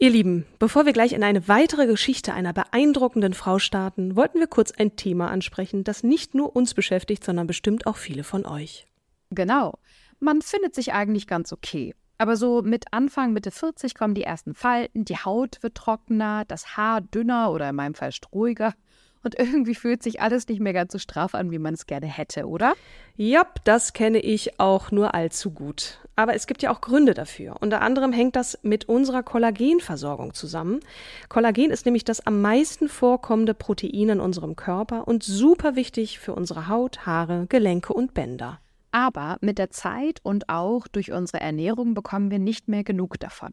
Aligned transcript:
Ihr 0.00 0.10
Lieben, 0.10 0.46
bevor 0.60 0.86
wir 0.86 0.92
gleich 0.92 1.12
in 1.12 1.24
eine 1.24 1.48
weitere 1.48 1.88
Geschichte 1.88 2.32
einer 2.32 2.52
beeindruckenden 2.52 3.34
Frau 3.34 3.58
starten, 3.58 4.14
wollten 4.14 4.38
wir 4.38 4.46
kurz 4.46 4.70
ein 4.70 4.94
Thema 4.94 5.28
ansprechen, 5.28 5.82
das 5.82 6.04
nicht 6.04 6.36
nur 6.36 6.54
uns 6.54 6.72
beschäftigt, 6.72 7.24
sondern 7.24 7.48
bestimmt 7.48 7.84
auch 7.84 7.96
viele 7.96 8.22
von 8.22 8.46
euch. 8.46 8.86
Genau. 9.30 9.76
Man 10.20 10.40
findet 10.40 10.76
sich 10.76 10.92
eigentlich 10.92 11.26
ganz 11.26 11.52
okay. 11.52 11.96
Aber 12.16 12.36
so 12.36 12.62
mit 12.62 12.92
Anfang, 12.92 13.32
Mitte 13.32 13.50
40 13.50 13.96
kommen 13.96 14.14
die 14.14 14.22
ersten 14.22 14.54
Falten, 14.54 15.04
die 15.04 15.16
Haut 15.16 15.58
wird 15.62 15.74
trockener, 15.74 16.44
das 16.44 16.76
Haar 16.76 17.00
dünner 17.00 17.50
oder 17.50 17.68
in 17.68 17.74
meinem 17.74 17.94
Fall 17.94 18.12
strohiger. 18.12 18.74
Und 19.22 19.38
irgendwie 19.38 19.74
fühlt 19.74 20.02
sich 20.02 20.20
alles 20.20 20.48
nicht 20.48 20.60
mehr 20.60 20.72
ganz 20.72 20.92
so 20.92 20.98
straff 20.98 21.34
an, 21.34 21.50
wie 21.50 21.58
man 21.58 21.74
es 21.74 21.86
gerne 21.86 22.06
hätte, 22.06 22.46
oder? 22.46 22.74
Jap, 23.16 23.64
das 23.64 23.92
kenne 23.92 24.20
ich 24.20 24.60
auch 24.60 24.92
nur 24.92 25.14
allzu 25.14 25.50
gut. 25.50 25.98
Aber 26.14 26.34
es 26.34 26.46
gibt 26.46 26.62
ja 26.62 26.72
auch 26.72 26.80
Gründe 26.80 27.14
dafür. 27.14 27.56
Unter 27.60 27.80
anderem 27.80 28.12
hängt 28.12 28.36
das 28.36 28.58
mit 28.62 28.88
unserer 28.88 29.22
Kollagenversorgung 29.22 30.34
zusammen. 30.34 30.80
Kollagen 31.28 31.70
ist 31.70 31.84
nämlich 31.84 32.04
das 32.04 32.26
am 32.26 32.40
meisten 32.40 32.88
vorkommende 32.88 33.54
Protein 33.54 34.08
in 34.08 34.20
unserem 34.20 34.56
Körper 34.56 35.08
und 35.08 35.24
super 35.24 35.74
wichtig 35.74 36.18
für 36.18 36.34
unsere 36.34 36.68
Haut, 36.68 37.06
Haare, 37.06 37.46
Gelenke 37.48 37.92
und 37.92 38.14
Bänder. 38.14 38.60
Aber 38.92 39.36
mit 39.40 39.58
der 39.58 39.70
Zeit 39.70 40.20
und 40.22 40.48
auch 40.48 40.88
durch 40.88 41.12
unsere 41.12 41.40
Ernährung 41.40 41.94
bekommen 41.94 42.30
wir 42.30 42.38
nicht 42.38 42.68
mehr 42.68 42.84
genug 42.84 43.18
davon. 43.20 43.52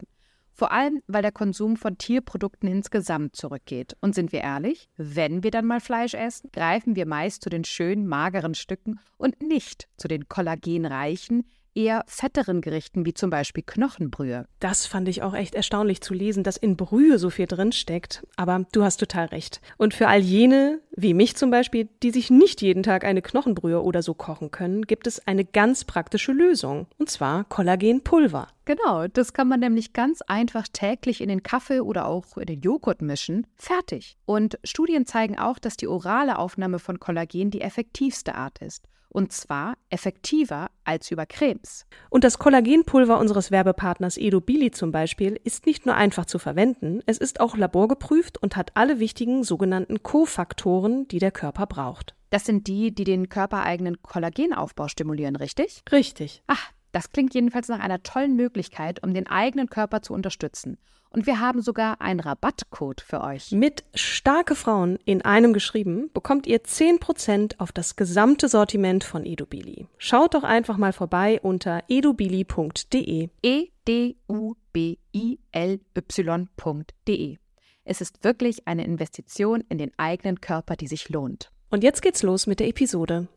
Vor 0.58 0.72
allem, 0.72 1.02
weil 1.08 1.22
der 1.22 1.34
Konsum 1.34 1.76
von 1.76 1.98
Tierprodukten 1.98 2.70
insgesamt 2.70 3.36
zurückgeht. 3.36 3.98
Und 4.00 4.16
sind 4.16 4.32
wir 4.32 4.40
ehrlich, 4.40 4.88
wenn 4.96 5.44
wir 5.44 5.52
dann 5.52 5.66
mal 5.66 5.82
Fleisch 5.82 6.14
essen, 6.14 6.50
greifen 6.54 6.96
wir 6.96 7.06
meist 7.06 7.44
zu 7.44 7.50
den 7.50 7.66
schönen, 7.66 8.08
mageren 8.08 8.56
Stücken 8.56 9.02
und 9.18 9.42
nicht 9.42 9.90
zu 9.98 10.08
den 10.08 10.30
kollagenreichen, 10.30 11.44
eher 11.76 12.04
fetteren 12.08 12.62
Gerichten 12.62 13.06
wie 13.06 13.14
zum 13.14 13.30
Beispiel 13.30 13.64
Knochenbrühe. 13.66 14.48
Das 14.60 14.86
fand 14.86 15.08
ich 15.08 15.22
auch 15.22 15.34
echt 15.34 15.54
erstaunlich 15.54 16.02
zu 16.02 16.14
lesen, 16.14 16.44
dass 16.44 16.58
in 16.58 16.78
Brühe 16.78 17.20
so 17.20 17.30
viel 17.30 17.46
drin 17.46 17.72
steckt. 17.72 18.26
Aber 18.36 18.66
du 18.72 18.84
hast 18.84 18.98
total 18.98 19.28
recht. 19.28 19.62
Und 19.78 19.94
für 19.94 20.08
all 20.08 20.22
jene, 20.22 20.80
wie 20.96 21.14
mich 21.14 21.36
zum 21.36 21.52
Beispiel, 21.52 21.90
die 22.02 22.12
sich 22.12 22.30
nicht 22.30 22.62
jeden 22.62 22.84
Tag 22.84 23.04
eine 23.04 23.22
Knochenbrühe 23.22 23.82
oder 23.82 24.02
so 24.02 24.14
kochen 24.14 24.52
können, 24.52 24.84
gibt 24.84 25.08
es 25.08 25.26
eine 25.28 25.46
ganz 25.46 25.84
praktische 25.84 26.32
Lösung. 26.32 26.88
Und 26.98 27.10
zwar 27.10 27.44
Kollagenpulver. 27.44 28.48
Genau, 28.66 29.08
das 29.08 29.34
kann 29.34 29.48
man 29.48 29.60
nämlich 29.60 29.94
ganz 29.94 30.22
einfach 30.24 30.68
täglich 30.72 31.22
in 31.22 31.30
den 31.30 31.44
Kaffee 31.44 31.82
oder 31.82 32.08
auch 32.08 32.38
in 32.38 32.48
den 32.48 32.62
Joghurt 32.62 33.02
mischen. 33.02 33.46
Fertig. 33.56 34.18
Und 34.26 34.58
Studien 34.64 35.06
zeigen 35.06 35.38
auch, 35.38 35.60
dass 35.60 35.78
die 35.78 35.88
orale 35.88 36.40
Aufnahme 36.40 36.80
von 36.80 37.00
Kollagen 37.00 37.52
die 37.52 37.62
effektivste 37.62 38.34
Art 38.34 38.60
ist. 38.60 38.88
Und 39.16 39.32
zwar 39.32 39.78
effektiver 39.90 40.70
als 40.84 41.10
über 41.10 41.26
Cremes. 41.26 41.86
Und 42.10 42.26
das 42.26 42.38
Kollagenpulver 42.38 43.18
unseres 43.18 43.50
Werbepartners 43.50 44.18
Edobili 44.18 44.72
zum 44.72 44.92
Beispiel 44.92 45.40
ist 45.46 45.66
nicht 45.66 45.86
nur 45.86 45.96
einfach 45.96 46.26
zu 46.26 46.38
verwenden, 46.38 47.00
es 47.06 47.18
ist 47.18 47.40
auch 47.40 47.56
laborgeprüft 47.56 48.38
und 48.38 48.58
hat 48.58 48.72
alle 48.76 49.00
wichtigen 49.00 49.46
sogenannten 49.46 50.04
Kofaktoren, 50.04 51.08
die 51.08 51.20
der 51.20 51.32
Körper 51.32 51.66
braucht. 51.66 52.14
Das 52.30 52.44
sind 52.44 52.68
die, 52.68 52.94
die 52.94 53.06
den 53.06 53.30
körpereigenen 53.30 54.02
Kollagenaufbau 54.02 54.90
stimulieren, 54.90 55.38
richtig? 55.38 55.84
Richtig. 55.94 56.44
Ach, 56.48 56.74
das 56.96 57.12
klingt 57.12 57.34
jedenfalls 57.34 57.68
nach 57.68 57.80
einer 57.80 58.04
tollen 58.04 58.38
Möglichkeit, 58.38 59.04
um 59.04 59.14
den 59.14 59.28
eigenen 59.28 59.70
Körper 59.70 60.02
zu 60.02 60.14
unterstützen. 60.14 60.78
Und 61.10 61.28
wir 61.28 61.42
haben 61.42 61.62
sogar 61.62 62.00
einen 62.00 62.22
Rabattcode 62.22 63.02
für 63.02 63.22
euch. 63.22 63.52
Mit 63.52 63.84
starke 63.94 64.56
Frauen 64.56 64.98
in 65.04 65.22
einem 65.22 65.52
geschrieben 65.52 66.10
bekommt 66.14 66.48
ihr 66.48 66.64
10% 66.64 67.60
auf 67.60 67.74
das 67.74 67.98
gesamte 67.98 68.48
Sortiment 68.48 69.04
von 69.04 69.26
Edubili. 69.26 69.88
Schaut 69.98 70.36
doch 70.36 70.44
einfach 70.44 70.78
mal 70.78 70.94
vorbei 70.94 71.40
unter 71.42 71.84
edubili.de. 71.90 73.30
E 73.42 73.68
D 73.88 74.16
U 74.30 74.56
B 74.72 74.98
I 75.14 75.40
L 75.52 75.82
Y.de. 75.98 77.38
Es 77.84 78.02
ist 78.02 78.24
wirklich 78.24 78.68
eine 78.68 78.86
Investition 78.86 79.64
in 79.68 79.78
den 79.78 79.92
eigenen 79.98 80.40
Körper, 80.40 80.78
die 80.78 80.88
sich 80.88 81.10
lohnt. 81.10 81.52
Und 81.70 81.84
jetzt 81.84 82.02
geht's 82.02 82.24
los 82.24 82.48
mit 82.48 82.62
der 82.62 82.68
Episode. 82.68 83.28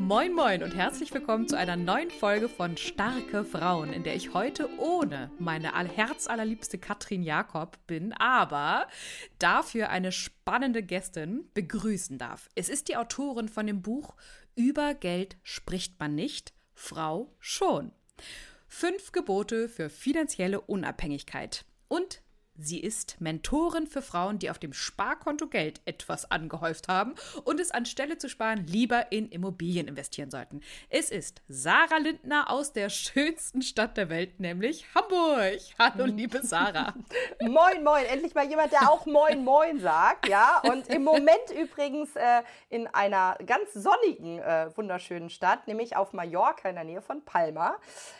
Moin 0.00 0.32
Moin 0.32 0.62
und 0.62 0.76
herzlich 0.76 1.12
willkommen 1.12 1.48
zu 1.48 1.58
einer 1.58 1.74
neuen 1.74 2.12
Folge 2.12 2.48
von 2.48 2.76
Starke 2.76 3.44
Frauen, 3.44 3.92
in 3.92 4.04
der 4.04 4.14
ich 4.14 4.32
heute 4.32 4.70
ohne 4.78 5.28
meine 5.40 5.72
herzallerliebste 5.74 6.78
Katrin 6.78 7.24
Jakob 7.24 7.76
bin, 7.88 8.12
aber 8.12 8.86
dafür 9.40 9.90
eine 9.90 10.12
spannende 10.12 10.84
Gästin 10.84 11.50
begrüßen 11.52 12.16
darf. 12.16 12.48
Es 12.54 12.68
ist 12.68 12.86
die 12.86 12.96
Autorin 12.96 13.48
von 13.48 13.66
dem 13.66 13.82
Buch 13.82 14.14
Über 14.54 14.94
Geld 14.94 15.36
spricht 15.42 15.98
man 15.98 16.14
nicht, 16.14 16.54
Frau 16.74 17.34
schon. 17.40 17.90
Fünf 18.68 19.10
Gebote 19.10 19.68
für 19.68 19.90
finanzielle 19.90 20.60
Unabhängigkeit. 20.60 21.64
Und 21.88 22.22
Sie 22.60 22.80
ist 22.80 23.20
Mentorin 23.20 23.86
für 23.86 24.02
Frauen, 24.02 24.40
die 24.40 24.50
auf 24.50 24.58
dem 24.58 24.72
Sparkonto 24.72 25.46
Geld 25.46 25.80
etwas 25.84 26.28
angehäuft 26.28 26.88
haben 26.88 27.14
und 27.44 27.60
es 27.60 27.70
anstelle 27.70 28.18
zu 28.18 28.28
sparen 28.28 28.66
lieber 28.66 29.12
in 29.12 29.28
Immobilien 29.28 29.86
investieren 29.86 30.32
sollten. 30.32 30.60
Es 30.90 31.10
ist 31.10 31.40
Sarah 31.48 31.98
Lindner 31.98 32.50
aus 32.50 32.72
der 32.72 32.90
schönsten 32.90 33.62
Stadt 33.62 33.96
der 33.96 34.08
Welt, 34.08 34.40
nämlich 34.40 34.86
Hamburg. 34.92 35.60
Hallo, 35.78 36.06
liebe 36.06 36.42
Sarah. 36.42 36.94
moin, 37.40 37.84
moin. 37.84 38.04
Endlich 38.06 38.34
mal 38.34 38.48
jemand, 38.48 38.72
der 38.72 38.90
auch 38.90 39.06
Moin, 39.06 39.44
Moin 39.44 39.78
sagt. 39.78 40.28
Ja, 40.28 40.60
und 40.68 40.88
im 40.88 41.04
Moment 41.04 41.50
übrigens 41.56 42.16
äh, 42.16 42.42
in 42.70 42.88
einer 42.88 43.38
ganz 43.46 43.72
sonnigen, 43.72 44.40
äh, 44.40 44.76
wunderschönen 44.76 45.30
Stadt, 45.30 45.68
nämlich 45.68 45.94
auf 45.94 46.12
Mallorca 46.12 46.68
in 46.68 46.74
der 46.74 46.84
Nähe 46.84 47.02
von 47.02 47.24
Palma, 47.24 47.76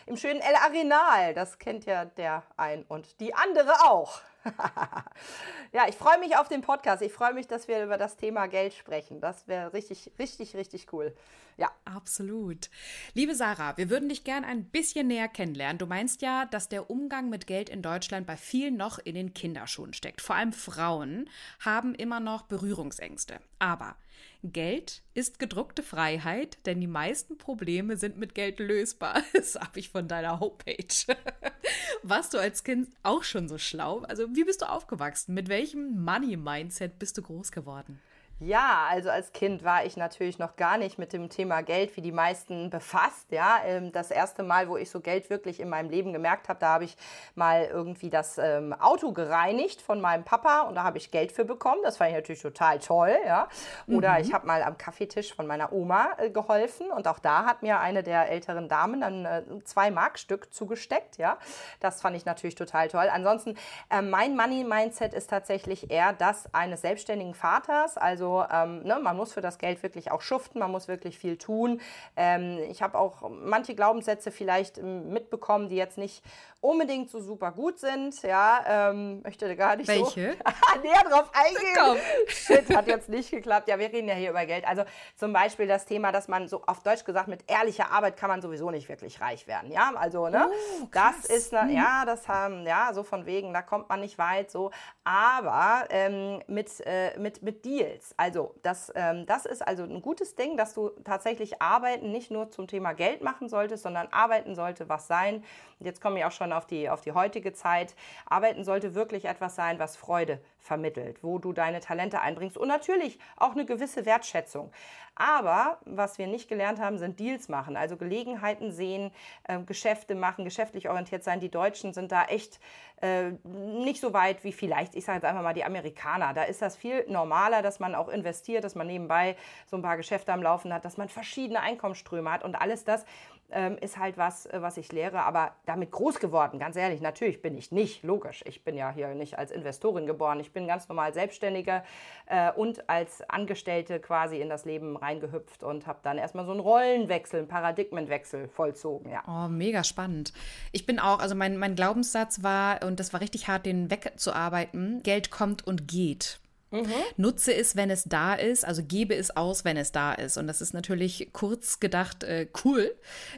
im 0.06 0.16
schönen 0.16 0.40
El 0.40 0.54
Arenal. 0.54 1.34
Das 1.34 1.58
kennt 1.58 1.86
ja 1.86 2.04
der 2.04 2.44
ein 2.56 2.84
und 2.84 3.18
die 3.18 3.34
andere 3.34 3.72
auch. 3.84 4.20
ja, 5.72 5.88
ich 5.88 5.96
freue 5.96 6.18
mich 6.18 6.36
auf 6.36 6.48
den 6.48 6.62
Podcast. 6.62 7.02
Ich 7.02 7.12
freue 7.12 7.34
mich, 7.34 7.46
dass 7.46 7.68
wir 7.68 7.82
über 7.84 7.98
das 7.98 8.16
Thema 8.16 8.46
Geld 8.46 8.72
sprechen. 8.74 9.20
Das 9.20 9.48
wäre 9.48 9.72
richtig, 9.72 10.12
richtig, 10.18 10.54
richtig 10.56 10.92
cool. 10.92 11.14
Ja. 11.56 11.70
Absolut. 11.84 12.70
Liebe 13.14 13.34
Sarah, 13.34 13.76
wir 13.76 13.90
würden 13.90 14.08
dich 14.08 14.22
gern 14.22 14.44
ein 14.44 14.64
bisschen 14.64 15.08
näher 15.08 15.26
kennenlernen. 15.26 15.78
Du 15.78 15.86
meinst 15.86 16.22
ja, 16.22 16.44
dass 16.44 16.68
der 16.68 16.88
Umgang 16.88 17.28
mit 17.30 17.46
Geld 17.46 17.68
in 17.68 17.82
Deutschland 17.82 18.26
bei 18.26 18.36
vielen 18.36 18.76
noch 18.76 18.98
in 18.98 19.16
den 19.16 19.34
Kinderschuhen 19.34 19.92
steckt. 19.92 20.20
Vor 20.20 20.36
allem 20.36 20.52
Frauen 20.52 21.28
haben 21.60 21.94
immer 21.94 22.20
noch 22.20 22.42
Berührungsängste. 22.42 23.40
Aber 23.58 23.96
Geld 24.44 25.02
ist 25.14 25.38
gedruckte 25.38 25.82
Freiheit, 25.82 26.58
denn 26.64 26.80
die 26.80 26.86
meisten 26.86 27.38
Probleme 27.38 27.96
sind 27.96 28.18
mit 28.18 28.34
Geld 28.34 28.60
lösbar. 28.60 29.22
Das 29.32 29.56
habe 29.56 29.80
ich 29.80 29.90
von 29.90 30.06
deiner 30.08 30.40
Homepage. 30.40 30.86
Warst 32.02 32.34
du 32.34 32.38
als 32.38 32.64
Kind 32.64 32.88
auch 33.02 33.24
schon 33.24 33.48
so 33.48 33.58
schlau? 33.58 34.00
Also, 34.00 34.34
wie 34.34 34.44
bist 34.44 34.62
du 34.62 34.68
aufgewachsen? 34.68 35.34
Mit 35.34 35.48
welchem 35.48 36.04
Money-Mindset 36.04 36.98
bist 36.98 37.18
du 37.18 37.22
groß 37.22 37.50
geworden? 37.52 38.00
Ja, 38.40 38.86
also 38.88 39.10
als 39.10 39.32
Kind 39.32 39.64
war 39.64 39.84
ich 39.84 39.96
natürlich 39.96 40.38
noch 40.38 40.54
gar 40.54 40.78
nicht 40.78 40.96
mit 40.96 41.12
dem 41.12 41.28
Thema 41.28 41.62
Geld 41.62 41.96
wie 41.96 42.02
die 42.02 42.12
meisten 42.12 42.70
befasst. 42.70 43.32
Ja, 43.32 43.58
ähm, 43.64 43.90
das 43.90 44.12
erste 44.12 44.44
Mal, 44.44 44.68
wo 44.68 44.76
ich 44.76 44.90
so 44.90 45.00
Geld 45.00 45.28
wirklich 45.28 45.58
in 45.58 45.68
meinem 45.68 45.90
Leben 45.90 46.12
gemerkt 46.12 46.48
habe, 46.48 46.60
da 46.60 46.68
habe 46.68 46.84
ich 46.84 46.96
mal 47.34 47.64
irgendwie 47.64 48.10
das 48.10 48.38
ähm, 48.38 48.72
Auto 48.74 49.10
gereinigt 49.10 49.82
von 49.82 50.00
meinem 50.00 50.22
Papa 50.22 50.62
und 50.62 50.76
da 50.76 50.84
habe 50.84 50.98
ich 50.98 51.10
Geld 51.10 51.32
für 51.32 51.44
bekommen. 51.44 51.80
Das 51.82 51.96
fand 51.96 52.10
ich 52.10 52.16
natürlich 52.16 52.40
total 52.40 52.78
toll. 52.78 53.16
Ja, 53.26 53.48
oder 53.88 54.12
mhm. 54.12 54.20
ich 54.20 54.32
habe 54.32 54.46
mal 54.46 54.62
am 54.62 54.78
Kaffeetisch 54.78 55.34
von 55.34 55.48
meiner 55.48 55.72
Oma 55.72 56.10
äh, 56.18 56.30
geholfen 56.30 56.92
und 56.92 57.08
auch 57.08 57.18
da 57.18 57.44
hat 57.44 57.62
mir 57.62 57.80
eine 57.80 58.04
der 58.04 58.30
älteren 58.30 58.68
Damen 58.68 59.00
dann 59.00 59.24
äh, 59.24 59.42
zwei 59.64 59.90
Markstück 59.90 60.54
zugesteckt. 60.54 61.18
Ja, 61.18 61.38
das 61.80 62.00
fand 62.02 62.16
ich 62.16 62.24
natürlich 62.24 62.54
total 62.54 62.86
toll. 62.86 63.08
Ansonsten 63.12 63.56
äh, 63.90 64.00
mein 64.00 64.36
Money 64.36 64.62
Mindset 64.62 65.12
ist 65.12 65.28
tatsächlich 65.28 65.90
eher 65.90 66.12
das 66.12 66.54
eines 66.54 66.82
selbstständigen 66.82 67.34
Vaters, 67.34 67.96
also 67.96 68.27
Also 68.28 68.44
ähm, 68.52 68.82
ne, 68.82 68.98
man 69.02 69.16
muss 69.16 69.32
für 69.32 69.40
das 69.40 69.58
Geld 69.58 69.82
wirklich 69.82 70.10
auch 70.10 70.20
schuften, 70.20 70.58
man 70.58 70.70
muss 70.70 70.88
wirklich 70.88 71.18
viel 71.18 71.38
tun. 71.38 71.80
Ähm, 72.16 72.58
ich 72.70 72.82
habe 72.82 72.98
auch 72.98 73.30
manche 73.30 73.74
Glaubenssätze 73.74 74.30
vielleicht 74.30 74.78
ähm, 74.78 75.10
mitbekommen, 75.10 75.68
die 75.68 75.76
jetzt 75.76 75.98
nicht 75.98 76.22
unbedingt 76.60 77.08
so 77.10 77.20
super 77.20 77.52
gut 77.52 77.78
sind. 77.78 78.20
Ja, 78.22 78.90
ähm, 78.90 79.22
möchte 79.22 79.54
gar 79.56 79.76
nicht 79.76 79.88
Welche? 79.88 80.32
so 80.32 80.80
näher 80.82 81.04
drauf 81.08 81.30
eingehen. 81.32 81.76
Komm. 81.76 81.96
Shit, 82.26 82.74
hat 82.74 82.86
jetzt 82.86 83.08
nicht 83.08 83.30
geklappt. 83.30 83.68
Ja, 83.68 83.78
wir 83.78 83.92
reden 83.92 84.08
ja 84.08 84.14
hier 84.14 84.30
über 84.30 84.44
Geld. 84.44 84.66
Also 84.66 84.82
zum 85.16 85.32
Beispiel 85.32 85.66
das 85.66 85.84
Thema, 85.84 86.12
dass 86.12 86.28
man 86.28 86.48
so 86.48 86.62
auf 86.66 86.82
Deutsch 86.82 87.04
gesagt 87.04 87.28
mit 87.28 87.50
ehrlicher 87.50 87.90
Arbeit 87.92 88.16
kann 88.16 88.28
man 88.28 88.42
sowieso 88.42 88.70
nicht 88.70 88.88
wirklich 88.88 89.20
reich 89.20 89.46
werden. 89.46 89.70
Ja, 89.70 89.92
also 89.94 90.28
ne, 90.28 90.48
oh, 90.48 90.88
das 90.92 91.24
ist 91.26 91.52
ne, 91.52 91.70
ja, 91.72 92.04
das 92.04 92.28
haben 92.28 92.66
ja 92.66 92.90
so 92.92 93.04
von 93.04 93.24
wegen, 93.24 93.52
da 93.52 93.62
kommt 93.62 93.88
man 93.88 94.00
nicht 94.00 94.18
weit 94.18 94.50
so. 94.50 94.70
Aber 95.04 95.86
ähm, 95.90 96.42
mit 96.48 96.68
äh, 96.84 97.18
mit 97.18 97.42
mit 97.42 97.64
Deals. 97.64 98.14
Also 98.18 98.52
das 98.64 98.92
ähm, 98.96 99.26
das 99.26 99.46
ist 99.46 99.66
also 99.66 99.84
ein 99.84 100.02
gutes 100.02 100.34
Ding, 100.34 100.56
dass 100.56 100.74
du 100.74 100.90
tatsächlich 101.04 101.62
arbeiten 101.62 102.10
nicht 102.10 102.32
nur 102.32 102.50
zum 102.50 102.66
Thema 102.66 102.92
Geld 102.92 103.22
machen 103.22 103.48
solltest, 103.48 103.84
sondern 103.84 104.08
arbeiten 104.08 104.56
sollte 104.56 104.88
was 104.88 105.06
sein. 105.06 105.44
Jetzt 105.78 106.00
komme 106.00 106.18
ich 106.18 106.24
auch 106.24 106.32
schon 106.32 106.52
auf 106.52 106.66
die, 106.66 106.90
auf 106.90 107.00
die 107.00 107.12
heutige 107.12 107.52
Zeit. 107.52 107.94
Arbeiten 108.26 108.64
sollte 108.64 108.96
wirklich 108.96 109.26
etwas 109.26 109.54
sein, 109.54 109.78
was 109.78 109.96
Freude 109.96 110.40
vermittelt, 110.58 111.22
wo 111.22 111.38
du 111.38 111.52
deine 111.52 111.80
Talente 111.80 112.20
einbringst 112.20 112.56
und 112.56 112.68
natürlich 112.68 113.18
auch 113.36 113.52
eine 113.52 113.64
gewisse 113.64 114.04
Wertschätzung. 114.04 114.70
Aber 115.14 115.78
was 115.84 116.18
wir 116.18 116.28
nicht 116.28 116.48
gelernt 116.48 116.80
haben, 116.80 116.98
sind 116.98 117.18
Deals 117.18 117.48
machen, 117.48 117.76
also 117.76 117.96
Gelegenheiten 117.96 118.70
sehen, 118.70 119.10
äh, 119.44 119.58
Geschäfte 119.60 120.14
machen, 120.14 120.44
geschäftlich 120.44 120.88
orientiert 120.88 121.24
sein. 121.24 121.40
Die 121.40 121.50
Deutschen 121.50 121.92
sind 121.92 122.12
da 122.12 122.24
echt 122.26 122.60
äh, 123.02 123.32
nicht 123.42 124.00
so 124.00 124.12
weit 124.12 124.44
wie 124.44 124.52
vielleicht, 124.52 124.94
ich 124.94 125.04
sage 125.04 125.16
jetzt 125.16 125.24
einfach 125.24 125.42
mal 125.42 125.54
die 125.54 125.64
Amerikaner. 125.64 126.34
Da 126.34 126.44
ist 126.44 126.62
das 126.62 126.76
viel 126.76 127.04
normaler, 127.08 127.62
dass 127.62 127.80
man 127.80 127.96
auch 127.96 128.08
investiert, 128.08 128.62
dass 128.62 128.76
man 128.76 128.86
nebenbei 128.86 129.36
so 129.66 129.76
ein 129.76 129.82
paar 129.82 129.96
Geschäfte 129.96 130.32
am 130.32 130.42
Laufen 130.42 130.72
hat, 130.72 130.84
dass 130.84 130.96
man 130.96 131.08
verschiedene 131.08 131.60
Einkommensströme 131.60 132.30
hat 132.30 132.44
und 132.44 132.54
alles 132.54 132.84
das 132.84 133.04
ähm, 133.50 133.78
ist 133.78 133.98
halt 133.98 134.16
was, 134.18 134.46
äh, 134.46 134.60
was 134.60 134.76
ich 134.76 134.92
lehre. 134.92 135.22
Aber 135.22 135.52
damit 135.66 135.90
groß 135.90 136.18
geworden, 136.20 136.58
ganz 136.58 136.76
ehrlich, 136.76 137.00
natürlich 137.00 137.42
bin 137.42 137.56
ich 137.56 137.72
nicht, 137.72 138.02
logisch. 138.02 138.42
Ich 138.46 138.64
bin 138.64 138.76
ja 138.76 138.90
hier 138.90 139.08
nicht 139.14 139.38
als 139.38 139.50
Investorin 139.50 140.06
geboren. 140.06 140.40
Ich 140.40 140.52
bin 140.52 140.66
ganz 140.66 140.88
normal 140.88 141.14
Selbstständige 141.14 141.82
äh, 142.26 142.52
und 142.52 142.88
als 142.88 143.28
Angestellte 143.28 144.00
quasi 144.00 144.40
in 144.40 144.48
das 144.48 144.64
Leben 144.64 144.96
reingehüpft 144.96 145.62
und 145.62 145.86
habe 145.86 146.00
dann 146.02 146.18
erstmal 146.18 146.44
so 146.44 146.52
einen 146.52 146.60
Rollenwechsel, 146.60 147.40
einen 147.40 147.48
Paradigmenwechsel 147.48 148.48
vollzogen. 148.48 149.10
Ja. 149.10 149.22
Oh, 149.26 149.48
mega 149.48 149.84
spannend. 149.84 150.32
Ich 150.72 150.86
bin 150.86 150.98
auch, 150.98 151.20
also 151.20 151.34
mein, 151.34 151.56
mein 151.56 151.74
Glaubenssatz 151.74 152.42
war, 152.42 152.82
und 152.82 153.00
das 153.00 153.12
war 153.12 153.20
richtig 153.20 153.48
hart, 153.48 153.66
den 153.66 153.90
wegzuarbeiten, 153.90 155.02
Geld 155.02 155.30
kommt 155.30 155.66
und 155.66 155.88
geht. 155.88 156.40
Mhm. 156.70 156.92
Nutze 157.16 157.54
es, 157.54 157.76
wenn 157.76 157.90
es 157.90 158.04
da 158.04 158.34
ist, 158.34 158.64
also 158.64 158.82
gebe 158.82 159.14
es 159.14 159.34
aus, 159.36 159.64
wenn 159.64 159.76
es 159.76 159.90
da 159.92 160.12
ist. 160.12 160.36
Und 160.36 160.46
das 160.46 160.60
ist 160.60 160.74
natürlich 160.74 161.30
kurz 161.32 161.80
gedacht 161.80 162.24
äh, 162.24 162.46
cool, 162.64 162.94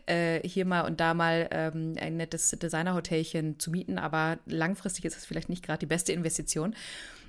äh, 0.06 0.46
hier 0.46 0.64
mal 0.64 0.82
und 0.82 1.00
da 1.00 1.14
mal 1.14 1.48
ähm, 1.52 1.94
ein 2.00 2.16
nettes 2.16 2.50
Designerhotelchen 2.50 3.58
zu 3.58 3.70
mieten, 3.70 3.98
aber 3.98 4.38
langfristig 4.46 5.04
ist 5.04 5.16
es 5.16 5.26
vielleicht 5.26 5.48
nicht 5.48 5.64
gerade 5.64 5.78
die 5.78 5.86
beste 5.86 6.12
Investition. 6.12 6.74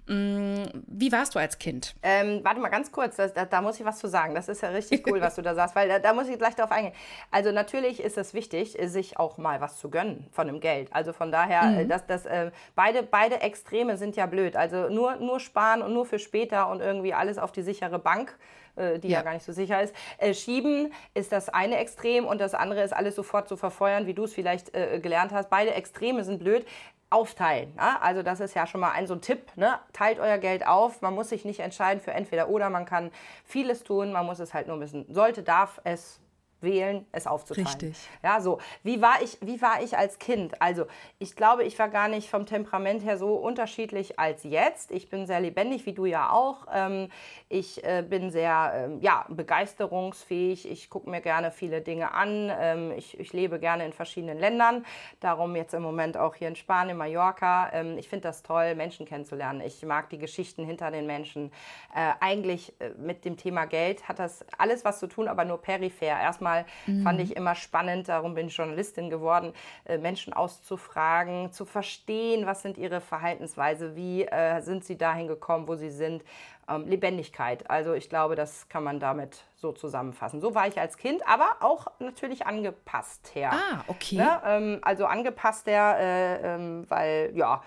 Wie 0.08 1.12
warst 1.12 1.36
du 1.36 1.40
als 1.40 1.58
Kind? 1.60 1.96
Ähm, 2.02 2.42
warte 2.44 2.60
mal 2.60 2.70
ganz 2.70 2.92
kurz, 2.92 3.16
das, 3.16 3.34
da, 3.34 3.46
da, 3.46 3.62
muss 3.62 3.80
ich 3.80 3.86
was 3.86 4.00
zu 4.00 4.08
sagen. 4.08 4.36
Das 4.36 4.50
ist 4.50 4.62
ja 4.62 4.70
richtig 4.70 5.08
cool, 5.08 5.22
was 5.22 5.36
du 5.36 5.42
da 5.42 5.56
sagst, 5.56 5.76
weil 5.76 5.88
da, 5.88 6.00
da, 6.00 6.14
muss 6.14 6.28
ich 6.28 6.38
gleich 6.38 6.56
darauf 6.56 6.72
eingehen. 6.72 6.94
Also 7.30 7.52
natürlich 7.52 8.02
ist 8.02 8.18
es 8.18 8.34
wichtig, 8.34 8.78
sich 8.86 9.18
auch 9.18 9.38
mal 9.38 9.62
was 9.62 9.78
zu 9.78 9.90
gönnen 9.90 10.28
von 10.32 10.48
dem 10.48 10.60
Geld. 10.60 10.90
Also 10.92 11.14
von 11.14 11.32
daher, 11.32 11.64
mhm. 11.64 11.90
dass 11.90 12.06
das, 12.08 12.26
äh, 12.26 12.52
beide, 12.76 13.04
beide 13.04 13.42
Extreme 13.42 13.98
sind 13.98 14.16
ja 14.16 14.26
blöd. 14.26 14.56
Also 14.56 14.90
nur, 14.90 15.16
nur 15.18 15.40
sparen 15.40 15.82
und 15.82 15.94
nur 15.94 16.06
für 16.06 16.20
später 16.20 16.70
und 16.70 16.82
irgendwie 16.82 17.14
alles 17.14 17.38
auf 17.38 17.52
die 17.52 17.62
sichere 17.62 18.00
Bank 18.00 18.38
äh, 18.76 19.00
die 19.00 19.10
ja. 19.10 19.20
ja. 19.20 19.24
gar 19.24 19.34
nicht 19.34 19.46
so 19.46 19.52
sicher 19.52 19.82
ist. 19.82 19.94
Äh, 20.18 20.34
schieben 20.34 20.94
ist 21.14 21.32
das 21.32 21.50
eine 21.50 21.78
Extrem 21.78 22.26
und 22.26 22.40
das 22.40 22.54
andere 22.54 22.84
ist 22.84 22.94
alles 22.94 23.16
sofort 23.16 23.48
zu 23.48 23.58
verfeuern, 23.58 24.08
wie 24.08 24.14
du 24.14 24.24
es 24.24 24.34
vielleicht 24.34 24.74
äh, 24.74 25.00
gelernt 25.00 25.32
hast. 25.32 25.50
Beide 25.50 25.74
Extreme 25.74 26.24
sind 26.24 26.40
blöd 26.40 26.66
aufteilen. 27.12 27.76
Ne? 27.76 28.02
Also 28.02 28.24
das 28.24 28.40
ist 28.40 28.56
ja 28.56 28.66
schon 28.66 28.82
mal 28.82 28.92
ein 28.92 29.06
so 29.06 29.14
ein 29.14 29.22
Tipp. 29.22 29.52
Ne? 29.56 29.78
Teilt 29.94 30.20
euer 30.20 30.38
Geld 30.38 30.66
auf. 30.66 31.02
Man 31.02 31.14
muss 31.14 31.30
sich 31.30 31.46
nicht 31.46 31.60
entscheiden 31.60 32.02
für 32.02 32.12
entweder 32.12 32.50
oder. 32.50 32.70
Man 32.70 32.86
kann 32.86 33.12
vieles 33.46 33.84
tun. 33.84 34.12
Man 34.12 34.26
muss 34.26 34.40
es 34.40 34.54
halt 34.54 34.68
nur 34.68 34.80
wissen. 34.80 35.06
Sollte, 35.10 35.44
darf 35.44 35.80
es 35.84 36.20
wählen, 36.62 37.06
es 37.12 37.28
aufzuteilen. 37.28 37.68
Richtig. 37.68 37.98
Ja, 38.24 38.42
so. 38.42 38.60
Wie 38.84 39.02
war 39.02 39.22
ich, 39.22 39.38
wie 39.42 39.62
war 39.62 39.82
ich 39.82 39.98
als 39.98 40.20
Kind? 40.20 40.62
Also, 40.62 40.86
ich 41.20 41.36
glaube, 41.36 41.64
ich 41.64 41.78
war 41.80 41.90
gar 41.90 42.08
nicht 42.08 42.30
vom 42.30 42.46
Temperament 42.46 43.04
her 43.04 43.18
so 43.18 43.36
unterschiedlich 43.36 44.20
als 44.20 44.44
jetzt. 44.44 44.92
Ich 44.92 45.10
bin 45.10 45.26
sehr 45.26 45.40
lebendig, 45.40 45.86
wie 45.86 45.94
du 45.94 46.06
ja 46.06 46.32
auch. 46.32 46.68
Ähm, 46.74 47.10
ich 47.50 47.84
äh, 47.84 48.04
bin 48.08 48.32
sehr, 48.32 48.72
ähm, 48.76 49.00
ja, 49.02 49.26
begeisterungsfähig. 49.30 50.70
Ich 50.70 50.90
gucke 50.90 51.10
mir 51.10 51.22
gerne 51.22 51.52
viele 51.52 51.82
Dinge 51.82 52.14
an. 52.14 52.52
Ähm, 52.60 52.92
ich, 52.96 53.20
ich 53.20 53.34
lebe 53.34 53.60
gerne 53.60 53.86
in 53.86 53.94
verschiedenen 53.94 54.40
Ländern. 54.40 54.86
Darum 55.20 55.56
jetzt 55.56 55.74
im 55.74 55.84
Moment 55.84 56.18
auch 56.18 56.36
hier 56.36 56.48
in 56.48 56.56
Spanien, 56.56 56.98
Mallorca. 56.98 57.72
ich 57.98 58.10
finde 58.10 58.24
das 58.24 58.44
toll, 58.44 58.76
Menschen 58.76 59.06
kennenzulernen. 59.06 59.62
Ich 59.62 59.84
mag 59.84 60.10
die 60.10 60.18
Geschichten 60.18 60.66
hinter 60.66 60.92
den 60.92 61.06
Menschen. 61.06 61.52
Äh, 61.94 62.14
eigentlich 62.20 62.74
äh, 62.80 62.90
mit 62.98 63.26
dem 63.26 63.38
Thema 63.38 63.66
Geld 63.66 64.08
hat 64.08 64.20
das 64.20 64.46
alles 64.58 64.86
was 64.86 65.00
zu 65.00 65.08
tun, 65.08 65.28
aber 65.28 65.46
nur 65.46 65.62
peripher. 65.62 66.06
Erstmal 66.06 66.51
mal. 66.52 66.66
Mhm. 66.86 67.04
Fand 67.04 67.22
ich 67.22 67.36
immer 67.36 67.56
spannend, 67.56 68.10
darum 68.10 68.34
bin 68.34 68.48
ich 68.48 68.58
Journalistin 68.58 69.10
geworden, 69.10 69.54
äh, 69.86 69.98
Menschen 69.98 70.34
auszufragen, 70.34 71.52
zu 71.52 71.66
verstehen, 71.66 72.46
was 72.46 72.62
sind 72.62 72.78
ihre 72.78 73.02
Verhaltensweise, 73.02 73.96
wie 73.96 74.24
äh, 74.26 74.62
sind 74.62 74.84
sie 74.84 74.98
dahin 74.98 75.28
gekommen, 75.28 75.68
wo 75.68 75.76
sie 75.76 75.90
sind. 75.90 76.24
Ähm, 76.70 76.88
Lebendigkeit. 76.88 77.70
Also 77.70 77.94
ich 77.94 78.08
glaube, 78.08 78.36
das 78.36 78.70
kann 78.70 78.84
man 78.84 79.00
damit 79.00 79.44
so 79.56 79.72
zusammenfassen. 79.72 80.42
So 80.42 80.54
war 80.54 80.68
ich 80.68 80.80
als 80.80 80.98
Kind, 80.98 81.28
aber 81.28 81.58
auch 81.60 81.88
natürlich 82.00 82.46
angepasst 82.46 83.32
her. 83.34 83.52
Ah, 83.52 83.84
okay. 83.88 84.18
Ne? 84.18 84.42
Ähm, 84.46 84.80
also 84.84 85.06
angepasst 85.06 85.66
her, 85.66 85.98
äh, 86.00 86.56
ähm, 86.56 86.86
weil 86.88 87.32
ja 87.34 87.64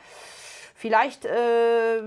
Vielleicht 0.84 1.24
äh, 1.24 2.02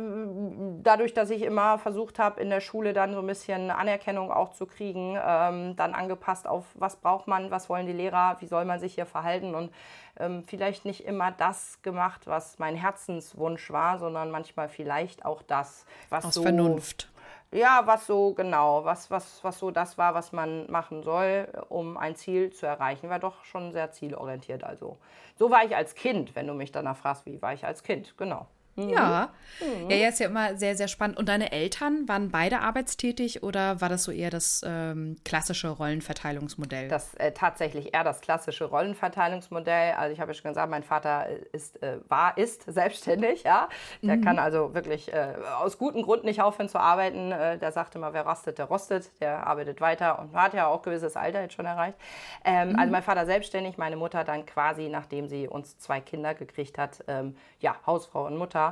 dadurch, 0.84 1.16
dass 1.16 1.32
ich 1.32 1.42
immer 1.42 1.80
versucht 1.80 2.20
habe, 2.20 2.40
in 2.40 2.52
der 2.52 2.62
Schule 2.62 2.94
dann 2.94 3.16
so 3.16 3.22
ein 3.22 3.26
bisschen 3.26 3.72
Anerkennung 3.72 4.32
auch 4.32 4.54
zu 4.54 4.68
kriegen, 4.68 5.18
ähm, 5.20 5.76
dann 5.76 5.96
angepasst 5.96 6.46
auf, 6.46 6.64
was 6.76 6.98
braucht 6.98 7.26
man, 7.26 7.50
was 7.50 7.70
wollen 7.70 7.88
die 7.88 7.94
Lehrer, 7.94 8.38
wie 8.40 8.46
soll 8.46 8.66
man 8.66 8.80
sich 8.80 8.94
hier 8.94 9.08
verhalten 9.08 9.56
und 9.56 9.74
ähm, 10.20 10.44
vielleicht 10.46 10.86
nicht 10.86 11.08
immer 11.08 11.32
das 11.32 11.82
gemacht, 11.82 12.28
was 12.28 12.60
mein 12.60 12.76
Herzenswunsch 12.76 13.72
war, 13.72 13.98
sondern 13.98 14.30
manchmal 14.30 14.70
vielleicht 14.70 15.26
auch 15.26 15.42
das, 15.42 15.88
was 16.12 16.26
Aus 16.26 16.36
so 16.36 16.44
Vernunft 16.44 17.10
ja, 17.52 17.84
was 17.86 18.06
so 18.06 18.34
genau, 18.34 18.84
was, 18.84 19.10
was, 19.10 19.42
was 19.42 19.58
so 19.58 19.72
das 19.72 19.98
war, 19.98 20.14
was 20.14 20.34
man 20.34 20.70
machen 20.70 21.02
soll, 21.02 21.48
um 21.70 21.98
ein 21.98 22.16
Ziel 22.16 22.52
zu 22.52 22.66
erreichen. 22.66 23.10
War 23.10 23.20
doch 23.20 23.46
schon 23.46 23.72
sehr 23.72 23.90
zielorientiert. 23.92 24.66
Also 24.66 24.98
so 25.38 25.50
war 25.50 25.64
ich 25.64 25.74
als 25.74 25.96
Kind, 25.96 26.36
wenn 26.36 26.46
du 26.46 26.54
mich 26.54 26.74
danach 26.74 26.98
fragst, 26.98 27.26
wie 27.26 27.42
war 27.42 27.54
ich 27.54 27.66
als 27.66 27.84
Kind, 27.84 28.18
genau. 28.18 28.48
Mhm. 28.78 28.90
Ja. 28.90 29.30
Mhm. 29.60 29.90
Ja, 29.90 29.98
ja, 29.98 30.10
ist 30.10 30.20
ja 30.20 30.28
immer 30.28 30.56
sehr, 30.56 30.76
sehr 30.76 30.88
spannend. 30.88 31.18
Und 31.18 31.28
deine 31.28 31.52
Eltern 31.52 32.08
waren 32.08 32.30
beide 32.30 32.60
arbeitstätig 32.60 33.42
oder 33.42 33.82
war 33.82 33.90
das 33.90 34.04
so 34.04 34.12
eher 34.12 34.30
das 34.30 34.62
ähm, 34.64 35.18
klassische 35.26 35.70
Rollenverteilungsmodell? 35.70 36.88
Das 36.88 37.16
äh, 37.16 37.32
tatsächlich 37.32 37.94
eher 37.96 38.04
das 38.04 38.22
klassische 38.22 38.66
Rollenverteilungsmodell. 38.66 39.94
Also 39.94 40.14
ich 40.14 40.20
habe 40.20 40.32
ja 40.32 40.36
schon 40.36 40.52
gesagt, 40.52 40.70
mein 40.70 40.84
Vater 40.84 41.28
ist, 41.52 41.82
äh, 41.82 41.98
war, 42.08 42.38
ist 42.38 42.64
selbstständig, 42.68 43.44
ja. 43.44 43.68
Der 44.04 44.18
mhm. 44.18 44.24
kann 44.24 44.38
also 44.38 44.76
wirklich 44.76 45.12
äh, 45.12 45.34
aus 45.60 45.80
gutem 45.80 46.04
Grund 46.04 46.24
nicht 46.24 46.42
aufhören 46.42 46.70
zu 46.70 46.80
arbeiten. 46.80 47.32
Äh, 47.32 47.58
der 47.58 47.72
sagt 47.72 47.96
immer, 47.96 48.14
wer 48.14 48.28
rastet, 48.28 48.60
der 48.60 48.66
rostet. 48.66 49.10
Der 49.22 49.48
arbeitet 49.48 49.82
weiter 49.82 50.20
und 50.20 50.34
hat 50.36 50.54
ja 50.54 50.68
auch 50.68 50.84
gewisses 50.84 51.18
Alter 51.18 51.42
jetzt 51.42 51.56
schon 51.56 51.66
erreicht. 51.66 51.98
Ähm, 52.46 52.76
also 52.76 52.86
mhm. 52.86 52.92
mein 52.92 53.04
Vater 53.04 53.26
selbstständig, 53.26 53.80
meine 53.80 53.96
Mutter 53.96 54.24
dann 54.24 54.46
quasi, 54.46 54.88
nachdem 54.88 55.28
sie 55.28 55.48
uns 55.48 55.80
zwei 55.80 56.00
Kinder 56.00 56.36
gekriegt 56.36 56.78
hat, 56.78 57.04
ähm, 57.08 57.36
ja, 57.60 57.76
Hausfrau 57.88 58.28
und 58.28 58.38
Mutter 58.38 58.67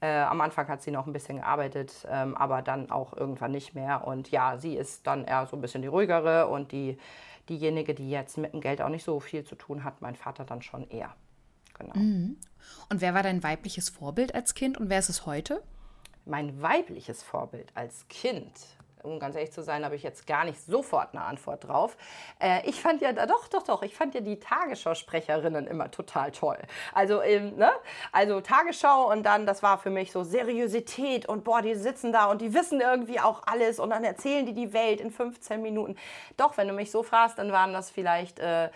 äh, 0.00 0.20
am 0.20 0.40
Anfang 0.40 0.68
hat 0.68 0.82
sie 0.82 0.90
noch 0.90 1.06
ein 1.06 1.12
bisschen 1.12 1.36
gearbeitet, 1.36 2.06
ähm, 2.08 2.36
aber 2.36 2.62
dann 2.62 2.90
auch 2.90 3.16
irgendwann 3.16 3.52
nicht 3.52 3.74
mehr. 3.74 4.06
Und 4.06 4.30
ja, 4.30 4.56
sie 4.58 4.74
ist 4.76 5.06
dann 5.06 5.24
eher 5.24 5.46
so 5.46 5.56
ein 5.56 5.60
bisschen 5.60 5.82
die 5.82 5.88
ruhigere 5.88 6.48
und 6.48 6.72
die, 6.72 6.98
diejenige, 7.48 7.94
die 7.94 8.10
jetzt 8.10 8.38
mit 8.38 8.52
dem 8.52 8.60
Geld 8.60 8.80
auch 8.82 8.88
nicht 8.88 9.04
so 9.04 9.20
viel 9.20 9.44
zu 9.44 9.54
tun 9.54 9.84
hat, 9.84 10.00
mein 10.00 10.16
Vater 10.16 10.44
dann 10.44 10.62
schon 10.62 10.88
eher. 10.88 11.14
Genau. 11.78 11.96
Mhm. 11.96 12.36
Und 12.88 13.00
wer 13.00 13.14
war 13.14 13.22
dein 13.22 13.42
weibliches 13.42 13.88
Vorbild 13.88 14.34
als 14.34 14.54
Kind 14.54 14.78
und 14.78 14.90
wer 14.90 14.98
ist 14.98 15.08
es 15.08 15.26
heute? 15.26 15.62
Mein 16.26 16.60
weibliches 16.60 17.22
Vorbild 17.22 17.72
als 17.74 18.06
Kind 18.08 18.52
um 19.02 19.18
ganz 19.18 19.36
ehrlich 19.36 19.52
zu 19.52 19.62
sein, 19.62 19.84
habe 19.84 19.96
ich 19.96 20.02
jetzt 20.02 20.26
gar 20.26 20.44
nicht 20.44 20.60
sofort 20.60 21.08
eine 21.12 21.24
Antwort 21.24 21.66
drauf. 21.66 21.96
Äh, 22.40 22.68
ich 22.68 22.80
fand 22.80 23.00
ja, 23.00 23.12
doch, 23.12 23.48
doch, 23.48 23.62
doch, 23.62 23.82
ich 23.82 23.94
fand 23.94 24.14
ja 24.14 24.20
die 24.20 24.38
Tagesschausprecherinnen 24.38 25.66
immer 25.66 25.90
total 25.90 26.32
toll. 26.32 26.58
Also, 26.92 27.22
ähm, 27.22 27.56
ne? 27.56 27.70
also 28.12 28.40
Tagesschau 28.40 29.10
und 29.10 29.22
dann, 29.24 29.46
das 29.46 29.62
war 29.62 29.78
für 29.78 29.90
mich 29.90 30.12
so 30.12 30.22
Seriosität 30.22 31.26
und 31.26 31.44
boah, 31.44 31.62
die 31.62 31.74
sitzen 31.74 32.12
da 32.12 32.26
und 32.26 32.40
die 32.40 32.54
wissen 32.54 32.80
irgendwie 32.80 33.20
auch 33.20 33.42
alles 33.46 33.78
und 33.78 33.90
dann 33.90 34.04
erzählen 34.04 34.46
die 34.46 34.54
die 34.54 34.72
Welt 34.72 35.00
in 35.00 35.10
15 35.10 35.60
Minuten. 35.60 35.96
Doch, 36.36 36.56
wenn 36.56 36.68
du 36.68 36.74
mich 36.74 36.90
so 36.90 37.02
fragst, 37.02 37.38
dann 37.38 37.52
waren 37.52 37.72
das 37.72 37.90
vielleicht... 37.90 38.38
Äh, 38.38 38.70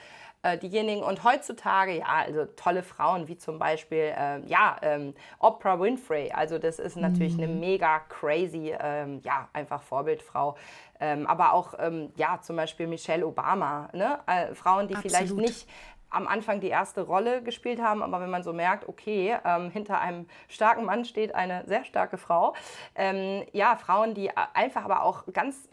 äh, 0.44 0.58
diejenigen. 0.58 1.02
Und 1.02 1.24
heutzutage, 1.24 1.98
ja, 1.98 2.06
also 2.26 2.44
tolle 2.44 2.82
Frauen 2.82 3.26
wie 3.28 3.36
zum 3.36 3.58
Beispiel, 3.58 4.12
äh, 4.16 4.40
ja, 4.46 4.76
ähm, 4.82 5.14
Oprah 5.38 5.80
Winfrey. 5.80 6.30
Also 6.32 6.58
das 6.58 6.78
ist 6.78 6.96
natürlich 6.96 7.36
mhm. 7.36 7.44
eine 7.44 7.52
mega 7.52 8.00
crazy, 8.08 8.74
ähm, 8.78 9.20
ja, 9.24 9.48
einfach 9.52 9.82
Vorbildfrau. 9.82 10.56
Ähm, 11.00 11.26
aber 11.26 11.54
auch, 11.54 11.74
ähm, 11.78 12.12
ja, 12.16 12.40
zum 12.40 12.56
Beispiel 12.56 12.86
Michelle 12.86 13.26
Obama, 13.26 13.88
ne? 13.92 14.20
Äh, 14.26 14.54
Frauen, 14.54 14.86
die 14.86 14.94
Absolut. 14.94 15.16
vielleicht 15.16 15.34
nicht 15.34 15.68
am 16.14 16.28
Anfang 16.28 16.60
die 16.60 16.68
erste 16.68 17.02
Rolle 17.02 17.42
gespielt 17.42 17.82
haben, 17.82 18.02
aber 18.02 18.20
wenn 18.20 18.30
man 18.30 18.42
so 18.42 18.52
merkt, 18.52 18.88
okay, 18.88 19.36
ähm, 19.44 19.70
hinter 19.70 20.00
einem 20.00 20.26
starken 20.48 20.84
Mann 20.84 21.04
steht 21.04 21.34
eine 21.34 21.64
sehr 21.66 21.84
starke 21.84 22.18
Frau. 22.18 22.54
Ähm, 22.94 23.44
ja, 23.52 23.76
Frauen, 23.76 24.14
die 24.14 24.30
einfach 24.36 24.84
aber 24.84 25.02
auch 25.02 25.24
ganz 25.32 25.68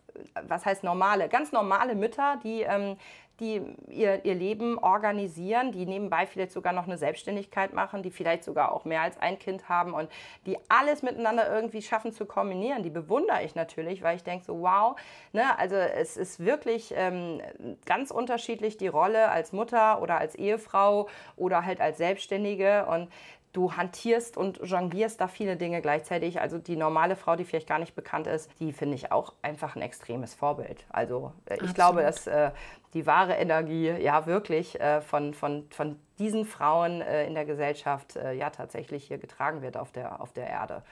was 0.48 0.66
heißt 0.66 0.84
normale, 0.84 1.30
ganz 1.30 1.52
normale 1.52 1.96
Mütter, 1.96 2.40
die 2.44 2.62
ähm, 2.62 2.98
die 3.42 3.60
ihr, 3.90 4.24
ihr 4.24 4.36
Leben 4.36 4.78
organisieren, 4.78 5.72
die 5.72 5.88
nebenbei 5.88 6.28
vielleicht 6.28 6.52
sogar 6.52 6.74
noch 6.74 6.86
eine 6.86 6.98
Selbstständigkeit 6.98 7.74
machen, 7.74 8.04
die 8.04 8.12
vielleicht 8.12 8.44
sogar 8.44 8.72
auch 8.72 8.86
mehr 8.86 9.02
als 9.02 9.18
ein 9.18 9.40
Kind 9.40 9.68
haben 9.68 9.94
und 9.94 10.10
die 10.46 10.58
alles 10.70 11.02
miteinander 11.02 11.52
irgendwie 11.52 11.82
schaffen 11.82 12.12
zu 12.12 12.26
kombinieren. 12.26 12.84
Die 12.84 12.92
bewundere 12.92 13.44
ich 13.44 13.56
natürlich, 13.56 14.04
weil 14.04 14.16
ich 14.16 14.24
denke 14.24 14.46
so, 14.46 14.62
wow, 14.62 14.96
ne, 15.34 15.58
also 15.58 15.76
es 15.76 16.18
ist 16.18 16.40
wirklich 16.40 16.94
ähm, 16.96 17.42
ganz 17.86 18.12
unterschiedlich 18.12 18.78
die 18.78 18.88
Rolle 18.88 19.30
als 19.30 19.54
Mutter 19.54 20.04
oder 20.04 20.20
als 20.20 20.36
Ehefrau 20.36 21.10
oder 21.36 21.66
halt 21.66 21.82
als 21.82 21.98
Selbstständige 21.98 22.86
und 22.86 23.10
du 23.54 23.74
hantierst 23.76 24.38
und 24.38 24.60
jonglierst 24.64 25.20
da 25.20 25.28
viele 25.28 25.58
Dinge 25.58 25.82
gleichzeitig. 25.82 26.40
Also 26.40 26.58
die 26.58 26.76
normale 26.76 27.16
Frau, 27.16 27.36
die 27.36 27.44
vielleicht 27.44 27.68
gar 27.68 27.80
nicht 27.80 27.96
bekannt 27.96 28.28
ist, 28.28 28.50
die 28.60 28.72
finde 28.72 28.96
ich 28.96 29.12
auch 29.12 29.34
einfach 29.42 29.76
ein 29.76 29.82
extremes 29.82 30.34
Vorbild. 30.34 30.86
Also 30.90 31.34
äh, 31.46 31.56
ich 31.56 31.60
Absolut. 31.60 31.76
glaube, 31.76 32.02
dass 32.02 32.28
äh, 32.28 32.52
die 32.94 33.06
wahre 33.06 33.34
Energie 33.34 33.90
ja 33.90 34.26
wirklich 34.26 34.80
äh, 34.80 35.02
von, 35.02 35.34
von, 35.34 35.68
von 35.70 36.00
diesen 36.20 36.46
Frauen 36.46 37.02
äh, 37.02 37.26
in 37.26 37.34
der 37.34 37.46
Gesellschaft 37.46 38.16
äh, 38.16 38.34
ja 38.34 38.50
tatsächlich 38.50 39.06
hier 39.06 39.18
getragen 39.18 39.62
wird 39.62 39.78
auf 39.78 39.92
der, 39.92 40.22
auf 40.22 40.34
der 40.34 40.48
Erde. 40.48 40.84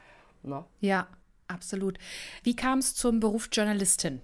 Ne? 0.43 0.63
Ja, 0.79 1.07
absolut. 1.47 1.97
Wie 2.43 2.55
kam 2.55 2.79
es 2.79 2.95
zum 2.95 3.19
Beruf 3.19 3.49
Journalistin? 3.51 4.21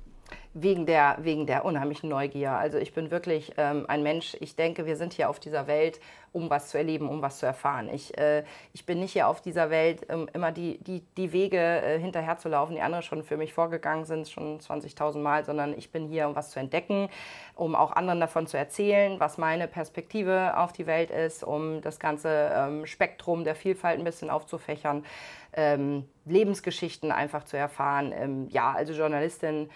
Wegen 0.58 0.86
der, 0.86 1.18
wegen 1.20 1.46
der 1.46 1.66
unheimlichen 1.66 2.10
Neugier. 2.10 2.54
Also 2.54 2.78
ich 2.78 2.94
bin 2.94 3.12
wirklich 3.12 3.52
ähm, 3.58 3.86
ein 3.90 4.04
Mensch, 4.04 4.38
ich 4.40 4.56
denke, 4.56 4.86
wir 4.86 4.96
sind 4.96 5.12
hier 5.12 5.30
auf 5.30 5.38
dieser 5.38 5.68
Welt, 5.68 6.00
um 6.32 6.50
was 6.50 6.70
zu 6.70 6.78
erleben, 6.78 7.10
um 7.10 7.22
was 7.22 7.40
zu 7.40 7.46
erfahren. 7.46 7.90
Ich, 7.92 8.18
äh, 8.18 8.46
ich 8.72 8.86
bin 8.86 9.02
nicht 9.02 9.12
hier 9.12 9.28
auf 9.28 9.42
dieser 9.42 9.70
Welt, 9.70 10.10
um 10.10 10.30
immer 10.30 10.54
die, 10.54 10.78
die, 10.82 11.02
die 11.18 11.34
Wege 11.34 11.58
äh, 11.58 12.00
hinterher 12.00 12.38
zu 12.38 12.48
laufen, 12.48 12.74
die 12.74 12.82
andere 12.82 13.02
schon 13.02 13.24
für 13.24 13.36
mich 13.36 13.54
vorgegangen 13.54 14.06
sind, 14.06 14.30
schon 14.30 14.62
20.000 14.62 15.18
Mal, 15.18 15.44
sondern 15.44 15.78
ich 15.78 15.92
bin 15.92 16.08
hier, 16.08 16.26
um 16.26 16.38
was 16.38 16.52
zu 16.52 16.60
entdecken, 16.62 17.10
um 17.56 17.76
auch 17.76 17.92
anderen 17.92 18.22
davon 18.22 18.48
zu 18.48 18.58
erzählen, 18.58 19.20
was 19.20 19.38
meine 19.38 19.68
Perspektive 19.68 20.58
auf 20.58 20.72
die 20.72 20.88
Welt 20.88 21.12
ist, 21.12 21.44
um 21.44 21.82
das 21.82 22.00
ganze 22.00 22.54
ähm, 22.56 22.86
Spektrum 22.86 23.44
der 23.44 23.56
Vielfalt 23.56 24.00
ein 24.00 24.06
bisschen 24.06 24.30
aufzufächern, 24.30 25.04
ähm, 25.52 26.08
Lebensgeschichten 26.24 27.12
einfach 27.12 27.44
zu 27.44 27.58
erfahren. 27.58 28.14
Ähm, 28.16 28.48
ja, 28.52 28.72
also 28.72 28.94
Journalistin 28.94 29.70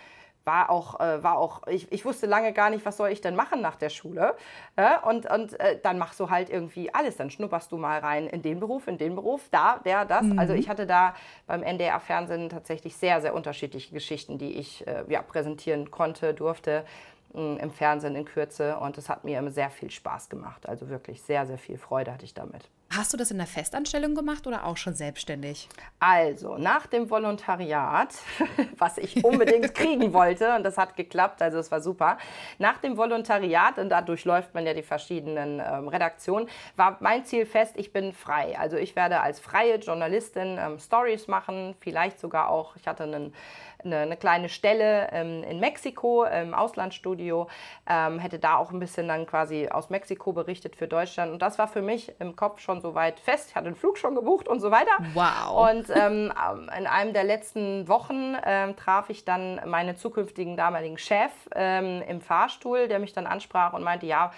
war 0.45 0.69
auch, 0.69 0.99
äh, 0.99 1.21
war 1.23 1.37
auch 1.37 1.67
ich, 1.67 1.91
ich 1.91 2.05
wusste 2.05 2.25
lange 2.25 2.53
gar 2.53 2.69
nicht, 2.69 2.85
was 2.85 2.97
soll 2.97 3.09
ich 3.09 3.21
denn 3.21 3.35
machen 3.35 3.61
nach 3.61 3.75
der 3.75 3.89
Schule. 3.89 4.35
Äh, 4.75 4.97
und 5.07 5.29
und 5.29 5.59
äh, 5.59 5.79
dann 5.81 5.97
machst 5.97 6.19
du 6.19 6.29
halt 6.29 6.49
irgendwie 6.49 6.93
alles. 6.93 7.17
Dann 7.17 7.29
schnupperst 7.29 7.71
du 7.71 7.77
mal 7.77 7.99
rein 7.99 8.27
in 8.27 8.41
den 8.41 8.59
Beruf, 8.59 8.87
in 8.87 8.97
den 8.97 9.15
Beruf, 9.15 9.47
da, 9.51 9.79
der, 9.85 10.05
das. 10.05 10.23
Mhm. 10.23 10.39
Also 10.39 10.53
ich 10.53 10.69
hatte 10.69 10.87
da 10.87 11.13
beim 11.47 11.63
NDR-Fernsehen 11.63 12.49
tatsächlich 12.49 12.95
sehr, 12.95 13.21
sehr 13.21 13.33
unterschiedliche 13.33 13.93
Geschichten, 13.93 14.37
die 14.37 14.57
ich 14.57 14.85
äh, 14.87 15.03
ja, 15.07 15.21
präsentieren 15.21 15.91
konnte, 15.91 16.33
durfte 16.33 16.85
im 17.31 17.69
Fernsehen 17.69 18.15
in 18.15 18.25
Kürze 18.25 18.79
und 18.79 18.97
es 18.97 19.07
hat 19.07 19.23
mir 19.23 19.51
sehr 19.51 19.69
viel 19.69 19.91
Spaß 19.91 20.29
gemacht. 20.29 20.67
Also 20.67 20.89
wirklich 20.89 21.21
sehr, 21.21 21.45
sehr 21.45 21.59
viel 21.59 21.77
Freude 21.77 22.11
hatte 22.11 22.25
ich 22.25 22.33
damit. 22.33 22.71
Hast 22.91 23.13
du 23.13 23.17
das 23.17 23.29
in 23.29 23.37
der 23.37 23.45
Festanstellung 23.45 24.15
gemacht 24.15 24.47
oder 24.47 24.65
auch 24.65 24.75
schon 24.75 24.95
selbstständig? 24.95 25.69
Also, 25.99 26.57
nach 26.57 26.87
dem 26.87 27.11
Volontariat, 27.11 28.15
was 28.79 28.97
ich 28.97 29.23
unbedingt 29.23 29.75
kriegen 29.75 30.11
wollte, 30.13 30.55
und 30.55 30.63
das 30.63 30.75
hat 30.75 30.95
geklappt, 30.95 31.39
also 31.43 31.59
es 31.59 31.69
war 31.69 31.81
super. 31.81 32.17
Nach 32.57 32.79
dem 32.79 32.97
Volontariat, 32.97 33.77
und 33.77 33.89
da 33.89 34.01
durchläuft 34.01 34.55
man 34.55 34.65
ja 34.65 34.73
die 34.73 34.81
verschiedenen 34.81 35.61
ähm, 35.63 35.87
Redaktionen, 35.87 36.49
war 36.77 36.97
mein 36.99 37.25
Ziel 37.25 37.45
fest, 37.45 37.75
ich 37.77 37.93
bin 37.93 38.11
frei. 38.11 38.57
Also 38.57 38.75
ich 38.75 38.95
werde 38.95 39.21
als 39.21 39.39
freie 39.39 39.75
Journalistin 39.75 40.57
ähm, 40.59 40.79
Stories 40.79 41.27
machen, 41.27 41.75
vielleicht 41.81 42.19
sogar 42.19 42.49
auch, 42.49 42.75
ich 42.75 42.87
hatte 42.87 43.03
einen 43.03 43.35
eine, 43.83 43.97
eine 43.97 44.17
kleine 44.17 44.49
Stelle 44.49 45.09
ähm, 45.11 45.43
in 45.43 45.59
Mexiko 45.59 46.25
im 46.25 46.53
Auslandsstudio, 46.53 47.47
ähm, 47.87 48.19
hätte 48.19 48.39
da 48.39 48.57
auch 48.57 48.71
ein 48.71 48.79
bisschen 48.79 49.07
dann 49.07 49.25
quasi 49.25 49.67
aus 49.69 49.89
Mexiko 49.89 50.33
berichtet 50.33 50.75
für 50.75 50.87
Deutschland. 50.87 51.31
Und 51.31 51.41
das 51.41 51.57
war 51.59 51.67
für 51.67 51.81
mich 51.81 52.13
im 52.19 52.35
Kopf 52.35 52.59
schon 52.59 52.78
so 52.79 52.95
weit 52.95 53.19
fest. 53.19 53.49
Ich 53.49 53.55
hatte 53.55 53.65
den 53.65 53.75
Flug 53.75 53.97
schon 53.97 54.15
gebucht 54.15 54.47
und 54.47 54.59
so 54.59 54.71
weiter. 54.71 54.91
Wow. 55.13 55.69
Und 55.69 55.89
ähm, 55.89 56.31
in 56.77 56.87
einem 56.87 57.13
der 57.13 57.23
letzten 57.23 57.87
Wochen 57.87 58.35
ähm, 58.45 58.75
traf 58.75 59.09
ich 59.09 59.25
dann 59.25 59.61
meinen 59.69 59.95
zukünftigen 59.95 60.57
damaligen 60.57 60.97
Chef 60.97 61.31
ähm, 61.55 62.01
im 62.07 62.21
Fahrstuhl, 62.21 62.87
der 62.87 62.99
mich 62.99 63.13
dann 63.13 63.27
ansprach 63.27 63.73
und 63.73 63.83
meinte, 63.83 64.05
ja, 64.05 64.31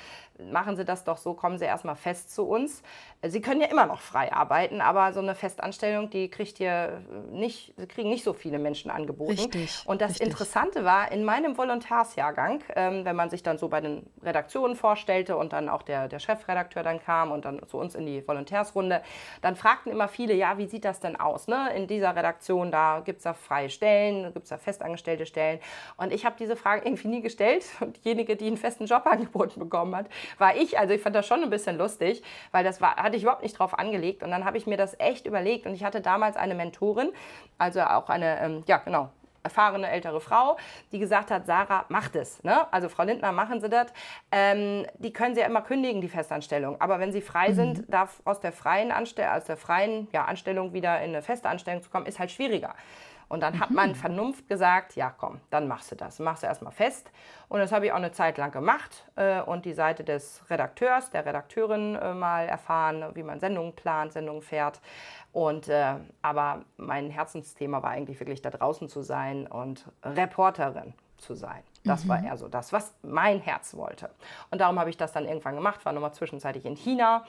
machen 0.51 0.75
Sie 0.75 0.85
das 0.85 1.03
doch 1.03 1.17
so, 1.17 1.33
kommen 1.33 1.57
Sie 1.57 1.65
erstmal 1.65 1.95
fest 1.95 2.33
zu 2.33 2.43
uns. 2.43 2.81
Sie 3.23 3.41
können 3.41 3.61
ja 3.61 3.67
immer 3.67 3.85
noch 3.85 4.01
frei 4.01 4.33
arbeiten, 4.33 4.81
aber 4.81 5.13
so 5.13 5.19
eine 5.19 5.35
Festanstellung, 5.35 6.09
die 6.09 6.29
kriegt 6.29 6.59
ihr 6.59 7.01
nicht, 7.29 7.73
kriegen 7.89 8.09
nicht 8.09 8.23
so 8.23 8.33
viele 8.33 8.59
Menschen 8.59 8.89
angeboten. 8.89 9.31
Richtig, 9.31 9.83
und 9.85 10.01
das 10.01 10.11
richtig. 10.11 10.27
Interessante 10.27 10.85
war, 10.85 11.11
in 11.11 11.23
meinem 11.23 11.57
Volontärsjahrgang, 11.57 12.63
ähm, 12.75 13.05
wenn 13.05 13.15
man 13.15 13.29
sich 13.29 13.43
dann 13.43 13.57
so 13.57 13.67
bei 13.67 13.81
den 13.81 14.05
Redaktionen 14.23 14.75
vorstellte 14.75 15.37
und 15.37 15.53
dann 15.53 15.69
auch 15.69 15.83
der, 15.83 16.07
der 16.07 16.19
Chefredakteur 16.19 16.83
dann 16.83 16.99
kam 16.99 17.31
und 17.31 17.45
dann 17.45 17.61
zu 17.67 17.77
uns 17.77 17.95
in 17.95 18.05
die 18.05 18.27
Volontärsrunde, 18.27 19.01
dann 19.41 19.55
fragten 19.55 19.91
immer 19.91 20.07
viele, 20.07 20.33
ja, 20.33 20.57
wie 20.57 20.67
sieht 20.67 20.85
das 20.85 20.99
denn 20.99 21.15
aus? 21.15 21.47
Ne? 21.47 21.69
In 21.75 21.87
dieser 21.87 22.15
Redaktion, 22.15 22.71
da 22.71 23.01
gibt 23.03 23.19
es 23.19 23.23
da 23.23 23.33
freie 23.33 23.69
Stellen, 23.69 24.33
gibt 24.33 24.43
es 24.43 24.49
da 24.49 24.57
festangestellte 24.57 25.25
Stellen. 25.25 25.59
Und 25.97 26.11
ich 26.11 26.25
habe 26.25 26.35
diese 26.39 26.55
Frage 26.55 26.85
irgendwie 26.85 27.07
nie 27.07 27.21
gestellt. 27.21 27.65
Und 27.79 28.03
diejenige, 28.03 28.35
die 28.35 28.47
einen 28.47 28.57
festen 28.57 28.85
Job 28.85 29.05
angeboten 29.05 29.59
bekommen 29.59 29.95
hat, 29.95 30.07
war 30.37 30.55
ich. 30.55 30.77
Also 30.77 30.93
ich 30.93 31.01
fand 31.01 31.15
das 31.15 31.27
schon 31.27 31.43
ein 31.43 31.49
bisschen 31.49 31.77
lustig, 31.77 32.23
weil 32.51 32.63
das 32.63 32.81
war, 32.81 32.95
hatte 32.95 33.17
ich 33.17 33.23
überhaupt 33.23 33.43
nicht 33.43 33.57
drauf 33.57 33.77
angelegt. 33.77 34.23
Und 34.23 34.31
dann 34.31 34.45
habe 34.45 34.57
ich 34.57 34.67
mir 34.67 34.77
das 34.77 34.99
echt 34.99 35.25
überlegt. 35.25 35.65
Und 35.65 35.73
ich 35.73 35.83
hatte 35.83 36.01
damals 36.01 36.37
eine 36.37 36.55
Mentorin, 36.55 37.11
also 37.57 37.81
auch 37.81 38.09
eine, 38.09 38.39
ähm, 38.41 38.63
ja 38.67 38.77
genau, 38.77 39.09
erfahrene 39.43 39.89
ältere 39.89 40.21
Frau, 40.21 40.57
die 40.91 40.99
gesagt 40.99 41.31
hat, 41.31 41.45
Sarah, 41.45 41.85
macht 41.89 42.15
es. 42.15 42.43
Ne? 42.43 42.71
Also 42.71 42.89
Frau 42.89 43.03
Lindner, 43.03 43.31
machen 43.31 43.61
Sie 43.61 43.69
das. 43.69 43.87
Ähm, 44.31 44.85
die 44.99 45.13
können 45.13 45.35
Sie 45.35 45.41
ja 45.41 45.47
immer 45.47 45.61
kündigen, 45.61 46.01
die 46.01 46.09
Festanstellung. 46.09 46.79
Aber 46.79 46.99
wenn 46.99 47.11
Sie 47.11 47.21
frei 47.21 47.49
mhm. 47.49 47.53
sind, 47.55 47.93
darf 47.93 48.21
aus 48.25 48.39
der 48.39 48.51
freien, 48.51 48.91
Anstell 48.91 49.29
aus 49.29 49.45
der 49.45 49.57
freien 49.57 50.07
ja, 50.11 50.25
Anstellung 50.25 50.73
wieder 50.73 51.01
in 51.01 51.09
eine 51.09 51.21
feste 51.21 51.49
Anstellung 51.49 51.81
zu 51.81 51.89
kommen, 51.89 52.05
ist 52.05 52.19
halt 52.19 52.31
schwieriger. 52.31 52.75
Und 53.31 53.39
dann 53.39 53.61
hat 53.61 53.71
man 53.71 53.91
mhm. 53.91 53.95
Vernunft 53.95 54.49
gesagt, 54.49 54.97
ja 54.97 55.09
komm, 55.17 55.39
dann 55.51 55.65
machst 55.65 55.89
du 55.89 55.95
das. 55.95 56.19
Machst 56.19 56.43
du 56.43 56.47
erstmal 56.47 56.73
fest. 56.73 57.09
Und 57.47 57.61
das 57.61 57.71
habe 57.71 57.85
ich 57.85 57.93
auch 57.93 57.97
eine 57.97 58.11
Zeit 58.11 58.37
lang 58.37 58.51
gemacht 58.51 59.05
äh, 59.15 59.39
und 59.39 59.63
die 59.63 59.71
Seite 59.71 60.03
des 60.03 60.43
Redakteurs, 60.49 61.11
der 61.11 61.25
Redakteurin 61.25 61.95
äh, 61.95 62.13
mal 62.13 62.45
erfahren, 62.45 63.05
wie 63.13 63.23
man 63.23 63.39
Sendungen 63.39 63.73
plant, 63.73 64.11
Sendungen 64.11 64.41
fährt. 64.41 64.81
Und, 65.31 65.69
äh, 65.69 65.95
aber 66.21 66.65
mein 66.75 67.09
Herzensthema 67.09 67.81
war 67.81 67.91
eigentlich 67.91 68.19
wirklich 68.19 68.41
da 68.41 68.49
draußen 68.49 68.89
zu 68.89 69.01
sein 69.01 69.47
und 69.47 69.85
Reporterin 70.03 70.93
zu 71.15 71.33
sein. 71.33 71.63
Das 71.85 72.03
mhm. 72.03 72.09
war 72.09 72.23
eher 72.23 72.35
so 72.35 72.49
das, 72.49 72.73
was 72.73 72.93
mein 73.01 73.39
Herz 73.39 73.75
wollte. 73.75 74.09
Und 74.49 74.59
darum 74.59 74.77
habe 74.77 74.89
ich 74.89 74.97
das 74.97 75.13
dann 75.13 75.25
irgendwann 75.25 75.55
gemacht, 75.55 75.85
war 75.85 75.93
nochmal 75.93 76.13
zwischenzeitlich 76.13 76.65
in 76.65 76.75
China 76.75 77.23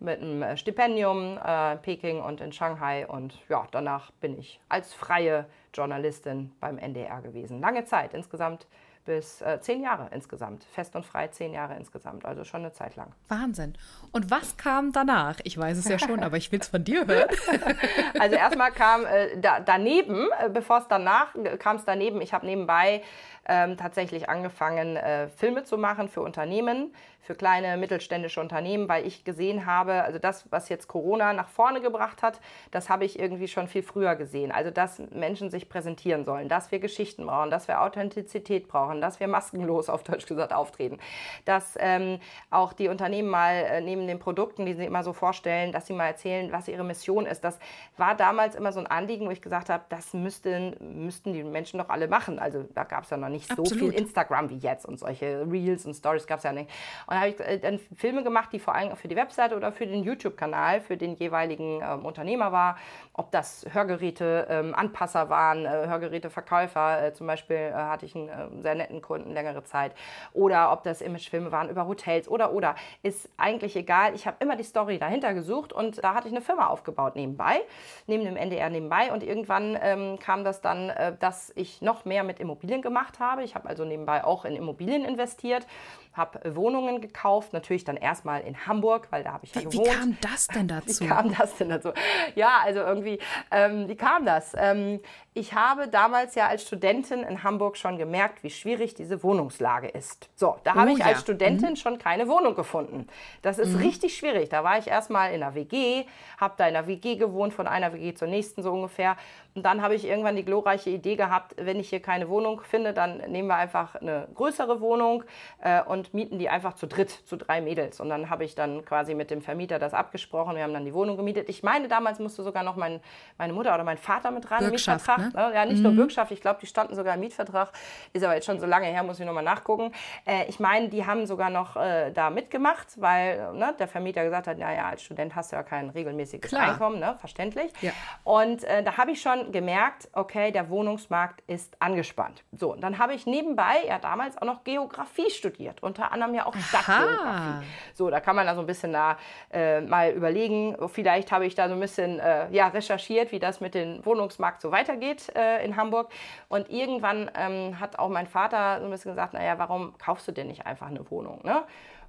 mit 0.00 0.20
einem 0.20 0.42
äh, 0.42 0.56
Stipendium 0.56 1.38
äh, 1.44 1.72
in 1.72 1.78
Peking 1.78 2.20
und 2.20 2.40
in 2.40 2.52
Shanghai. 2.52 3.06
Und 3.06 3.34
ja, 3.48 3.66
danach 3.70 4.10
bin 4.12 4.38
ich 4.38 4.60
als 4.68 4.94
freie 4.94 5.46
Journalistin 5.72 6.52
beim 6.60 6.78
NDR 6.78 7.20
gewesen. 7.20 7.60
Lange 7.60 7.84
Zeit, 7.84 8.14
insgesamt 8.14 8.66
bis 9.04 9.40
äh, 9.42 9.60
zehn 9.60 9.82
Jahre 9.82 10.08
insgesamt. 10.12 10.64
Fest 10.64 10.96
und 10.96 11.04
frei 11.04 11.28
zehn 11.28 11.52
Jahre 11.52 11.76
insgesamt, 11.76 12.24
also 12.24 12.44
schon 12.44 12.60
eine 12.60 12.72
Zeit 12.72 12.96
lang. 12.96 13.12
Wahnsinn. 13.28 13.74
Und 14.12 14.30
was 14.30 14.56
kam 14.56 14.92
danach? 14.92 15.40
Ich 15.44 15.58
weiß 15.58 15.78
es 15.78 15.88
ja 15.88 15.98
schon, 15.98 16.22
aber 16.22 16.36
ich 16.36 16.50
will 16.52 16.60
es 16.60 16.68
von 16.68 16.84
dir 16.84 17.06
hören. 17.06 17.28
also 18.18 18.36
erstmal 18.36 18.72
kam 18.72 19.04
äh, 19.04 19.38
da, 19.38 19.60
daneben, 19.60 20.28
äh, 20.40 20.48
bevor 20.48 20.78
es 20.78 20.88
danach 20.88 21.34
äh, 21.34 21.56
kam 21.56 21.76
es 21.76 21.84
daneben, 21.84 22.20
ich 22.20 22.32
habe 22.32 22.46
nebenbei 22.46 23.02
ähm, 23.46 23.76
tatsächlich 23.76 24.28
angefangen, 24.28 24.96
äh, 24.96 25.28
Filme 25.28 25.64
zu 25.64 25.76
machen 25.76 26.08
für 26.08 26.22
Unternehmen, 26.22 26.94
für 27.20 27.34
kleine 27.34 27.76
mittelständische 27.76 28.40
Unternehmen, 28.40 28.88
weil 28.88 29.06
ich 29.06 29.24
gesehen 29.24 29.66
habe, 29.66 30.02
also 30.02 30.18
das, 30.18 30.50
was 30.50 30.68
jetzt 30.68 30.88
Corona 30.88 31.32
nach 31.32 31.48
vorne 31.48 31.80
gebracht 31.80 32.22
hat, 32.22 32.40
das 32.70 32.90
habe 32.90 33.04
ich 33.04 33.18
irgendwie 33.18 33.48
schon 33.48 33.66
viel 33.66 33.82
früher 33.82 34.14
gesehen. 34.14 34.52
Also, 34.52 34.70
dass 34.70 34.98
Menschen 35.10 35.50
sich 35.50 35.68
präsentieren 35.68 36.24
sollen, 36.24 36.48
dass 36.48 36.70
wir 36.70 36.78
Geschichten 36.80 37.26
brauchen, 37.26 37.50
dass 37.50 37.66
wir 37.66 37.80
Authentizität 37.80 38.68
brauchen, 38.68 38.93
angesprochen, 38.94 39.00
dass 39.00 39.20
wir 39.20 39.28
maskenlos 39.28 39.88
auf 39.88 40.02
Deutsch 40.02 40.26
gesagt 40.26 40.52
auftreten, 40.52 40.98
dass 41.44 41.76
ähm, 41.78 42.18
auch 42.50 42.72
die 42.72 42.88
Unternehmen 42.88 43.28
mal 43.28 43.54
äh, 43.54 43.80
neben 43.80 44.06
den 44.06 44.18
Produkten, 44.18 44.66
die 44.66 44.74
sie 44.74 44.84
immer 44.84 45.02
so 45.02 45.12
vorstellen, 45.12 45.72
dass 45.72 45.86
sie 45.86 45.92
mal 45.92 46.06
erzählen, 46.06 46.52
was 46.52 46.68
ihre 46.68 46.84
Mission 46.84 47.26
ist. 47.26 47.42
Das 47.44 47.58
war 47.96 48.14
damals 48.14 48.54
immer 48.54 48.72
so 48.72 48.80
ein 48.80 48.86
Anliegen, 48.86 49.26
wo 49.26 49.30
ich 49.30 49.42
gesagt 49.42 49.70
habe, 49.70 49.84
das 49.88 50.14
müssten, 50.14 50.76
müssten 51.04 51.32
die 51.32 51.42
Menschen 51.42 51.78
doch 51.78 51.88
alle 51.88 52.08
machen. 52.08 52.38
Also 52.38 52.64
da 52.74 52.84
gab 52.84 53.04
es 53.04 53.10
ja 53.10 53.16
noch 53.16 53.28
nicht 53.28 53.50
Absolut. 53.50 53.68
so 53.68 53.76
viel 53.76 53.92
Instagram 53.92 54.50
wie 54.50 54.58
jetzt 54.58 54.86
und 54.86 54.98
solche 54.98 55.46
Reels 55.50 55.86
und 55.86 55.94
Stories 55.94 56.26
gab 56.26 56.38
es 56.38 56.44
ja 56.44 56.52
nicht. 56.52 56.70
Und 57.06 57.14
da 57.14 57.20
habe 57.20 57.28
ich 57.30 57.40
äh, 57.40 57.58
dann 57.58 57.78
Filme 57.96 58.22
gemacht, 58.22 58.50
die 58.52 58.58
vor 58.58 58.74
allem 58.74 58.96
für 58.96 59.08
die 59.08 59.16
Webseite 59.16 59.56
oder 59.56 59.72
für 59.72 59.86
den 59.86 60.02
YouTube-Kanal, 60.02 60.80
für 60.80 60.96
den 60.96 61.14
jeweiligen 61.16 61.80
ähm, 61.82 62.04
Unternehmer 62.04 62.52
war, 62.52 62.76
ob 63.12 63.30
das 63.30 63.66
Hörgeräte 63.70 64.46
ähm, 64.48 64.74
Anpasser 64.74 65.28
waren, 65.28 65.64
äh, 65.64 65.86
Hörgeräteverkäufer, 65.86 67.06
äh, 67.06 67.12
zum 67.12 67.26
Beispiel 67.26 67.56
äh, 67.56 67.72
hatte 67.72 68.06
ich 68.06 68.14
einen 68.14 68.28
äh, 68.28 68.62
sehr 68.62 68.74
netten 68.84 69.02
Kunden 69.02 69.32
längere 69.32 69.64
Zeit, 69.64 69.94
oder 70.32 70.72
ob 70.72 70.82
das 70.82 71.00
Imagefilme 71.00 71.50
waren 71.52 71.68
über 71.68 71.86
Hotels 71.86 72.28
oder 72.28 72.52
oder, 72.52 72.74
ist 73.02 73.28
eigentlich 73.36 73.76
egal. 73.76 74.14
Ich 74.14 74.26
habe 74.26 74.36
immer 74.40 74.56
die 74.56 74.64
Story 74.64 74.98
dahinter 74.98 75.34
gesucht 75.34 75.72
und 75.72 76.02
da 76.02 76.14
hatte 76.14 76.28
ich 76.28 76.34
eine 76.34 76.42
Firma 76.42 76.66
aufgebaut 76.66 77.16
nebenbei, 77.16 77.60
neben 78.06 78.24
dem 78.24 78.36
NDR 78.36 78.70
nebenbei 78.70 79.12
und 79.12 79.22
irgendwann 79.22 79.78
ähm, 79.80 80.18
kam 80.18 80.44
das 80.44 80.60
dann, 80.60 80.90
äh, 80.90 81.16
dass 81.18 81.52
ich 81.56 81.80
noch 81.80 82.04
mehr 82.04 82.24
mit 82.24 82.40
Immobilien 82.40 82.82
gemacht 82.82 83.18
habe. 83.20 83.42
Ich 83.42 83.54
habe 83.54 83.68
also 83.68 83.84
nebenbei 83.84 84.24
auch 84.24 84.44
in 84.44 84.56
Immobilien 84.56 85.04
investiert 85.04 85.66
habe 86.14 86.54
Wohnungen 86.54 87.00
gekauft, 87.00 87.52
natürlich 87.52 87.84
dann 87.84 87.96
erstmal 87.96 88.42
in 88.42 88.66
Hamburg, 88.66 89.08
weil 89.10 89.24
da 89.24 89.32
habe 89.32 89.44
ich 89.44 89.54
ja 89.54 89.62
wie, 89.62 89.64
gewohnt. 89.64 89.88
Wie 89.88 89.90
kam 89.90 90.16
das 90.20 90.46
denn 90.46 90.68
dazu? 90.68 91.04
Wie 91.04 91.08
kam 91.08 91.34
das 91.34 91.56
denn 91.56 91.68
dazu? 91.68 91.92
Ja, 92.36 92.60
also 92.62 92.80
irgendwie, 92.80 93.18
ähm, 93.50 93.88
wie 93.88 93.96
kam 93.96 94.24
das? 94.24 94.52
Ähm, 94.56 95.00
ich 95.34 95.54
habe 95.54 95.88
damals 95.88 96.36
ja 96.36 96.46
als 96.46 96.64
Studentin 96.66 97.24
in 97.24 97.42
Hamburg 97.42 97.76
schon 97.76 97.98
gemerkt, 97.98 98.44
wie 98.44 98.50
schwierig 98.50 98.73
diese 98.78 99.22
Wohnungslage 99.22 99.88
ist. 99.88 100.28
So, 100.34 100.56
da 100.64 100.74
habe 100.74 100.90
oh, 100.90 100.94
ich 100.94 100.98
ja. 100.98 101.06
als 101.06 101.20
Studentin 101.20 101.70
mhm. 101.70 101.76
schon 101.76 101.98
keine 101.98 102.28
Wohnung 102.28 102.54
gefunden. 102.54 103.06
Das 103.42 103.58
ist 103.58 103.74
mhm. 103.74 103.80
richtig 103.82 104.16
schwierig. 104.16 104.48
Da 104.48 104.64
war 104.64 104.78
ich 104.78 104.88
erstmal 104.88 105.32
in 105.32 105.42
einer 105.42 105.54
WG, 105.54 106.04
habe 106.38 106.54
da 106.56 106.66
in 106.66 106.76
einer 106.76 106.86
WG 106.86 107.16
gewohnt, 107.16 107.54
von 107.54 107.66
einer 107.66 107.92
WG 107.92 108.14
zur 108.14 108.28
nächsten 108.28 108.62
so 108.62 108.72
ungefähr. 108.72 109.16
Und 109.54 109.62
dann 109.62 109.82
habe 109.82 109.94
ich 109.94 110.04
irgendwann 110.04 110.34
die 110.34 110.44
glorreiche 110.44 110.90
Idee 110.90 111.14
gehabt, 111.14 111.54
wenn 111.56 111.78
ich 111.78 111.88
hier 111.88 112.00
keine 112.00 112.28
Wohnung 112.28 112.60
finde, 112.62 112.92
dann 112.92 113.18
nehmen 113.30 113.46
wir 113.46 113.54
einfach 113.54 113.94
eine 113.94 114.26
größere 114.34 114.80
Wohnung 114.80 115.22
äh, 115.62 115.80
und 115.82 116.12
mieten 116.12 116.40
die 116.40 116.48
einfach 116.48 116.74
zu 116.74 116.88
dritt, 116.88 117.10
zu 117.10 117.36
drei 117.36 117.60
Mädels. 117.60 118.00
Und 118.00 118.08
dann 118.08 118.30
habe 118.30 118.44
ich 118.44 118.56
dann 118.56 118.84
quasi 118.84 119.14
mit 119.14 119.30
dem 119.30 119.42
Vermieter 119.42 119.78
das 119.78 119.94
abgesprochen. 119.94 120.56
Wir 120.56 120.64
haben 120.64 120.74
dann 120.74 120.84
die 120.84 120.94
Wohnung 120.94 121.16
gemietet. 121.16 121.48
Ich 121.48 121.62
meine, 121.62 121.86
damals 121.86 122.18
musste 122.18 122.42
sogar 122.42 122.64
noch 122.64 122.74
mein, 122.74 123.00
meine 123.38 123.52
Mutter 123.52 123.72
oder 123.74 123.84
mein 123.84 123.98
Vater 123.98 124.32
mit 124.32 124.50
rein 124.50 124.64
im 124.64 124.70
Mietvertrag. 124.70 125.32
Ne? 125.32 125.52
Ja, 125.54 125.64
nicht 125.64 125.76
mhm. 125.76 125.82
nur 125.84 125.92
Bürgschaft, 125.92 126.32
ich 126.32 126.40
glaube, 126.40 126.58
die 126.60 126.66
standen 126.66 126.96
sogar 126.96 127.14
im 127.14 127.20
Mietvertrag. 127.20 127.70
Ist 128.12 128.24
aber 128.24 128.34
jetzt 128.34 128.46
schon 128.46 128.58
so 128.64 128.70
lange 128.70 128.86
her, 128.86 129.02
muss 129.02 129.20
ich 129.20 129.26
nochmal 129.26 129.44
nachgucken. 129.44 129.92
Äh, 130.26 130.46
ich 130.46 130.58
meine, 130.58 130.88
die 130.88 131.04
haben 131.04 131.26
sogar 131.26 131.50
noch 131.50 131.76
äh, 131.76 132.10
da 132.12 132.30
mitgemacht, 132.30 132.88
weil 132.96 133.52
ne, 133.52 133.74
der 133.78 133.88
Vermieter 133.88 134.24
gesagt 134.24 134.46
hat, 134.46 134.58
naja, 134.58 134.86
als 134.86 135.02
Student 135.02 135.34
hast 135.34 135.52
du 135.52 135.56
ja 135.56 135.62
kein 135.62 135.90
regelmäßiges 135.90 136.50
Klar. 136.50 136.72
Einkommen, 136.72 136.98
ne? 136.98 137.16
verständlich. 137.18 137.70
Ja. 137.82 137.92
Und 138.24 138.64
äh, 138.64 138.82
da 138.82 138.96
habe 138.96 139.10
ich 139.10 139.20
schon 139.20 139.52
gemerkt, 139.52 140.08
okay, 140.14 140.50
der 140.50 140.70
Wohnungsmarkt 140.70 141.42
ist 141.46 141.76
angespannt. 141.78 142.42
So, 142.52 142.72
und 142.72 142.80
dann 142.80 142.98
habe 142.98 143.12
ich 143.12 143.26
nebenbei 143.26 143.84
ja 143.86 143.98
damals 143.98 144.38
auch 144.38 144.46
noch 144.46 144.64
Geografie 144.64 145.30
studiert, 145.30 145.82
unter 145.82 146.12
anderem 146.12 146.34
ja 146.34 146.46
auch 146.46 146.56
Stadtgeografie. 146.56 147.66
So, 147.92 148.08
da 148.08 148.20
kann 148.20 148.34
man 148.34 148.46
da 148.46 148.54
so 148.54 148.60
ein 148.60 148.66
bisschen 148.66 148.92
da 148.92 149.18
äh, 149.52 149.82
mal 149.82 150.10
überlegen, 150.12 150.76
vielleicht 150.88 151.32
habe 151.32 151.44
ich 151.44 151.54
da 151.54 151.68
so 151.68 151.74
ein 151.74 151.80
bisschen 151.80 152.18
äh, 152.18 152.50
ja, 152.50 152.68
recherchiert, 152.68 153.30
wie 153.32 153.38
das 153.38 153.60
mit 153.60 153.74
dem 153.74 154.04
Wohnungsmarkt 154.06 154.62
so 154.62 154.72
weitergeht 154.72 155.30
äh, 155.36 155.64
in 155.64 155.76
Hamburg. 155.76 156.10
Und 156.48 156.70
irgendwann 156.70 157.30
ähm, 157.36 157.78
hat 157.78 157.98
auch 157.98 158.08
mein 158.08 158.26
Vater 158.26 158.53
so 158.78 158.84
ein 158.84 158.90
bisschen 158.90 159.12
gesagt, 159.12 159.34
naja, 159.34 159.58
warum 159.58 159.96
kaufst 159.98 160.28
du 160.28 160.32
denn 160.32 160.48
nicht 160.48 160.66
einfach 160.66 160.86
eine 160.86 161.10
Wohnung? 161.10 161.40
Ne? 161.44 161.62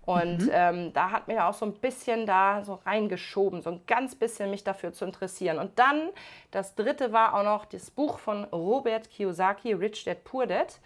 Und 0.06 0.44
mhm. 0.44 0.52
ähm, 0.52 0.94
da 0.94 1.12
hat 1.12 1.28
mir 1.28 1.46
auch 1.46 1.54
so 1.54 1.66
ein 1.66 1.74
bisschen 1.74 2.28
da 2.28 2.64
so 2.64 2.76
reingeschoben, 2.86 3.62
so 3.62 3.72
ein 3.72 3.82
ganz 3.88 4.16
bisschen 4.16 4.52
mich 4.52 4.64
dafür 4.64 4.94
zu 4.94 5.04
interessieren. 5.04 5.58
Und 5.58 5.80
dann, 5.80 6.10
das 6.52 6.76
dritte 6.76 7.12
war 7.12 7.34
auch 7.34 7.44
noch 7.44 7.66
das 7.66 7.90
Buch 7.90 8.20
von 8.20 8.44
Robert 8.46 9.10
Kiyosaki, 9.10 9.74
Rich 9.74 10.04
Dad 10.06 10.24
Poor 10.24 10.46
Dad. 10.46 10.80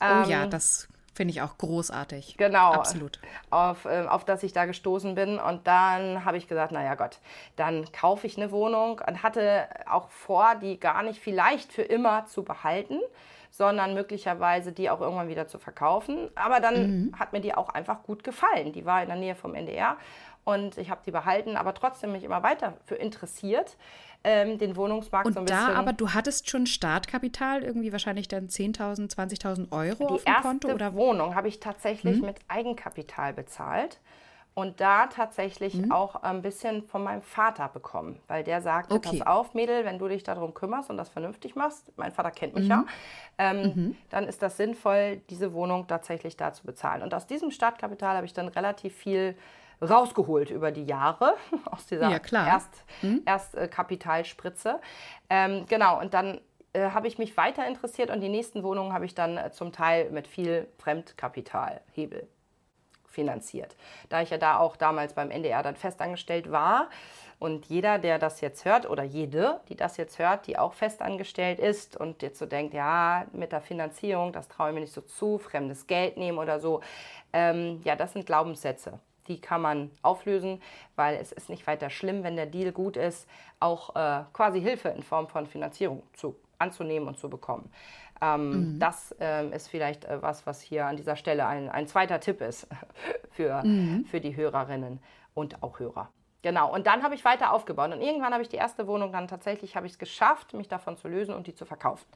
Ähm, 0.00 0.22
oh 0.24 0.28
ja, 0.28 0.44
ähm, 0.44 0.50
das 0.50 0.88
Finde 1.12 1.32
ich 1.32 1.42
auch 1.42 1.58
großartig. 1.58 2.36
Genau. 2.38 2.72
Absolut. 2.72 3.18
Auf, 3.50 3.84
äh, 3.84 4.06
auf 4.06 4.24
das 4.24 4.42
ich 4.42 4.52
da 4.52 4.64
gestoßen 4.64 5.14
bin. 5.14 5.38
Und 5.38 5.66
dann 5.66 6.24
habe 6.24 6.36
ich 6.36 6.46
gesagt, 6.48 6.72
naja 6.72 6.94
Gott, 6.94 7.18
dann 7.56 7.90
kaufe 7.92 8.26
ich 8.26 8.36
eine 8.36 8.52
Wohnung 8.52 9.02
und 9.06 9.22
hatte 9.22 9.68
auch 9.86 10.08
vor, 10.08 10.54
die 10.54 10.78
gar 10.78 11.02
nicht 11.02 11.20
vielleicht 11.20 11.72
für 11.72 11.82
immer 11.82 12.26
zu 12.26 12.44
behalten, 12.44 13.00
sondern 13.50 13.94
möglicherweise 13.94 14.72
die 14.72 14.90
auch 14.90 15.00
irgendwann 15.00 15.28
wieder 15.28 15.46
zu 15.46 15.58
verkaufen. 15.58 16.30
Aber 16.34 16.60
dann 16.60 17.04
mhm. 17.04 17.18
hat 17.18 17.32
mir 17.32 17.40
die 17.40 17.54
auch 17.54 17.68
einfach 17.68 18.02
gut 18.02 18.24
gefallen. 18.24 18.72
Die 18.72 18.86
war 18.86 19.02
in 19.02 19.08
der 19.08 19.16
Nähe 19.16 19.34
vom 19.34 19.54
NDR 19.54 19.96
und 20.44 20.78
ich 20.78 20.90
habe 20.90 21.02
die 21.04 21.10
behalten, 21.10 21.56
aber 21.56 21.74
trotzdem 21.74 22.12
mich 22.12 22.24
immer 22.24 22.42
weiter 22.42 22.74
für 22.84 22.94
interessiert 22.94 23.76
ähm, 24.22 24.58
den 24.58 24.76
Wohnungsmarkt 24.76 25.26
und 25.26 25.32
so 25.32 25.40
ein 25.40 25.46
bisschen. 25.46 25.66
Da 25.66 25.74
aber 25.74 25.92
du 25.92 26.10
hattest 26.10 26.50
schon 26.50 26.66
Startkapital, 26.66 27.62
irgendwie 27.62 27.92
wahrscheinlich 27.92 28.28
dann 28.28 28.48
10.000, 28.48 29.14
20.000 29.14 29.72
Euro 29.72 30.06
Die 30.08 30.14
auf 30.14 30.24
dem 30.24 30.34
Konto? 30.42 30.68
Die 30.68 30.74
erste 30.74 30.94
Wohnung 30.94 31.34
habe 31.34 31.48
ich 31.48 31.60
tatsächlich 31.60 32.18
hm? 32.18 32.26
mit 32.26 32.36
Eigenkapital 32.48 33.32
bezahlt 33.32 33.98
und 34.54 34.80
da 34.80 35.06
tatsächlich 35.06 35.74
mhm. 35.74 35.92
auch 35.92 36.16
ein 36.16 36.42
bisschen 36.42 36.82
von 36.86 37.04
meinem 37.04 37.22
Vater 37.22 37.68
bekommen, 37.68 38.18
weil 38.26 38.42
der 38.44 38.60
sagte, 38.60 38.94
okay. 38.94 39.18
pass 39.18 39.26
auf, 39.26 39.54
Mädel, 39.54 39.84
wenn 39.84 39.98
du 39.98 40.08
dich 40.08 40.22
darum 40.22 40.54
kümmerst 40.54 40.90
und 40.90 40.96
das 40.96 41.08
vernünftig 41.08 41.54
machst, 41.54 41.92
mein 41.96 42.12
Vater 42.12 42.30
kennt 42.30 42.54
mich 42.54 42.64
mhm. 42.64 42.70
ja, 42.70 42.84
ähm, 43.38 43.62
mhm. 43.62 43.96
dann 44.10 44.24
ist 44.24 44.42
das 44.42 44.56
sinnvoll, 44.56 45.18
diese 45.30 45.52
Wohnung 45.52 45.86
tatsächlich 45.86 46.36
da 46.36 46.52
zu 46.52 46.64
bezahlen. 46.64 47.02
Und 47.02 47.14
aus 47.14 47.26
diesem 47.26 47.50
Startkapital 47.50 48.16
habe 48.16 48.26
ich 48.26 48.32
dann 48.32 48.48
relativ 48.48 48.94
viel 48.94 49.36
rausgeholt 49.82 50.50
über 50.50 50.72
die 50.72 50.84
Jahre 50.84 51.36
aus 51.70 51.86
dieser 51.86 52.10
ja, 52.10 52.18
Erst, 52.46 52.84
mhm. 53.02 53.22
Erstkapitalspritze. 53.24 54.80
Ähm, 55.30 55.64
genau, 55.68 56.00
und 56.00 56.12
dann 56.12 56.40
äh, 56.72 56.90
habe 56.90 57.08
ich 57.08 57.18
mich 57.18 57.36
weiter 57.36 57.66
interessiert 57.66 58.10
und 58.10 58.20
die 58.20 58.28
nächsten 58.28 58.62
Wohnungen 58.62 58.92
habe 58.92 59.04
ich 59.04 59.14
dann 59.14 59.36
äh, 59.36 59.50
zum 59.52 59.72
Teil 59.72 60.10
mit 60.10 60.26
viel 60.26 60.68
Fremdkapitalhebel 60.78 62.28
finanziert. 63.20 63.76
Da 64.08 64.22
ich 64.22 64.30
ja 64.30 64.38
da 64.38 64.58
auch 64.58 64.76
damals 64.76 65.12
beim 65.12 65.30
NDR 65.30 65.62
dann 65.62 65.76
festangestellt 65.76 66.50
war 66.50 66.88
und 67.38 67.66
jeder, 67.66 67.98
der 67.98 68.18
das 68.18 68.40
jetzt 68.40 68.64
hört 68.64 68.88
oder 68.88 69.02
jede, 69.02 69.60
die 69.68 69.76
das 69.76 69.98
jetzt 69.98 70.18
hört, 70.18 70.46
die 70.46 70.58
auch 70.58 70.72
festangestellt 70.72 71.58
ist 71.58 71.98
und 71.98 72.22
jetzt 72.22 72.38
so 72.38 72.46
denkt, 72.46 72.72
ja, 72.72 73.26
mit 73.32 73.52
der 73.52 73.60
Finanzierung, 73.60 74.32
das 74.32 74.48
traue 74.48 74.70
ich 74.70 74.74
mir 74.74 74.80
nicht 74.80 74.94
so 74.94 75.02
zu, 75.02 75.36
fremdes 75.36 75.86
Geld 75.86 76.16
nehmen 76.16 76.38
oder 76.38 76.60
so, 76.60 76.80
ähm, 77.34 77.82
ja, 77.84 77.94
das 77.94 78.14
sind 78.14 78.24
Glaubenssätze 78.24 78.98
die 79.28 79.40
kann 79.40 79.62
man 79.62 79.92
auflösen, 80.02 80.60
weil 80.96 81.14
es 81.14 81.30
ist 81.30 81.50
nicht 81.50 81.64
weiter 81.68 81.88
schlimm, 81.88 82.24
wenn 82.24 82.34
der 82.34 82.46
Deal 82.46 82.72
gut 82.72 82.96
ist, 82.96 83.28
auch 83.60 83.94
äh, 83.94 84.24
quasi 84.32 84.60
Hilfe 84.60 84.88
in 84.88 85.04
Form 85.04 85.28
von 85.28 85.46
Finanzierung 85.46 86.02
zu, 86.14 86.34
anzunehmen 86.58 87.06
und 87.06 87.16
zu 87.16 87.30
bekommen. 87.30 87.70
Ähm, 88.20 88.74
mhm. 88.74 88.78
Das 88.78 89.14
ähm, 89.20 89.52
ist 89.52 89.68
vielleicht 89.68 90.04
äh, 90.04 90.22
was, 90.22 90.46
was 90.46 90.60
hier 90.60 90.86
an 90.86 90.96
dieser 90.96 91.16
Stelle 91.16 91.46
ein, 91.46 91.68
ein 91.68 91.86
zweiter 91.86 92.20
Tipp 92.20 92.40
ist 92.40 92.66
für, 93.30 93.62
mhm. 93.64 94.04
für 94.04 94.20
die 94.20 94.36
Hörerinnen 94.36 95.00
und 95.34 95.62
auch 95.62 95.78
Hörer. 95.78 96.08
Genau, 96.42 96.72
und 96.72 96.86
dann 96.86 97.02
habe 97.02 97.14
ich 97.14 97.24
weiter 97.24 97.52
aufgebaut. 97.52 97.92
Und 97.92 98.00
irgendwann 98.00 98.32
habe 98.32 98.42
ich 98.42 98.48
die 98.48 98.56
erste 98.56 98.86
Wohnung 98.86 99.12
dann 99.12 99.28
tatsächlich, 99.28 99.76
habe 99.76 99.86
ich 99.86 99.92
es 99.92 99.98
geschafft, 99.98 100.54
mich 100.54 100.68
davon 100.68 100.96
zu 100.96 101.08
lösen 101.08 101.34
und 101.34 101.46
die 101.46 101.54
zu 101.54 101.66
verkaufen. 101.66 102.06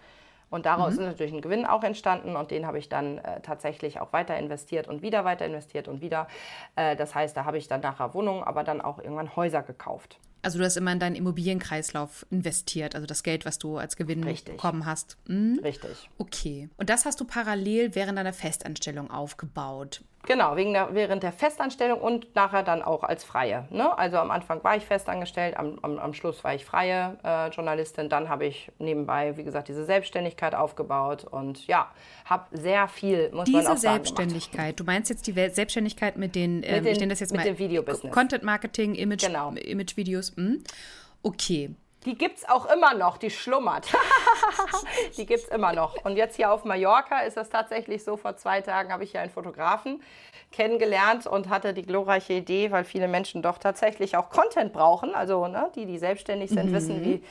Und 0.50 0.66
daraus 0.66 0.94
mhm. 0.94 1.00
ist 1.00 1.06
natürlich 1.06 1.32
ein 1.32 1.40
Gewinn 1.40 1.66
auch 1.66 1.82
entstanden 1.82 2.36
und 2.36 2.50
den 2.50 2.66
habe 2.66 2.78
ich 2.78 2.88
dann 2.88 3.18
äh, 3.18 3.40
tatsächlich 3.40 4.00
auch 4.00 4.12
weiter 4.12 4.36
investiert 4.38 4.88
und 4.88 5.02
wieder 5.02 5.24
weiter 5.24 5.44
investiert 5.46 5.88
und 5.88 6.00
wieder. 6.00 6.28
Äh, 6.76 6.96
das 6.96 7.14
heißt, 7.14 7.36
da 7.36 7.44
habe 7.44 7.58
ich 7.58 7.66
dann 7.66 7.80
nachher 7.80 8.14
Wohnungen, 8.14 8.44
aber 8.44 8.62
dann 8.62 8.80
auch 8.80 8.98
irgendwann 8.98 9.34
Häuser 9.36 9.62
gekauft. 9.62 10.18
Also 10.44 10.58
du 10.58 10.64
hast 10.64 10.76
immer 10.76 10.92
in 10.92 11.00
deinen 11.00 11.16
Immobilienkreislauf 11.16 12.26
investiert, 12.30 12.94
also 12.94 13.06
das 13.06 13.22
Geld, 13.22 13.44
was 13.44 13.58
du 13.58 13.78
als 13.78 13.96
Gewinn 13.96 14.24
Richtig. 14.24 14.54
bekommen 14.54 14.86
hast. 14.86 15.16
Mhm. 15.26 15.60
Richtig. 15.62 16.10
Okay. 16.18 16.68
Und 16.76 16.90
das 16.90 17.04
hast 17.04 17.20
du 17.20 17.24
parallel 17.24 17.94
während 17.94 18.18
deiner 18.18 18.32
Festanstellung 18.32 19.10
aufgebaut. 19.10 20.02
Genau, 20.26 20.56
wegen 20.56 20.72
der, 20.72 20.94
während 20.94 21.22
der 21.22 21.32
Festanstellung 21.32 22.00
und 22.00 22.34
nachher 22.34 22.62
dann 22.62 22.82
auch 22.82 23.02
als 23.02 23.24
Freie. 23.24 23.66
Ne? 23.70 23.96
Also 23.96 24.16
am 24.18 24.30
Anfang 24.30 24.62
war 24.64 24.76
ich 24.76 24.84
festangestellt, 24.84 25.56
am, 25.56 25.78
am, 25.82 25.98
am 25.98 26.14
Schluss 26.14 26.42
war 26.44 26.54
ich 26.54 26.64
freie 26.64 27.18
äh, 27.24 27.48
Journalistin. 27.48 28.08
Dann 28.08 28.28
habe 28.28 28.46
ich 28.46 28.70
nebenbei, 28.78 29.36
wie 29.36 29.44
gesagt, 29.44 29.68
diese 29.68 29.84
Selbstständigkeit 29.84 30.54
aufgebaut 30.54 31.24
und 31.24 31.66
ja, 31.66 31.90
habe 32.24 32.44
sehr 32.52 32.88
viel, 32.88 33.30
muss 33.32 33.44
diese 33.44 33.58
man 33.58 33.66
auch 33.66 33.76
sagen, 33.76 33.94
Selbstständigkeit, 33.94 34.76
gemacht. 34.76 34.80
du 34.80 34.84
meinst 34.84 35.10
jetzt 35.10 35.26
die 35.26 35.32
Selbstständigkeit 35.32 36.16
mit 36.16 36.34
den, 36.34 36.62
äh, 36.62 36.80
mit 36.80 36.96
den, 36.96 37.02
ich 37.02 37.08
das 37.08 37.20
jetzt 37.20 37.32
mit 37.32 37.40
mal, 37.40 37.44
dem 37.44 37.58
Videobusiness. 37.58 38.14
Content 38.14 38.42
Marketing, 38.44 38.94
Image, 38.94 39.26
genau. 39.26 39.50
Image 39.52 39.96
Videos. 39.96 40.32
Mh. 40.36 40.56
Okay. 41.22 41.70
Die 42.04 42.16
gibt 42.16 42.38
es 42.38 42.48
auch 42.48 42.66
immer 42.70 42.94
noch, 42.94 43.16
die 43.16 43.30
schlummert. 43.30 43.86
die 45.16 45.24
gibt 45.24 45.44
es 45.44 45.48
immer 45.48 45.72
noch. 45.72 46.04
Und 46.04 46.16
jetzt 46.16 46.36
hier 46.36 46.52
auf 46.52 46.64
Mallorca 46.64 47.20
ist 47.20 47.36
das 47.36 47.48
tatsächlich 47.48 48.04
so. 48.04 48.16
Vor 48.16 48.36
zwei 48.36 48.60
Tagen 48.60 48.92
habe 48.92 49.04
ich 49.04 49.12
hier 49.12 49.20
einen 49.20 49.30
Fotografen 49.30 50.02
kennengelernt 50.52 51.26
und 51.26 51.48
hatte 51.48 51.72
die 51.72 51.82
glorreiche 51.82 52.34
Idee, 52.34 52.70
weil 52.70 52.84
viele 52.84 53.08
Menschen 53.08 53.42
doch 53.42 53.58
tatsächlich 53.58 54.16
auch 54.16 54.28
Content 54.28 54.72
brauchen. 54.72 55.14
Also 55.14 55.48
ne, 55.48 55.70
die, 55.74 55.86
die 55.86 55.98
selbstständig 55.98 56.50
sind, 56.50 56.70
mhm. 56.70 56.74
wissen, 56.74 57.04
wie 57.04 57.22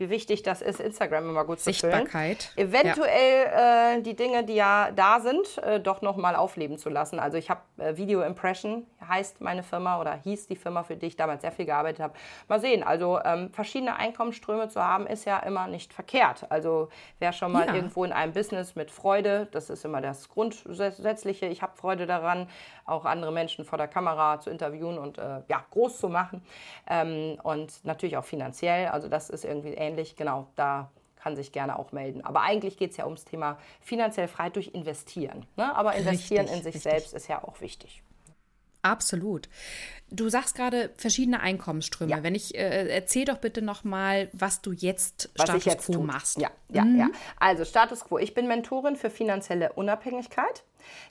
wie 0.00 0.08
wichtig 0.08 0.42
das 0.42 0.62
ist, 0.62 0.80
Instagram 0.80 1.28
immer 1.28 1.44
gut 1.44 1.60
zu 1.60 1.72
füllen. 1.72 1.92
Sichtbarkeit. 1.92 2.52
Eventuell 2.56 3.44
ja. 3.44 3.92
äh, 3.92 4.02
die 4.02 4.16
Dinge, 4.16 4.44
die 4.44 4.54
ja 4.54 4.90
da 4.96 5.20
sind, 5.20 5.58
äh, 5.58 5.78
doch 5.78 6.00
nochmal 6.00 6.34
aufleben 6.34 6.78
zu 6.78 6.88
lassen. 6.88 7.20
Also 7.20 7.36
ich 7.36 7.50
habe 7.50 7.60
äh, 7.76 7.96
Video 7.98 8.22
Impression, 8.22 8.86
heißt 9.06 9.42
meine 9.42 9.62
Firma 9.62 10.00
oder 10.00 10.14
hieß 10.14 10.46
die 10.46 10.56
Firma, 10.56 10.82
für 10.84 10.96
die 10.96 11.06
ich 11.06 11.16
damals 11.16 11.42
sehr 11.42 11.52
viel 11.52 11.66
gearbeitet 11.66 12.00
habe. 12.00 12.14
Mal 12.48 12.60
sehen, 12.60 12.82
also 12.82 13.20
ähm, 13.22 13.52
verschiedene 13.52 13.96
Einkommensströme 13.96 14.68
zu 14.68 14.82
haben, 14.82 15.06
ist 15.06 15.26
ja 15.26 15.38
immer 15.40 15.66
nicht 15.66 15.92
verkehrt. 15.92 16.46
Also 16.48 16.88
wer 17.18 17.32
schon 17.32 17.52
mal 17.52 17.66
ja. 17.66 17.74
irgendwo 17.74 18.02
in 18.04 18.12
einem 18.12 18.32
Business 18.32 18.74
mit 18.76 18.90
Freude, 18.90 19.48
das 19.52 19.68
ist 19.68 19.84
immer 19.84 20.00
das 20.00 20.30
Grundsätzliche, 20.30 21.46
ich 21.46 21.60
habe 21.60 21.76
Freude 21.76 22.06
daran, 22.06 22.48
auch 22.90 23.04
andere 23.04 23.32
Menschen 23.32 23.64
vor 23.64 23.78
der 23.78 23.88
Kamera 23.88 24.40
zu 24.40 24.50
interviewen 24.50 24.98
und 24.98 25.18
äh, 25.18 25.42
ja, 25.48 25.64
groß 25.70 25.98
zu 25.98 26.08
machen. 26.08 26.42
Ähm, 26.88 27.38
und 27.42 27.84
natürlich 27.84 28.16
auch 28.16 28.24
finanziell, 28.24 28.88
also 28.88 29.08
das 29.08 29.30
ist 29.30 29.44
irgendwie 29.44 29.74
ähnlich 29.74 30.16
genau, 30.16 30.46
da 30.56 30.90
kann 31.16 31.36
sich 31.36 31.52
gerne 31.52 31.78
auch 31.78 31.92
melden. 31.92 32.24
Aber 32.24 32.40
eigentlich 32.42 32.76
geht 32.76 32.92
es 32.92 32.96
ja 32.96 33.04
ums 33.04 33.24
Thema 33.24 33.58
finanziell 33.80 34.28
frei 34.28 34.50
durch 34.50 34.68
Investieren. 34.68 35.46
Ne? 35.56 35.74
Aber 35.76 35.94
investieren 35.94 36.46
richtig, 36.46 36.56
in 36.56 36.62
sich 36.64 36.74
richtig. 36.76 36.92
selbst 36.92 37.14
ist 37.14 37.28
ja 37.28 37.44
auch 37.44 37.60
wichtig. 37.60 38.02
Absolut. 38.82 39.48
Du 40.12 40.28
sagst 40.28 40.56
gerade 40.56 40.90
verschiedene 40.96 41.40
Einkommensströme. 41.40 42.10
Ja. 42.10 42.22
Wenn 42.22 42.34
ich 42.34 42.56
äh, 42.56 42.88
erzähl 42.88 43.24
doch 43.24 43.38
bitte 43.38 43.62
noch 43.62 43.84
mal, 43.84 44.28
was 44.32 44.60
du 44.60 44.72
jetzt 44.72 45.30
was 45.36 45.44
Status 45.44 45.64
jetzt 45.64 45.86
Quo 45.86 45.92
tut. 45.94 46.06
machst. 46.06 46.40
Ja, 46.40 46.50
ja, 46.68 46.84
mhm. 46.84 46.98
ja. 46.98 47.08
Also 47.38 47.64
Status 47.64 48.04
Quo. 48.04 48.18
Ich 48.18 48.34
bin 48.34 48.48
Mentorin 48.48 48.96
für 48.96 49.10
finanzielle 49.10 49.72
Unabhängigkeit. 49.74 50.64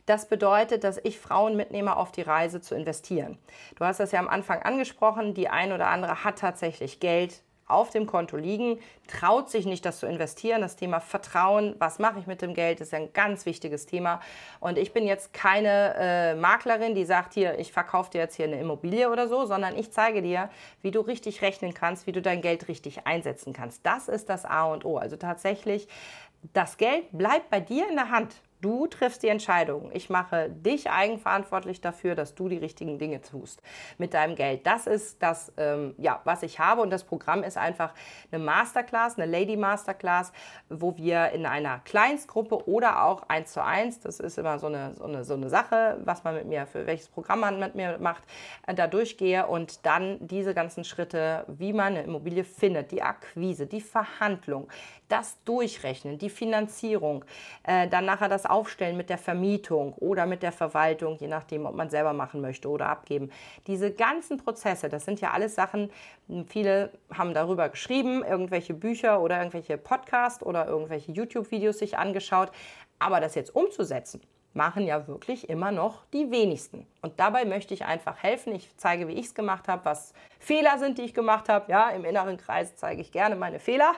Das 0.05 0.27
bedeutet, 0.27 0.84
dass 0.84 0.99
ich 1.03 1.19
Frauen 1.19 1.55
mitnehme 1.55 1.95
auf 1.95 2.12
die 2.12 2.23
Reise 2.23 2.60
zu 2.60 2.75
investieren. 2.75 3.38
Du 3.75 3.86
hast 3.86 3.99
das 3.99 4.12
ja 4.12 4.19
am 4.19 4.27
Anfang 4.27 4.62
angesprochen. 4.62 5.34
Die 5.34 5.47
ein 5.47 5.71
oder 5.71 5.88
andere 5.88 6.23
hat 6.23 6.39
tatsächlich 6.39 6.99
Geld 6.99 7.41
auf 7.69 7.89
dem 7.89 8.05
Konto 8.05 8.36
liegen, 8.38 8.79
traut 9.08 9.49
sich 9.49 9.65
nicht, 9.65 9.86
das 9.86 9.99
zu 9.99 10.08
investieren. 10.08 10.62
Das 10.62 10.75
Thema 10.75 10.99
Vertrauen, 10.99 11.75
was 11.79 11.99
mache 11.99 12.19
ich 12.19 12.27
mit 12.27 12.41
dem 12.41 12.53
Geld, 12.53 12.82
ist 12.82 12.93
ein 12.93 13.13
ganz 13.13 13.45
wichtiges 13.45 13.86
Thema. 13.86 14.19
Und 14.60 14.77
ich 14.77 14.93
bin 14.93 15.05
jetzt 15.05 15.34
keine 15.34 15.95
äh, 15.97 16.36
Maklerin, 16.36 16.95
die 16.95 17.05
sagt, 17.05 17.34
hier, 17.34 17.58
ich 17.60 17.71
verkaufe 17.71 18.12
dir 18.12 18.19
jetzt 18.19 18.36
hier 18.36 18.45
eine 18.45 18.60
Immobilie 18.60 19.10
oder 19.10 19.27
so, 19.27 19.45
sondern 19.45 19.77
ich 19.77 19.91
zeige 19.91 20.21
dir, 20.21 20.49
wie 20.82 20.91
du 20.91 21.01
richtig 21.01 21.41
rechnen 21.41 21.73
kannst, 21.73 22.08
wie 22.08 22.12
du 22.12 22.21
dein 22.21 22.41
Geld 22.41 22.67
richtig 22.67 23.08
einsetzen 23.08 23.53
kannst. 23.53 23.86
Das 23.86 24.08
ist 24.08 24.29
das 24.29 24.45
A 24.45 24.65
und 24.65 24.86
O. 24.86 24.97
Also 24.97 25.15
tatsächlich, 25.15 25.88
das 26.53 26.77
Geld 26.77 27.05
bleibt 27.12 27.49
bei 27.49 27.60
dir 27.60 27.88
in 27.89 27.95
der 27.95 28.10
Hand. 28.10 28.36
Du 28.62 28.88
triffst 28.88 29.24
die 29.24 29.30
Entscheidung. 29.30 29.89
Ich 29.93 30.10
mache 30.10 30.50
dich 30.50 30.89
eigenverantwortlich 30.89 31.80
dafür, 31.80 32.15
dass 32.15 32.36
du 32.36 32.50
die 32.50 32.58
richtigen 32.58 33.00
Dinge 33.00 33.22
tust 33.22 33.62
mit 33.98 34.13
deinem 34.13 34.36
Geld. 34.36 34.67
Das 34.67 34.86
ist 34.86 35.24
das, 35.24 35.54
ähm, 35.56 35.95
ja, 35.98 36.19
was 36.26 36.43
ich 36.43 36.60
habe. 36.60 36.82
Und 36.82 36.89
das 36.89 37.06
Programm 37.06 37.43
ist 37.43 37.58
einfach 37.58 37.93
eine 38.32 38.43
Masterclass, 38.43 39.17
eine 39.17 39.32
Lady 39.32 39.56
Masterclass, 39.56 40.34
wo 40.67 40.98
wir 40.98 41.30
in 41.30 41.45
einer 41.45 41.80
Kleinstgruppe 41.86 42.67
oder 42.67 43.06
auch 43.06 43.24
eins 43.30 43.54
zu 43.54 43.63
eins, 43.63 44.02
das 44.02 44.19
ist 44.19 44.38
immer 44.38 44.60
so 44.60 44.67
eine, 44.67 44.93
so 44.93 45.06
eine, 45.06 45.24
so 45.24 45.36
eine 45.36 45.50
Sache, 45.50 45.98
was 46.04 46.26
man 46.26 46.36
mit 46.36 46.45
mir, 46.45 46.65
für 46.67 46.86
welches 46.86 47.08
Programm 47.08 47.39
man 47.39 47.60
mit 47.60 47.76
mir 47.76 47.98
macht, 48.00 48.24
äh, 48.67 48.74
da 48.74 48.88
durchgehe 48.88 49.48
und 49.48 49.86
dann 49.86 50.17
diese 50.19 50.54
ganzen 50.54 50.84
Schritte, 50.84 51.45
wie 51.48 51.72
man 51.72 51.93
eine 51.93 52.04
Immobilie 52.04 52.43
findet, 52.43 52.91
die 52.91 53.02
Akquise, 53.02 53.67
die 53.67 53.80
Verhandlung, 53.80 54.67
das 55.10 55.43
Durchrechnen, 55.43 56.17
die 56.17 56.30
Finanzierung, 56.30 57.26
äh, 57.63 57.88
dann 57.88 58.06
nachher 58.06 58.30
das 58.30 58.45
Aufstellen 58.45 58.95
mit 58.95 59.10
der 59.10 59.17
Vermietung 59.17 59.93
oder 59.93 60.26
mit 60.26 60.43
der 60.43 60.52
Verwaltung, 60.52 61.17
je 61.19 61.28
nachdem, 61.28 61.65
ob 61.65 61.76
man 61.76 61.89
selber 61.89 62.13
machen 62.13 62.41
möchte 62.41 62.69
oder 62.69 62.88
abgeben. 62.88 63.30
Diese 63.67 63.91
ganzen 63.91 64.38
Prozesse, 64.38 64.88
das 64.88 65.06
sind 65.06 65.19
ja 65.19 65.32
alles 65.32 65.56
Sachen, 65.56 65.91
viele 66.48 66.91
haben 67.13 67.34
darüber 67.34 67.69
geschrieben, 67.69 68.24
irgendwelche 68.24 68.74
Bücher 68.74 69.22
oder 69.22 69.38
irgendwelche 69.39 69.78
Podcasts 69.78 70.43
oder 70.43 70.67
irgendwelche 70.67 71.12
YouTube-Videos 71.12 71.80
sich 71.80 71.98
angeschaut, 71.98 72.52
aber 73.00 73.19
das 73.19 73.36
jetzt 73.36 73.56
umzusetzen, 73.56 74.22
machen 74.53 74.85
ja 74.85 75.07
wirklich 75.07 75.49
immer 75.49 75.71
noch 75.71 76.05
die 76.12 76.31
wenigsten. 76.31 76.88
Und 77.01 77.19
dabei 77.19 77.45
möchte 77.45 77.73
ich 77.73 77.85
einfach 77.85 78.21
helfen. 78.21 78.53
Ich 78.53 78.75
zeige, 78.77 79.07
wie 79.07 79.13
ich 79.13 79.27
es 79.27 79.35
gemacht 79.35 79.67
habe, 79.67 79.85
was 79.85 80.13
Fehler 80.39 80.79
sind, 80.79 80.97
die 80.97 81.03
ich 81.03 81.13
gemacht 81.13 81.47
habe. 81.47 81.71
Ja, 81.71 81.89
im 81.91 82.03
inneren 82.03 82.38
Kreis 82.38 82.75
zeige 82.75 83.01
ich 83.01 83.12
gerne 83.12 83.35
meine 83.35 83.59
Fehler. 83.59 83.93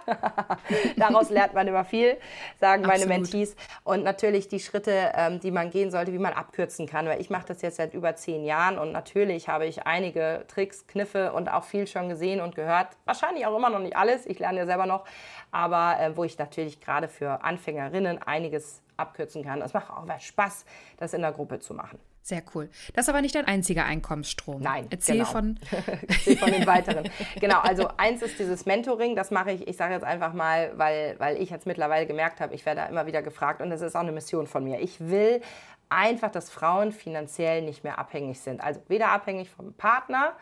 Daraus 0.97 1.29
lernt 1.29 1.53
man 1.53 1.67
immer 1.67 1.85
viel, 1.85 2.17
sagen 2.59 2.83
meine 2.85 3.05
Mentees. 3.05 3.55
Und 3.83 4.03
natürlich 4.03 4.49
die 4.49 4.59
Schritte, 4.59 5.13
ähm, 5.15 5.39
die 5.39 5.51
man 5.51 5.71
gehen 5.71 5.89
sollte, 5.89 6.13
wie 6.13 6.19
man 6.19 6.33
abkürzen 6.33 6.85
kann. 6.85 7.05
Weil 7.07 7.21
ich 7.21 7.29
mache 7.29 7.47
das 7.47 7.61
jetzt 7.61 7.77
seit 7.77 7.93
über 7.93 8.15
zehn 8.15 8.43
Jahren 8.43 8.77
und 8.77 8.91
natürlich 8.91 9.47
habe 9.47 9.65
ich 9.65 9.87
einige 9.87 10.45
Tricks, 10.47 10.85
Kniffe 10.85 11.31
und 11.33 11.51
auch 11.51 11.63
viel 11.63 11.87
schon 11.87 12.09
gesehen 12.09 12.41
und 12.41 12.55
gehört. 12.55 12.89
Wahrscheinlich 13.05 13.45
auch 13.45 13.55
immer 13.55 13.69
noch 13.69 13.79
nicht 13.79 13.95
alles. 13.95 14.25
Ich 14.25 14.37
lerne 14.39 14.59
ja 14.59 14.65
selber 14.65 14.85
noch. 14.85 15.05
Aber 15.51 15.99
äh, 15.99 16.15
wo 16.15 16.23
ich 16.23 16.37
natürlich 16.37 16.81
gerade 16.81 17.07
für 17.07 17.43
Anfängerinnen 17.43 18.21
einiges 18.21 18.81
abkürzen 19.01 19.43
kann. 19.43 19.61
Es 19.61 19.73
macht 19.73 19.89
auch 19.89 20.05
Spaß, 20.19 20.65
das 20.97 21.13
in 21.13 21.21
der 21.21 21.31
Gruppe 21.31 21.59
zu 21.59 21.73
machen. 21.73 21.99
Sehr 22.23 22.43
cool. 22.53 22.69
Das 22.93 23.05
ist 23.05 23.09
aber 23.09 23.21
nicht 23.21 23.33
dein 23.33 23.45
einziger 23.45 23.83
Einkommensstrom. 23.85 24.61
Nein, 24.61 24.85
erzähl 24.91 25.17
genau. 25.17 25.29
von 25.29 25.59
erzähl 26.07 26.37
von 26.37 26.51
den 26.51 26.67
weiteren. 26.67 27.09
genau, 27.39 27.59
also 27.59 27.87
eins 27.97 28.21
ist 28.21 28.37
dieses 28.37 28.67
Mentoring, 28.67 29.15
das 29.15 29.31
mache 29.31 29.51
ich, 29.51 29.67
ich 29.67 29.75
sage 29.75 29.95
jetzt 29.95 30.03
einfach 30.03 30.33
mal, 30.33 30.71
weil, 30.77 31.15
weil 31.17 31.41
ich 31.41 31.49
jetzt 31.49 31.65
mittlerweile 31.65 32.05
gemerkt 32.05 32.39
habe, 32.39 32.53
ich 32.53 32.63
werde 32.65 32.81
da 32.81 32.87
immer 32.87 33.07
wieder 33.07 33.23
gefragt 33.23 33.59
und 33.61 33.71
das 33.71 33.81
ist 33.81 33.95
auch 33.95 34.01
eine 34.01 34.11
Mission 34.11 34.45
von 34.45 34.63
mir. 34.63 34.79
Ich 34.79 34.99
will 34.99 35.41
einfach, 35.89 36.31
dass 36.31 36.51
Frauen 36.51 36.91
finanziell 36.91 37.63
nicht 37.63 37.83
mehr 37.83 37.97
abhängig 37.97 38.39
sind. 38.39 38.61
Also 38.61 38.81
weder 38.87 39.09
abhängig 39.09 39.49
vom 39.49 39.73
Partner, 39.73 40.33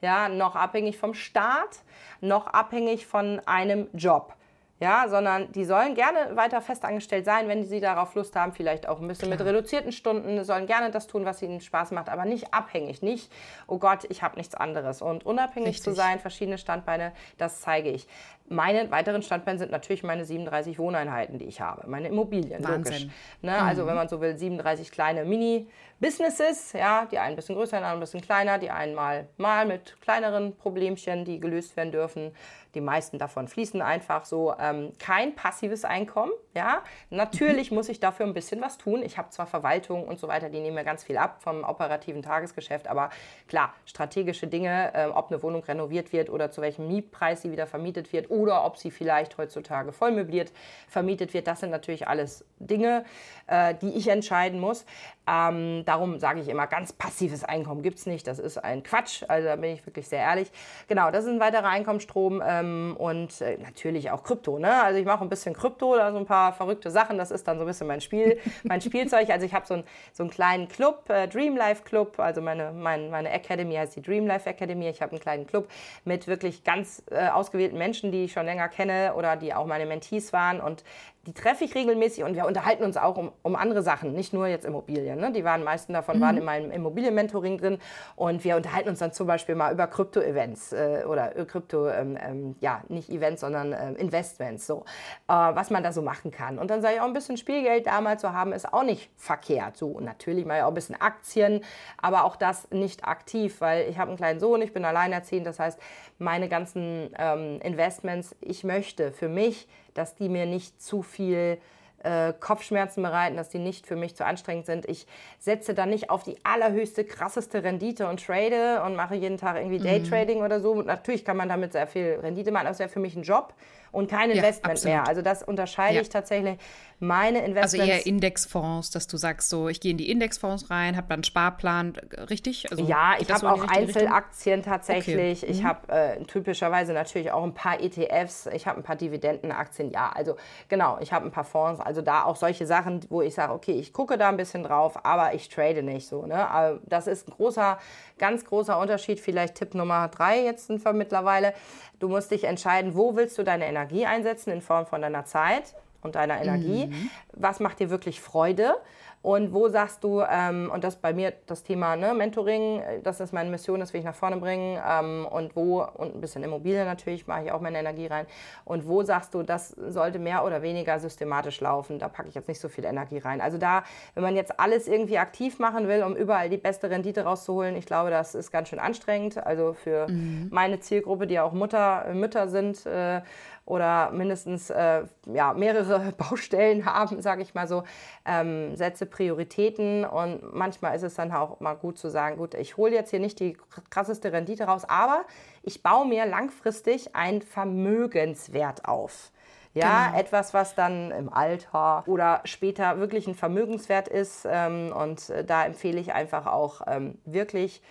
ja, 0.00 0.28
noch 0.28 0.56
abhängig 0.56 0.98
vom 0.98 1.14
Staat, 1.14 1.82
noch 2.20 2.48
abhängig 2.48 3.06
von 3.06 3.40
einem 3.46 3.88
Job 3.94 4.34
ja, 4.80 5.08
sondern 5.08 5.50
die 5.52 5.64
sollen 5.64 5.94
gerne 5.94 6.36
weiter 6.36 6.60
festangestellt 6.60 7.24
sein, 7.24 7.48
wenn 7.48 7.64
sie 7.64 7.80
darauf 7.80 8.14
Lust 8.14 8.36
haben, 8.36 8.52
vielleicht 8.52 8.88
auch 8.88 9.00
ein 9.00 9.08
bisschen 9.08 9.28
Klar. 9.28 9.38
mit 9.38 9.46
reduzierten 9.46 9.90
Stunden, 9.90 10.44
sollen 10.44 10.66
gerne 10.66 10.90
das 10.90 11.08
tun, 11.08 11.24
was 11.24 11.42
ihnen 11.42 11.60
Spaß 11.60 11.90
macht, 11.90 12.08
aber 12.08 12.24
nicht 12.24 12.54
abhängig, 12.54 13.02
nicht, 13.02 13.32
oh 13.66 13.78
Gott, 13.78 14.06
ich 14.08 14.22
habe 14.22 14.36
nichts 14.36 14.54
anderes. 14.54 15.02
Und 15.02 15.26
unabhängig 15.26 15.70
Richtig. 15.70 15.84
zu 15.84 15.94
sein, 15.94 16.20
verschiedene 16.20 16.58
Standbeine, 16.58 17.12
das 17.38 17.60
zeige 17.60 17.90
ich. 17.90 18.06
Meine 18.50 18.90
weiteren 18.90 19.22
Standbeine 19.22 19.58
sind 19.58 19.70
natürlich 19.70 20.02
meine 20.02 20.24
37 20.24 20.78
Wohneinheiten, 20.78 21.38
die 21.38 21.44
ich 21.44 21.60
habe, 21.60 21.86
meine 21.86 22.08
Immobilien, 22.08 22.64
Wahnsinn. 22.64 22.94
logisch. 22.94 23.08
Ne? 23.42 23.52
Also, 23.52 23.62
mhm. 23.62 23.68
Also 23.68 23.86
wenn 23.86 23.94
man 23.94 24.08
so 24.08 24.20
will, 24.20 24.36
37 24.36 24.90
kleine 24.90 25.24
Mini-Businesses, 25.24 26.72
ja, 26.72 27.06
die 27.06 27.18
einen 27.18 27.34
ein 27.34 27.36
bisschen 27.36 27.54
größer, 27.56 27.72
die 27.72 27.76
anderen 27.76 27.98
ein 27.98 28.00
bisschen 28.00 28.22
kleiner, 28.22 28.58
die 28.58 28.70
einen 28.70 28.94
mal, 28.94 29.28
mal 29.36 29.66
mit 29.66 30.00
kleineren 30.00 30.56
Problemchen, 30.56 31.24
die 31.24 31.40
gelöst 31.40 31.76
werden 31.76 31.92
dürfen. 31.92 32.32
Die 32.78 32.84
meisten 32.84 33.18
davon 33.18 33.48
fließen 33.48 33.82
einfach 33.82 34.24
so. 34.24 34.54
Ähm, 34.56 34.92
kein 35.00 35.34
passives 35.34 35.84
Einkommen, 35.84 36.30
ja. 36.54 36.84
Natürlich 37.10 37.72
mhm. 37.72 37.78
muss 37.78 37.88
ich 37.88 37.98
dafür 37.98 38.24
ein 38.24 38.34
bisschen 38.34 38.60
was 38.60 38.78
tun. 38.78 39.02
Ich 39.02 39.18
habe 39.18 39.30
zwar 39.30 39.48
Verwaltung 39.48 40.06
und 40.06 40.20
so 40.20 40.28
weiter, 40.28 40.48
die 40.48 40.60
nehmen 40.60 40.76
mir 40.76 40.84
ganz 40.84 41.02
viel 41.02 41.16
ab 41.16 41.42
vom 41.42 41.64
operativen 41.64 42.22
Tagesgeschäft, 42.22 42.86
aber 42.86 43.10
klar, 43.48 43.74
strategische 43.84 44.46
Dinge, 44.46 44.94
äh, 44.94 45.06
ob 45.06 45.32
eine 45.32 45.42
Wohnung 45.42 45.64
renoviert 45.64 46.12
wird 46.12 46.30
oder 46.30 46.52
zu 46.52 46.62
welchem 46.62 46.86
Mietpreis 46.86 47.42
sie 47.42 47.50
wieder 47.50 47.66
vermietet 47.66 48.12
wird 48.12 48.30
oder 48.30 48.64
ob 48.64 48.76
sie 48.76 48.92
vielleicht 48.92 49.36
heutzutage 49.38 49.90
vollmöbliert 49.90 50.52
vermietet 50.86 51.34
wird, 51.34 51.48
das 51.48 51.58
sind 51.58 51.70
natürlich 51.70 52.06
alles 52.06 52.44
Dinge, 52.60 53.04
äh, 53.48 53.74
die 53.74 53.90
ich 53.96 54.06
entscheiden 54.06 54.60
muss. 54.60 54.86
Ähm, 55.28 55.84
darum 55.84 56.18
sage 56.18 56.40
ich 56.40 56.48
immer, 56.48 56.66
ganz 56.66 56.92
passives 56.92 57.44
Einkommen 57.44 57.82
gibt 57.82 57.98
es 57.98 58.06
nicht. 58.06 58.26
Das 58.26 58.38
ist 58.38 58.56
ein 58.58 58.82
Quatsch. 58.82 59.24
Also 59.28 59.48
da 59.48 59.56
bin 59.56 59.72
ich 59.72 59.84
wirklich 59.84 60.08
sehr 60.08 60.20
ehrlich. 60.20 60.50
Genau, 60.86 61.10
das 61.10 61.24
ist 61.24 61.30
ein 61.30 61.40
weiterer 61.40 61.68
Einkommensstrom 61.68 62.42
ähm, 62.46 62.67
und 62.98 63.40
äh, 63.40 63.58
natürlich 63.58 64.10
auch 64.10 64.22
Krypto. 64.22 64.58
Ne? 64.58 64.82
Also 64.82 64.98
ich 64.98 65.04
mache 65.06 65.22
ein 65.22 65.28
bisschen 65.28 65.54
Krypto, 65.54 65.96
da 65.96 66.12
so 66.12 66.18
ein 66.18 66.26
paar 66.26 66.52
verrückte 66.52 66.90
Sachen. 66.90 67.18
Das 67.18 67.30
ist 67.30 67.46
dann 67.46 67.58
so 67.58 67.64
ein 67.64 67.66
bisschen 67.66 67.86
mein 67.86 68.00
Spiel, 68.00 68.38
mein 68.64 68.80
Spielzeug. 68.80 69.30
Also 69.30 69.46
ich 69.46 69.54
habe 69.54 69.66
so, 69.66 69.74
ein, 69.74 69.84
so 70.12 70.22
einen 70.22 70.30
kleinen 70.30 70.68
Club, 70.68 71.08
äh, 71.08 71.28
Dream 71.28 71.56
Life 71.56 71.84
Club. 71.84 72.18
Also 72.18 72.40
meine, 72.40 72.72
mein, 72.72 73.10
meine 73.10 73.30
Academy 73.30 73.74
heißt 73.74 73.96
die 73.96 74.02
Dream 74.02 74.26
Life 74.26 74.48
Academy. 74.48 74.88
Ich 74.88 75.02
habe 75.02 75.12
einen 75.12 75.20
kleinen 75.20 75.46
Club 75.46 75.68
mit 76.04 76.26
wirklich 76.26 76.64
ganz 76.64 77.02
äh, 77.10 77.28
ausgewählten 77.28 77.78
Menschen, 77.78 78.12
die 78.12 78.24
ich 78.24 78.32
schon 78.32 78.46
länger 78.46 78.68
kenne 78.68 79.14
oder 79.14 79.36
die 79.36 79.54
auch 79.54 79.66
meine 79.66 79.86
Mentees 79.86 80.32
waren. 80.32 80.60
Und 80.60 80.84
die 81.28 81.34
treffe 81.34 81.64
ich 81.64 81.74
regelmäßig 81.74 82.24
und 82.24 82.34
wir 82.34 82.46
unterhalten 82.46 82.84
uns 82.84 82.96
auch 82.96 83.18
um, 83.18 83.32
um 83.42 83.54
andere 83.54 83.82
Sachen, 83.82 84.14
nicht 84.14 84.32
nur 84.32 84.46
jetzt 84.46 84.64
Immobilien. 84.64 85.20
Ne? 85.20 85.30
Die 85.30 85.44
waren, 85.44 85.62
meisten 85.62 85.92
davon 85.92 86.16
mhm. 86.16 86.20
waren 86.22 86.36
in 86.38 86.44
meinem 86.44 86.70
Immobilien-Mentoring 86.70 87.58
drin 87.58 87.78
und 88.16 88.44
wir 88.44 88.56
unterhalten 88.56 88.88
uns 88.88 89.00
dann 89.00 89.12
zum 89.12 89.26
Beispiel 89.26 89.54
mal 89.54 89.70
über 89.70 89.86
Krypto-Events 89.88 90.72
äh, 90.72 91.04
oder 91.06 91.36
äh, 91.36 91.44
Krypto, 91.44 91.86
ähm, 91.90 92.16
ähm, 92.18 92.56
ja, 92.60 92.82
nicht 92.88 93.10
Events, 93.10 93.42
sondern 93.42 93.74
äh, 93.74 93.92
Investments, 93.92 94.66
so, 94.66 94.86
äh, 95.28 95.32
was 95.32 95.68
man 95.68 95.82
da 95.82 95.92
so 95.92 96.00
machen 96.00 96.30
kann. 96.30 96.58
Und 96.58 96.70
dann 96.70 96.80
sage 96.80 96.94
ich 96.94 97.00
auch, 97.02 97.06
ein 97.06 97.12
bisschen 97.12 97.36
Spielgeld 97.36 97.86
damals 97.86 98.22
zu 98.22 98.32
haben, 98.32 98.54
ist 98.54 98.72
auch 98.72 98.82
nicht 98.82 99.10
verkehrt. 99.16 99.76
So, 99.76 99.88
und 99.88 100.04
natürlich 100.04 100.46
mal 100.46 100.62
auch 100.62 100.68
ein 100.68 100.74
bisschen 100.74 100.98
Aktien, 100.98 101.62
aber 101.98 102.24
auch 102.24 102.36
das 102.36 102.70
nicht 102.70 103.04
aktiv, 103.04 103.60
weil 103.60 103.86
ich 103.90 103.98
habe 103.98 104.08
einen 104.08 104.16
kleinen 104.16 104.40
Sohn, 104.40 104.62
ich 104.62 104.72
bin 104.72 104.86
alleinerziehend, 104.86 105.46
das 105.46 105.58
heißt, 105.58 105.78
meine 106.18 106.48
ganzen 106.48 107.14
ähm, 107.18 107.60
Investments, 107.60 108.34
ich 108.40 108.64
möchte 108.64 109.12
für 109.12 109.28
mich, 109.28 109.68
dass 109.98 110.14
die 110.14 110.28
mir 110.28 110.46
nicht 110.46 110.80
zu 110.80 111.02
viel 111.02 111.58
äh, 112.02 112.32
Kopfschmerzen 112.38 113.02
bereiten, 113.02 113.36
dass 113.36 113.48
die 113.48 113.58
nicht 113.58 113.86
für 113.86 113.96
mich 113.96 114.14
zu 114.14 114.24
anstrengend 114.24 114.66
sind. 114.66 114.88
Ich 114.88 115.06
setze 115.38 115.74
da 115.74 115.84
nicht 115.84 116.10
auf 116.10 116.22
die 116.22 116.36
allerhöchste, 116.44 117.04
krasseste 117.04 117.64
Rendite 117.64 118.08
und 118.08 118.24
trade 118.24 118.82
und 118.84 118.94
mache 118.94 119.16
jeden 119.16 119.36
Tag 119.36 119.56
irgendwie 119.56 119.78
Daytrading 119.78 120.38
mhm. 120.38 120.44
oder 120.44 120.60
so. 120.60 120.80
natürlich 120.80 121.24
kann 121.24 121.36
man 121.36 121.48
damit 121.48 121.72
sehr 121.72 121.86
viel 121.86 122.20
Rendite 122.22 122.52
machen, 122.52 122.66
aber 122.66 122.72
es 122.72 122.78
wäre 122.78 122.88
für 122.88 123.00
mich 123.00 123.16
ein 123.16 123.24
Job 123.24 123.52
und 123.90 124.08
kein 124.08 124.30
Investment 124.30 124.82
ja, 124.84 124.90
mehr. 124.90 125.08
Also 125.08 125.22
das 125.22 125.42
unterscheide 125.42 125.96
ja. 125.96 126.02
ich 126.02 126.08
tatsächlich 126.08 126.58
meine 127.00 127.44
Investments. 127.44 127.74
Also 127.74 127.84
eher 127.84 128.06
Indexfonds, 128.06 128.90
dass 128.90 129.06
du 129.06 129.16
sagst, 129.16 129.48
so 129.48 129.68
ich 129.68 129.80
gehe 129.80 129.92
in 129.92 129.98
die 129.98 130.10
Indexfonds 130.10 130.70
rein, 130.70 130.96
habe 130.96 131.06
dann 131.08 131.18
einen 131.18 131.24
Sparplan, 131.24 131.94
richtig? 132.28 132.70
Also, 132.70 132.84
ja, 132.84 133.14
ich 133.18 133.30
habe 133.30 133.40
so 133.40 133.48
auch 133.48 133.68
Einzelaktien 133.68 134.62
tatsächlich. 134.62 135.42
Okay. 135.42 135.52
Ich 135.52 135.62
mhm. 135.62 135.66
habe 135.66 135.92
äh, 135.92 136.24
typischerweise 136.24 136.92
natürlich 136.92 137.30
auch 137.30 137.44
ein 137.44 137.54
paar 137.54 137.80
ETFs. 137.80 138.46
Ich 138.46 138.66
habe 138.66 138.78
ein 138.78 138.82
paar 138.82 138.96
Dividendenaktien. 138.96 139.90
Ja, 139.90 140.10
also 140.14 140.36
genau, 140.68 140.98
ich 141.00 141.12
habe 141.12 141.26
ein 141.26 141.30
paar 141.30 141.44
Fonds. 141.44 141.80
Also 141.80 142.02
da 142.02 142.24
auch 142.24 142.36
solche 142.36 142.66
Sachen, 142.66 143.00
wo 143.10 143.22
ich 143.22 143.34
sage, 143.34 143.52
okay, 143.52 143.72
ich 143.72 143.92
gucke 143.92 144.18
da 144.18 144.28
ein 144.28 144.36
bisschen 144.36 144.64
drauf, 144.64 145.04
aber 145.04 145.34
ich 145.34 145.48
trade 145.48 145.82
nicht 145.82 146.08
so. 146.08 146.26
Ne? 146.26 146.48
Aber 146.48 146.80
das 146.86 147.06
ist 147.06 147.28
ein 147.28 147.32
großer, 147.32 147.78
ganz 148.18 148.44
großer 148.44 148.78
Unterschied. 148.78 149.20
Vielleicht 149.20 149.54
Tipp 149.54 149.74
Nummer 149.74 150.08
drei 150.08 150.42
jetzt 150.42 150.66
sind 150.66 150.84
wir 150.84 150.92
mittlerweile. 150.92 151.54
Du 151.98 152.08
musst 152.08 152.30
dich 152.30 152.44
entscheiden, 152.44 152.94
wo 152.94 153.16
willst 153.16 153.38
du 153.38 153.44
deine 153.44 153.66
Energie 153.66 154.06
einsetzen 154.06 154.50
in 154.50 154.62
Form 154.62 154.86
von 154.86 155.00
deiner 155.00 155.24
Zeit 155.24 155.74
und 156.02 156.14
deiner 156.14 156.40
Energie. 156.40 156.86
Mhm. 156.86 157.10
Was 157.32 157.60
macht 157.60 157.80
dir 157.80 157.90
wirklich 157.90 158.20
Freude? 158.20 158.74
Und 159.20 159.52
wo 159.52 159.68
sagst 159.68 160.04
du, 160.04 160.22
ähm, 160.22 160.70
und 160.72 160.84
das 160.84 160.96
bei 160.96 161.12
mir 161.12 161.32
das 161.46 161.64
Thema 161.64 161.96
ne, 161.96 162.14
Mentoring, 162.14 162.80
äh, 162.80 163.00
das 163.02 163.18
ist 163.18 163.32
meine 163.32 163.50
Mission, 163.50 163.80
das 163.80 163.92
will 163.92 163.98
ich 163.98 164.06
nach 164.06 164.14
vorne 164.14 164.36
bringen. 164.36 164.78
Ähm, 164.88 165.26
und 165.28 165.56
wo, 165.56 165.82
und 165.82 166.14
ein 166.14 166.20
bisschen 166.20 166.44
Immobilien 166.44 166.86
natürlich, 166.86 167.26
mache 167.26 167.44
ich 167.44 167.52
auch 167.52 167.60
meine 167.60 167.78
Energie 167.80 168.06
rein. 168.06 168.26
Und 168.64 168.86
wo 168.86 169.02
sagst 169.02 169.34
du, 169.34 169.42
das 169.42 169.70
sollte 169.70 170.20
mehr 170.20 170.44
oder 170.44 170.62
weniger 170.62 171.00
systematisch 171.00 171.60
laufen? 171.60 171.98
Da 171.98 172.08
packe 172.08 172.28
ich 172.28 172.36
jetzt 172.36 172.46
nicht 172.46 172.60
so 172.60 172.68
viel 172.68 172.84
Energie 172.84 173.18
rein. 173.18 173.40
Also 173.40 173.58
da, 173.58 173.82
wenn 174.14 174.22
man 174.22 174.36
jetzt 174.36 174.60
alles 174.60 174.86
irgendwie 174.86 175.18
aktiv 175.18 175.58
machen 175.58 175.88
will, 175.88 176.04
um 176.04 176.14
überall 176.14 176.48
die 176.48 176.56
beste 176.56 176.88
Rendite 176.88 177.24
rauszuholen, 177.24 177.74
ich 177.74 177.86
glaube, 177.86 178.10
das 178.10 178.36
ist 178.36 178.52
ganz 178.52 178.68
schön 178.68 178.78
anstrengend. 178.78 179.44
Also 179.44 179.72
für 179.72 180.08
mhm. 180.08 180.48
meine 180.52 180.78
Zielgruppe, 180.78 181.26
die 181.26 181.40
auch 181.40 181.52
Mutter, 181.52 182.06
Mütter 182.14 182.46
sind, 182.46 182.86
äh, 182.86 183.20
oder 183.68 184.10
mindestens 184.12 184.70
äh, 184.70 185.02
ja, 185.26 185.52
mehrere 185.52 186.12
Baustellen 186.16 186.86
haben, 186.86 187.20
sage 187.20 187.42
ich 187.42 187.54
mal 187.54 187.68
so, 187.68 187.84
ähm, 188.24 188.74
setze 188.76 189.06
Prioritäten 189.06 190.04
und 190.04 190.54
manchmal 190.54 190.96
ist 190.96 191.02
es 191.02 191.14
dann 191.14 191.30
auch 191.32 191.60
mal 191.60 191.74
gut 191.74 191.98
zu 191.98 192.08
sagen, 192.08 192.38
gut, 192.38 192.54
ich 192.54 192.76
hole 192.76 192.94
jetzt 192.94 193.10
hier 193.10 193.20
nicht 193.20 193.40
die 193.40 193.56
krasseste 193.90 194.32
Rendite 194.32 194.64
raus, 194.64 194.84
aber 194.88 195.24
ich 195.62 195.82
baue 195.82 196.06
mir 196.06 196.24
langfristig 196.24 197.14
ein 197.14 197.42
Vermögenswert 197.42 198.86
auf. 198.86 199.30
Ja, 199.74 200.06
genau. 200.06 200.18
etwas, 200.18 200.54
was 200.54 200.74
dann 200.74 201.10
im 201.10 201.30
Alter 201.30 202.02
oder 202.06 202.40
später 202.44 202.98
wirklich 202.98 203.28
ein 203.28 203.34
Vermögenswert 203.34 204.08
ist. 204.08 204.46
Ähm, 204.50 204.92
und 204.92 205.28
äh, 205.28 205.44
da 205.44 205.66
empfehle 205.66 206.00
ich 206.00 206.14
einfach 206.14 206.46
auch 206.46 206.80
ähm, 206.86 207.18
wirklich 207.26 207.82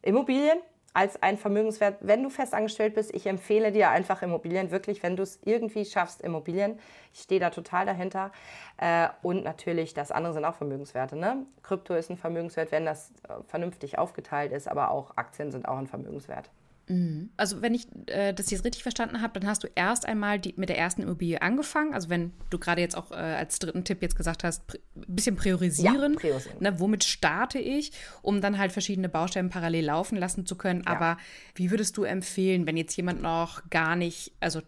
Immobilien 0.00 0.58
als 0.94 1.20
ein 1.22 1.36
Vermögenswert, 1.36 1.98
wenn 2.00 2.22
du 2.22 2.30
festangestellt 2.30 2.94
bist. 2.94 3.14
Ich 3.14 3.26
empfehle 3.26 3.72
dir 3.72 3.90
einfach 3.90 4.22
Immobilien, 4.22 4.70
wirklich, 4.70 5.02
wenn 5.02 5.16
du 5.16 5.24
es 5.24 5.40
irgendwie 5.44 5.84
schaffst, 5.84 6.22
Immobilien. 6.22 6.78
Ich 7.12 7.20
stehe 7.20 7.40
da 7.40 7.50
total 7.50 7.84
dahinter. 7.84 8.30
Äh, 8.78 9.08
und 9.22 9.44
natürlich, 9.44 9.92
das 9.92 10.12
andere 10.12 10.32
sind 10.32 10.44
auch 10.44 10.54
Vermögenswerte. 10.54 11.16
Ne? 11.16 11.44
Krypto 11.62 11.94
ist 11.94 12.10
ein 12.10 12.16
Vermögenswert, 12.16 12.70
wenn 12.70 12.86
das 12.86 13.10
äh, 13.28 13.42
vernünftig 13.48 13.98
aufgeteilt 13.98 14.52
ist, 14.52 14.68
aber 14.68 14.90
auch 14.90 15.16
Aktien 15.16 15.50
sind 15.50 15.66
auch 15.66 15.78
ein 15.78 15.88
Vermögenswert. 15.88 16.48
Mhm. 16.88 17.30
Also 17.36 17.62
wenn 17.62 17.74
ich 17.74 17.86
äh, 18.06 18.32
das 18.32 18.50
jetzt 18.50 18.64
richtig 18.64 18.82
verstanden 18.82 19.20
habe, 19.20 19.38
dann 19.38 19.48
hast 19.48 19.64
du 19.64 19.68
erst 19.74 20.06
einmal 20.06 20.38
die, 20.38 20.54
mit 20.56 20.68
der 20.68 20.78
ersten 20.78 21.02
Immobilie 21.02 21.40
angefangen. 21.40 21.94
Also 21.94 22.08
wenn 22.10 22.32
du 22.50 22.58
gerade 22.58 22.80
jetzt 22.80 22.96
auch 22.96 23.10
äh, 23.10 23.14
als 23.14 23.58
dritten 23.58 23.84
Tipp 23.84 24.02
jetzt 24.02 24.16
gesagt 24.16 24.44
hast, 24.44 24.78
ein 24.96 25.04
bisschen 25.08 25.36
priorisieren. 25.36 26.14
Ja, 26.14 26.18
priorisieren. 26.18 26.58
Ne, 26.60 26.78
womit 26.80 27.04
starte 27.04 27.58
ich, 27.58 27.92
um 28.22 28.40
dann 28.40 28.58
halt 28.58 28.72
verschiedene 28.72 29.08
Baustellen 29.08 29.48
parallel 29.48 29.86
laufen 29.86 30.16
lassen 30.16 30.46
zu 30.46 30.56
können. 30.56 30.82
Ja. 30.84 30.92
Aber 30.92 31.18
wie 31.54 31.70
würdest 31.70 31.96
du 31.96 32.04
empfehlen, 32.04 32.66
wenn 32.66 32.76
jetzt 32.76 32.96
jemand 32.96 33.22
noch 33.22 33.68
gar 33.70 33.96
nicht, 33.96 34.32
also 34.40 34.60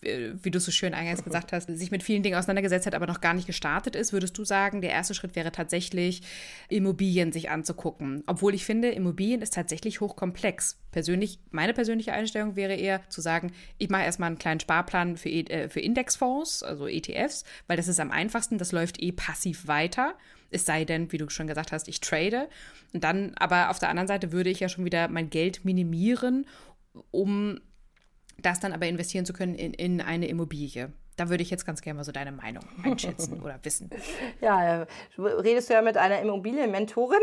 wie 0.00 0.50
du 0.50 0.60
so 0.60 0.70
schön 0.70 0.94
eingangs 0.94 1.24
gesagt 1.24 1.52
hast, 1.52 1.66
sich 1.66 1.90
mit 1.90 2.04
vielen 2.04 2.22
Dingen 2.22 2.38
auseinandergesetzt 2.38 2.86
hat, 2.86 2.94
aber 2.94 3.06
noch 3.06 3.20
gar 3.20 3.34
nicht 3.34 3.46
gestartet 3.46 3.96
ist, 3.96 4.12
würdest 4.12 4.38
du 4.38 4.44
sagen, 4.44 4.80
der 4.80 4.90
erste 4.90 5.12
Schritt 5.12 5.34
wäre 5.34 5.50
tatsächlich, 5.50 6.22
Immobilien 6.68 7.32
sich 7.32 7.50
anzugucken. 7.50 8.22
Obwohl 8.26 8.54
ich 8.54 8.64
finde, 8.64 8.90
Immobilien 8.90 9.42
ist 9.42 9.54
tatsächlich 9.54 10.00
hochkomplex. 10.00 10.78
Persönlich, 10.92 11.40
meine 11.50 11.74
persönliche 11.74 12.12
Einstellung 12.12 12.54
wäre 12.54 12.74
eher 12.74 13.08
zu 13.08 13.20
sagen, 13.20 13.52
ich 13.76 13.88
mache 13.88 14.04
erstmal 14.04 14.28
einen 14.28 14.38
kleinen 14.38 14.60
Sparplan 14.60 15.16
für, 15.16 15.30
äh, 15.30 15.68
für 15.68 15.80
Indexfonds, 15.80 16.62
also 16.62 16.86
ETFs, 16.86 17.44
weil 17.66 17.76
das 17.76 17.88
ist 17.88 17.98
am 17.98 18.12
einfachsten, 18.12 18.58
das 18.58 18.70
läuft 18.70 19.02
eh 19.02 19.10
passiv 19.10 19.66
weiter. 19.66 20.14
Es 20.50 20.64
sei 20.64 20.84
denn, 20.84 21.10
wie 21.12 21.18
du 21.18 21.28
schon 21.28 21.48
gesagt 21.48 21.72
hast, 21.72 21.88
ich 21.88 22.00
trade. 22.00 22.48
Und 22.94 23.04
dann, 23.04 23.34
aber 23.34 23.70
auf 23.70 23.80
der 23.80 23.90
anderen 23.90 24.08
Seite 24.08 24.32
würde 24.32 24.48
ich 24.48 24.60
ja 24.60 24.68
schon 24.68 24.84
wieder 24.84 25.08
mein 25.08 25.28
Geld 25.28 25.64
minimieren, 25.64 26.46
um 27.10 27.60
das 28.40 28.60
dann 28.60 28.72
aber 28.72 28.86
investieren 28.86 29.26
zu 29.26 29.32
können 29.32 29.54
in, 29.54 29.74
in 29.74 30.00
eine 30.00 30.26
Immobilie. 30.28 30.92
Da 31.18 31.28
würde 31.28 31.42
ich 31.42 31.50
jetzt 31.50 31.66
ganz 31.66 31.82
gerne 31.82 31.96
mal 31.96 32.04
so 32.04 32.12
deine 32.12 32.30
Meinung 32.30 32.62
einschätzen 32.84 33.42
oder 33.44 33.58
wissen. 33.64 33.90
Ja, 34.40 34.86
redest 35.18 35.68
du 35.68 35.74
ja 35.74 35.82
mit 35.82 35.96
einer 35.96 36.20
Immobilienmentorin. 36.20 37.18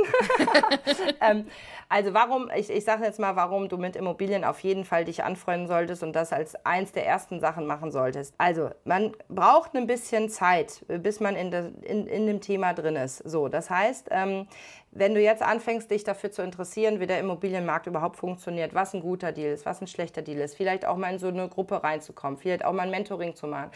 ähm, 1.21 1.47
also 1.87 2.13
warum, 2.13 2.49
ich, 2.53 2.69
ich 2.69 2.83
sage 2.83 3.05
jetzt 3.05 3.19
mal, 3.19 3.37
warum 3.37 3.69
du 3.69 3.77
mit 3.77 3.95
Immobilien 3.95 4.43
auf 4.43 4.59
jeden 4.59 4.83
Fall 4.83 5.05
dich 5.05 5.23
anfreunden 5.23 5.69
solltest 5.69 6.03
und 6.03 6.11
das 6.11 6.33
als 6.33 6.55
eins 6.65 6.91
der 6.91 7.07
ersten 7.07 7.39
Sachen 7.39 7.67
machen 7.67 7.89
solltest. 7.89 8.33
Also 8.37 8.69
man 8.83 9.13
braucht 9.29 9.73
ein 9.75 9.87
bisschen 9.87 10.27
Zeit, 10.27 10.85
bis 10.89 11.21
man 11.21 11.37
in, 11.37 11.51
de, 11.51 11.71
in, 11.83 12.05
in 12.05 12.27
dem 12.27 12.41
Thema 12.41 12.73
drin 12.73 12.97
ist. 12.97 13.19
So, 13.19 13.47
das 13.47 13.69
heißt, 13.69 14.09
ähm, 14.11 14.47
wenn 14.97 15.13
du 15.13 15.21
jetzt 15.21 15.43
anfängst, 15.43 15.91
dich 15.91 16.05
dafür 16.05 16.31
zu 16.31 16.41
interessieren, 16.41 17.01
wie 17.01 17.05
der 17.05 17.19
Immobilienmarkt 17.19 17.85
überhaupt 17.85 18.15
funktioniert, 18.15 18.73
was 18.73 18.93
ein 18.93 19.01
guter 19.01 19.33
Deal 19.33 19.53
ist, 19.53 19.65
was 19.65 19.81
ein 19.81 19.87
schlechter 19.87 20.21
Deal 20.21 20.39
ist, 20.39 20.55
vielleicht 20.55 20.85
auch 20.85 20.95
mal 20.95 21.11
in 21.11 21.19
so 21.19 21.27
eine 21.27 21.49
Gruppe 21.49 21.83
reinzukommen, 21.83 22.37
vielleicht 22.37 22.63
auch 22.63 22.71
mal 22.71 22.83
ein 22.83 22.91
Mentoring 22.91 23.35
zu 23.35 23.45
machen. 23.45 23.71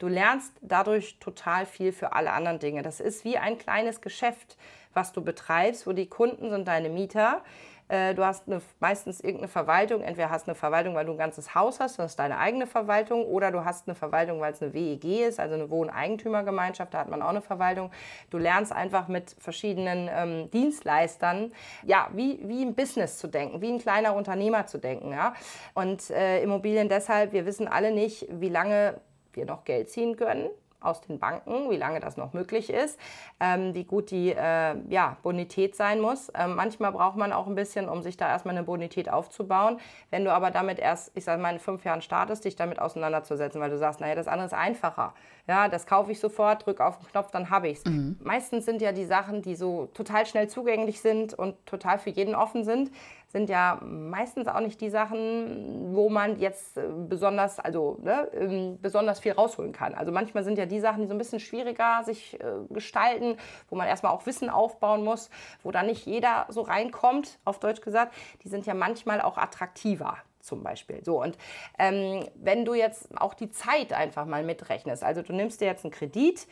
Du 0.00 0.08
lernst 0.08 0.52
dadurch 0.62 1.18
total 1.20 1.64
viel 1.64 1.92
für 1.92 2.12
alle 2.12 2.32
anderen 2.32 2.58
Dinge. 2.58 2.82
Das 2.82 2.98
ist 2.98 3.24
wie 3.24 3.38
ein 3.38 3.56
kleines 3.56 4.00
Geschäft, 4.00 4.56
was 4.92 5.12
du 5.12 5.22
betreibst, 5.22 5.86
wo 5.86 5.92
die 5.92 6.08
Kunden 6.08 6.50
sind 6.50 6.66
deine 6.66 6.88
Mieter 6.88 7.42
du 7.88 8.24
hast 8.24 8.46
eine, 8.46 8.62
meistens 8.80 9.20
irgendeine 9.20 9.48
Verwaltung. 9.48 10.00
Entweder 10.02 10.30
hast 10.30 10.46
du 10.46 10.52
eine 10.52 10.54
Verwaltung, 10.54 10.94
weil 10.94 11.04
du 11.04 11.12
ein 11.12 11.18
ganzes 11.18 11.54
Haus 11.54 11.80
hast, 11.80 11.98
das 11.98 12.12
ist 12.12 12.18
deine 12.18 12.38
eigene 12.38 12.66
Verwaltung, 12.66 13.24
oder 13.26 13.50
du 13.50 13.64
hast 13.64 13.86
eine 13.86 13.94
Verwaltung, 13.94 14.40
weil 14.40 14.52
es 14.52 14.62
eine 14.62 14.72
WEG 14.72 15.04
ist, 15.04 15.38
also 15.38 15.54
eine 15.54 15.68
Wohneigentümergemeinschaft, 15.68 16.94
da 16.94 16.98
hat 16.98 17.10
man 17.10 17.20
auch 17.22 17.28
eine 17.28 17.42
Verwaltung. 17.42 17.90
Du 18.30 18.38
lernst 18.38 18.72
einfach 18.72 19.08
mit 19.08 19.36
verschiedenen 19.38 20.08
ähm, 20.10 20.50
Dienstleistern, 20.50 21.52
ja, 21.84 22.08
wie, 22.12 22.40
wie 22.48 22.62
ein 22.62 22.74
Business 22.74 23.18
zu 23.18 23.28
denken, 23.28 23.60
wie 23.60 23.70
ein 23.70 23.78
kleiner 23.78 24.14
Unternehmer 24.14 24.66
zu 24.66 24.78
denken. 24.78 25.12
Ja? 25.12 25.34
Und 25.74 26.10
äh, 26.10 26.42
Immobilien 26.42 26.88
deshalb, 26.88 27.32
wir 27.32 27.46
wissen 27.46 27.68
alle 27.68 27.92
nicht, 27.92 28.26
wie 28.30 28.48
lange 28.48 29.00
wir 29.32 29.44
noch 29.44 29.64
Geld 29.64 29.90
ziehen 29.90 30.16
können 30.16 30.48
aus 30.84 31.00
den 31.00 31.18
Banken, 31.18 31.70
wie 31.70 31.76
lange 31.76 32.00
das 32.00 32.16
noch 32.16 32.32
möglich 32.32 32.70
ist, 32.70 32.98
ähm, 33.40 33.74
wie 33.74 33.84
gut 33.84 34.10
die 34.10 34.30
äh, 34.30 34.76
ja, 34.88 35.16
Bonität 35.22 35.74
sein 35.76 36.00
muss. 36.00 36.30
Ähm, 36.34 36.54
manchmal 36.54 36.92
braucht 36.92 37.16
man 37.16 37.32
auch 37.32 37.46
ein 37.46 37.54
bisschen, 37.54 37.88
um 37.88 38.02
sich 38.02 38.16
da 38.16 38.28
erstmal 38.28 38.56
eine 38.56 38.64
Bonität 38.64 39.10
aufzubauen. 39.10 39.78
Wenn 40.10 40.24
du 40.24 40.32
aber 40.32 40.50
damit 40.50 40.78
erst, 40.78 41.12
ich 41.14 41.24
sage 41.24 41.40
mal, 41.40 41.52
in 41.52 41.58
fünf 41.58 41.84
Jahren 41.84 42.02
startest, 42.02 42.44
dich 42.44 42.56
damit 42.56 42.78
auseinanderzusetzen, 42.78 43.60
weil 43.60 43.70
du 43.70 43.78
sagst, 43.78 44.00
naja, 44.00 44.14
das 44.14 44.28
andere 44.28 44.46
ist 44.46 44.54
einfacher. 44.54 45.14
Ja, 45.46 45.68
das 45.68 45.86
kaufe 45.86 46.12
ich 46.12 46.20
sofort, 46.20 46.64
drücke 46.66 46.84
auf 46.84 46.98
den 46.98 47.08
Knopf, 47.08 47.30
dann 47.30 47.50
habe 47.50 47.68
ich 47.68 47.78
es. 47.78 47.84
Mhm. 47.84 48.16
Meistens 48.22 48.64
sind 48.64 48.80
ja 48.80 48.92
die 48.92 49.04
Sachen, 49.04 49.42
die 49.42 49.56
so 49.56 49.86
total 49.92 50.24
schnell 50.24 50.48
zugänglich 50.48 51.00
sind 51.00 51.34
und 51.34 51.54
total 51.66 51.98
für 51.98 52.10
jeden 52.10 52.34
offen 52.34 52.64
sind, 52.64 52.90
sind 53.34 53.50
ja 53.50 53.80
meistens 53.82 54.46
auch 54.46 54.60
nicht 54.60 54.80
die 54.80 54.90
Sachen, 54.90 55.92
wo 55.92 56.08
man 56.08 56.38
jetzt 56.38 56.76
äh, 56.76 56.84
besonders, 57.08 57.58
also 57.58 57.98
ne, 58.00 58.28
ähm, 58.32 58.78
besonders 58.80 59.18
viel 59.18 59.32
rausholen 59.32 59.72
kann. 59.72 59.92
Also 59.92 60.12
manchmal 60.12 60.44
sind 60.44 60.56
ja 60.56 60.66
die 60.66 60.78
Sachen, 60.78 61.02
die 61.02 61.08
so 61.08 61.14
ein 61.14 61.18
bisschen 61.18 61.40
schwieriger 61.40 62.04
sich 62.04 62.38
äh, 62.38 62.44
gestalten, 62.70 63.36
wo 63.68 63.74
man 63.74 63.88
erstmal 63.88 64.12
auch 64.12 64.24
Wissen 64.26 64.48
aufbauen 64.48 65.02
muss, 65.02 65.30
wo 65.64 65.72
da 65.72 65.82
nicht 65.82 66.06
jeder 66.06 66.46
so 66.48 66.60
reinkommt, 66.60 67.40
auf 67.44 67.58
Deutsch 67.58 67.80
gesagt, 67.80 68.14
die 68.44 68.48
sind 68.48 68.66
ja 68.66 68.74
manchmal 68.74 69.20
auch 69.20 69.36
attraktiver 69.36 70.16
zum 70.38 70.62
Beispiel. 70.62 71.02
So, 71.04 71.20
und 71.20 71.36
ähm, 71.76 72.24
wenn 72.36 72.64
du 72.64 72.74
jetzt 72.74 73.20
auch 73.20 73.34
die 73.34 73.50
Zeit 73.50 73.92
einfach 73.92 74.26
mal 74.26 74.44
mitrechnest, 74.44 75.02
also 75.02 75.22
du 75.22 75.32
nimmst 75.32 75.60
dir 75.60 75.66
jetzt 75.66 75.84
einen 75.84 75.92
Kredit 75.92 76.46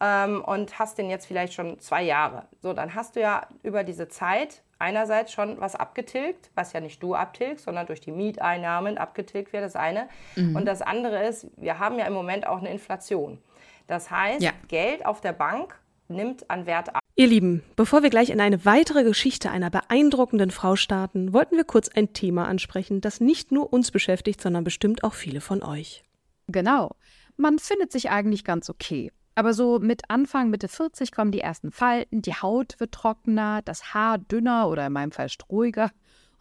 ähm, 0.00 0.42
und 0.42 0.78
hast 0.78 0.96
den 0.96 1.10
jetzt 1.10 1.26
vielleicht 1.26 1.52
schon 1.52 1.78
zwei 1.78 2.02
Jahre, 2.02 2.46
so, 2.62 2.72
dann 2.72 2.94
hast 2.94 3.16
du 3.16 3.20
ja 3.20 3.46
über 3.62 3.84
diese 3.84 4.08
Zeit 4.08 4.62
einerseits 4.82 5.32
schon 5.32 5.60
was 5.60 5.74
abgetilgt, 5.76 6.50
was 6.54 6.72
ja 6.72 6.80
nicht 6.80 7.02
du 7.02 7.14
abtilgst, 7.14 7.64
sondern 7.64 7.86
durch 7.86 8.00
die 8.00 8.10
Mieteinnahmen 8.10 8.98
abgetilgt 8.98 9.52
wird, 9.52 9.64
das 9.64 9.76
eine. 9.76 10.08
Mhm. 10.36 10.56
Und 10.56 10.66
das 10.66 10.82
andere 10.82 11.24
ist, 11.24 11.46
wir 11.56 11.78
haben 11.78 11.98
ja 11.98 12.06
im 12.06 12.12
Moment 12.12 12.46
auch 12.46 12.58
eine 12.58 12.70
Inflation. 12.70 13.38
Das 13.86 14.10
heißt, 14.10 14.42
ja. 14.42 14.50
Geld 14.68 15.06
auf 15.06 15.20
der 15.20 15.32
Bank 15.32 15.78
nimmt 16.08 16.50
an 16.50 16.66
Wert 16.66 16.94
ab. 16.94 17.00
Ihr 17.14 17.26
Lieben, 17.26 17.62
bevor 17.76 18.02
wir 18.02 18.10
gleich 18.10 18.30
in 18.30 18.40
eine 18.40 18.64
weitere 18.64 19.04
Geschichte 19.04 19.50
einer 19.50 19.70
beeindruckenden 19.70 20.50
Frau 20.50 20.76
starten, 20.76 21.32
wollten 21.32 21.56
wir 21.56 21.64
kurz 21.64 21.88
ein 21.88 22.12
Thema 22.12 22.48
ansprechen, 22.48 23.00
das 23.00 23.20
nicht 23.20 23.52
nur 23.52 23.72
uns 23.72 23.90
beschäftigt, 23.90 24.40
sondern 24.40 24.64
bestimmt 24.64 25.04
auch 25.04 25.14
viele 25.14 25.40
von 25.40 25.62
euch. 25.62 26.02
Genau. 26.48 26.96
Man 27.36 27.58
findet 27.58 27.92
sich 27.92 28.10
eigentlich 28.10 28.44
ganz 28.44 28.68
okay. 28.68 29.12
Aber 29.34 29.54
so 29.54 29.78
mit 29.78 30.02
Anfang, 30.08 30.50
Mitte 30.50 30.68
40 30.68 31.12
kommen 31.12 31.32
die 31.32 31.40
ersten 31.40 31.70
Falten, 31.70 32.22
die 32.22 32.34
Haut 32.34 32.78
wird 32.78 32.92
trockener, 32.92 33.62
das 33.62 33.94
Haar 33.94 34.18
dünner 34.18 34.68
oder 34.68 34.86
in 34.86 34.92
meinem 34.92 35.12
Fall 35.12 35.28
strohiger. 35.28 35.90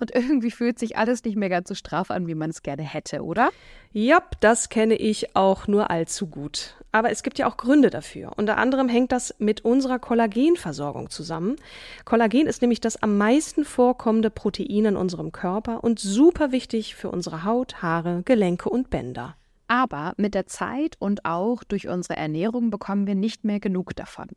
Und 0.01 0.13
irgendwie 0.15 0.49
fühlt 0.49 0.80
sich 0.80 0.97
alles 0.97 1.23
nicht 1.23 1.38
mehr 1.38 1.49
ganz 1.49 1.69
so 1.69 1.75
straff 1.75 2.10
an, 2.10 2.25
wie 2.25 2.34
man 2.34 2.49
es 2.49 2.63
gerne 2.63 2.82
hätte, 2.82 3.23
oder? 3.23 3.51
Ja, 3.93 4.23
das 4.39 4.69
kenne 4.69 4.95
ich 4.95 5.36
auch 5.36 5.67
nur 5.67 5.91
allzu 5.91 6.25
gut. 6.25 6.75
Aber 6.91 7.12
es 7.12 7.21
gibt 7.21 7.38
ja 7.38 7.47
auch 7.47 7.56
Gründe 7.56 7.91
dafür. 7.91 8.32
Unter 8.36 8.58
anderem 8.58 8.89
hängt 8.89 9.12
das 9.12 9.36
mit 9.38 9.63
unserer 9.63 9.99
Kollagenversorgung 9.99 11.12
zusammen. 11.12 11.56
Kollagen 12.04 12.47
ist 12.47 12.62
nämlich 12.62 12.82
das 12.82 13.01
am 13.01 13.17
meisten 13.19 13.63
vorkommende 13.63 14.32
Protein 14.32 14.86
in 14.86 14.97
unserem 14.97 15.32
Körper 15.32 15.84
und 15.84 15.99
super 15.99 16.51
wichtig 16.51 16.95
für 16.95 17.12
unsere 17.12 17.45
Haut, 17.45 17.84
Haare, 17.84 18.23
Gelenke 18.25 18.69
und 18.69 18.89
Bänder. 18.89 19.36
Aber 19.71 20.15
mit 20.17 20.34
der 20.34 20.47
Zeit 20.47 20.97
und 20.99 21.23
auch 21.23 21.63
durch 21.63 21.88
unsere 21.88 22.17
Ernährung 22.17 22.71
bekommen 22.71 23.07
wir 23.07 23.15
nicht 23.15 23.45
mehr 23.45 23.62
genug 23.62 23.95
davon. 23.95 24.27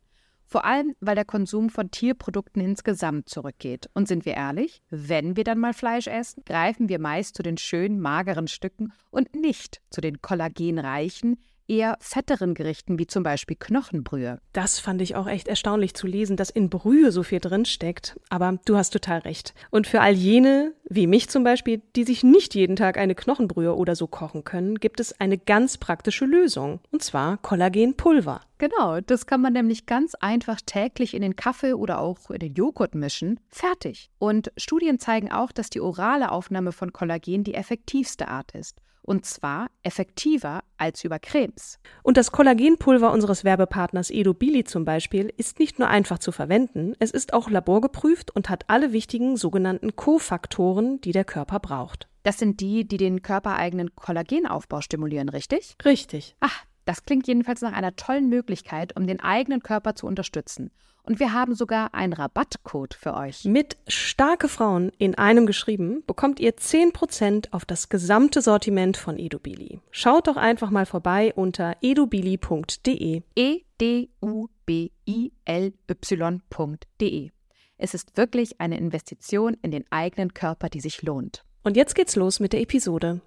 Vor 0.45 0.63
allem, 0.63 0.95
weil 1.01 1.15
der 1.15 1.25
Konsum 1.25 1.69
von 1.69 1.91
Tierprodukten 1.91 2.61
insgesamt 2.61 3.27
zurückgeht. 3.27 3.89
Und 3.93 4.07
sind 4.07 4.23
wir 4.23 4.35
ehrlich, 4.35 4.81
wenn 4.89 5.35
wir 5.35 5.43
dann 5.43 5.59
mal 5.59 5.73
Fleisch 5.73 6.07
essen, 6.07 6.43
greifen 6.45 6.87
wir 6.87 6.99
meist 6.99 7.35
zu 7.35 7.43
den 7.43 7.57
schönen, 7.57 7.99
mageren 7.99 8.47
Stücken 8.47 8.93
und 9.11 9.35
nicht 9.35 9.81
zu 9.89 9.99
den 9.99 10.21
kollagenreichen, 10.21 11.37
eher 11.67 11.97
fetteren 11.99 12.53
Gerichten 12.53 12.99
wie 12.99 13.07
zum 13.07 13.23
Beispiel 13.23 13.57
Knochenbrühe. 13.59 14.39
Das 14.53 14.79
fand 14.79 15.01
ich 15.01 15.15
auch 15.15 15.27
echt 15.27 15.47
erstaunlich 15.47 15.93
zu 15.93 16.07
lesen, 16.07 16.37
dass 16.37 16.49
in 16.49 16.69
Brühe 16.69 17.11
so 17.11 17.23
viel 17.23 17.39
drin 17.39 17.65
steckt. 17.65 18.19
Aber 18.29 18.59
du 18.65 18.77
hast 18.77 18.91
total 18.91 19.19
recht. 19.19 19.53
Und 19.71 19.87
für 19.87 20.01
all 20.01 20.13
jene, 20.13 20.73
wie 20.89 21.07
mich 21.07 21.29
zum 21.29 21.43
Beispiel, 21.43 21.81
die 21.95 22.03
sich 22.03 22.23
nicht 22.23 22.55
jeden 22.55 22.75
Tag 22.75 22.97
eine 22.97 23.15
Knochenbrühe 23.15 23.75
oder 23.75 23.95
so 23.95 24.07
kochen 24.07 24.43
können, 24.43 24.75
gibt 24.79 24.99
es 24.99 25.19
eine 25.19 25.37
ganz 25.37 25.77
praktische 25.77 26.25
Lösung. 26.25 26.79
Und 26.91 27.03
zwar 27.03 27.37
Kollagenpulver. 27.37 28.41
Genau, 28.57 29.01
das 29.01 29.25
kann 29.25 29.41
man 29.41 29.53
nämlich 29.53 29.85
ganz 29.85 30.15
einfach 30.15 30.61
täglich 30.65 31.13
in 31.13 31.21
den 31.21 31.35
Kaffee 31.35 31.73
oder 31.73 31.99
auch 31.99 32.29
in 32.29 32.39
den 32.39 32.53
Joghurt 32.53 32.95
mischen. 32.95 33.39
Fertig. 33.49 34.09
Und 34.17 34.51
Studien 34.55 34.97
zeigen 34.97 35.31
auch, 35.31 35.51
dass 35.51 35.69
die 35.69 35.81
orale 35.81 36.31
Aufnahme 36.31 36.71
von 36.71 36.93
Kollagen 36.93 37.43
die 37.43 37.53
effektivste 37.53 38.29
Art 38.29 38.53
ist. 38.53 38.81
Und 39.05 39.23
zwar 39.25 39.67
effektiver 39.83 40.63
als 40.77 41.03
über 41.03 41.19
Cremes. 41.19 41.79
Und 42.01 42.17
das 42.17 42.31
Kollagenpulver 42.31 43.11
unseres 43.11 43.43
Werbepartners 43.43 44.09
Edobili 44.09 44.63
zum 44.63 44.83
Beispiel 44.83 45.31
ist 45.37 45.59
nicht 45.59 45.77
nur 45.77 45.89
einfach 45.89 46.17
zu 46.17 46.31
verwenden, 46.31 46.95
es 46.99 47.11
ist 47.11 47.33
auch 47.33 47.49
laborgeprüft 47.49 48.35
und 48.35 48.49
hat 48.49 48.63
alle 48.67 48.93
wichtigen 48.93 49.37
sogenannten 49.37 49.95
Kofaktoren, 49.95 50.99
die 51.01 51.11
der 51.11 51.23
Körper 51.23 51.59
braucht. 51.59 52.07
Das 52.23 52.39
sind 52.39 52.59
die, 52.61 52.87
die 52.87 52.97
den 52.97 53.21
körpereigenen 53.21 53.95
Kollagenaufbau 53.95 54.81
stimulieren, 54.81 55.29
richtig? 55.29 55.75
Richtig. 55.85 56.35
Ach, 56.39 56.65
das 56.85 57.03
klingt 57.03 57.27
jedenfalls 57.27 57.61
nach 57.61 57.73
einer 57.73 57.95
tollen 57.95 58.29
Möglichkeit, 58.29 58.95
um 58.95 59.07
den 59.07 59.19
eigenen 59.19 59.61
Körper 59.61 59.95
zu 59.95 60.07
unterstützen. 60.07 60.71
Und 61.03 61.19
wir 61.19 61.33
haben 61.33 61.53
sogar 61.53 61.93
einen 61.93 62.13
Rabattcode 62.13 62.95
für 62.95 63.13
euch. 63.13 63.45
Mit 63.45 63.77
starke 63.87 64.47
Frauen 64.47 64.91
in 64.97 65.15
einem 65.15 65.45
geschrieben 65.45 66.03
bekommt 66.07 66.39
ihr 66.39 66.55
10% 66.55 67.51
auf 67.51 67.63
das 67.63 67.89
gesamte 67.89 68.41
Sortiment 68.41 68.97
von 68.97 69.19
Edubili. 69.19 69.79
Schaut 69.91 70.27
doch 70.27 70.37
einfach 70.37 70.71
mal 70.71 70.87
vorbei 70.87 71.31
unter 71.35 71.75
edubili.de. 71.81 73.21
E 73.35 73.61
D 73.79 74.09
U 74.21 74.47
B 74.65 74.91
I 75.07 75.31
L 75.43 75.73
Y.de. 75.89 77.29
Es 77.77 77.93
ist 77.93 78.17
wirklich 78.17 78.61
eine 78.61 78.77
Investition 78.77 79.57
in 79.61 79.71
den 79.71 79.85
eigenen 79.91 80.33
Körper, 80.33 80.69
die 80.69 80.79
sich 80.79 81.01
lohnt. 81.01 81.43
Und 81.63 81.75
jetzt 81.77 81.93
geht's 81.93 82.15
los 82.15 82.39
mit 82.39 82.53
der 82.53 82.61
Episode. 82.61 83.21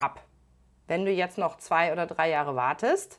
Ab. 0.00 0.26
Wenn 0.92 1.06
du 1.06 1.10
jetzt 1.10 1.38
noch 1.38 1.56
zwei 1.56 1.90
oder 1.90 2.04
drei 2.04 2.28
Jahre 2.28 2.54
wartest, 2.54 3.18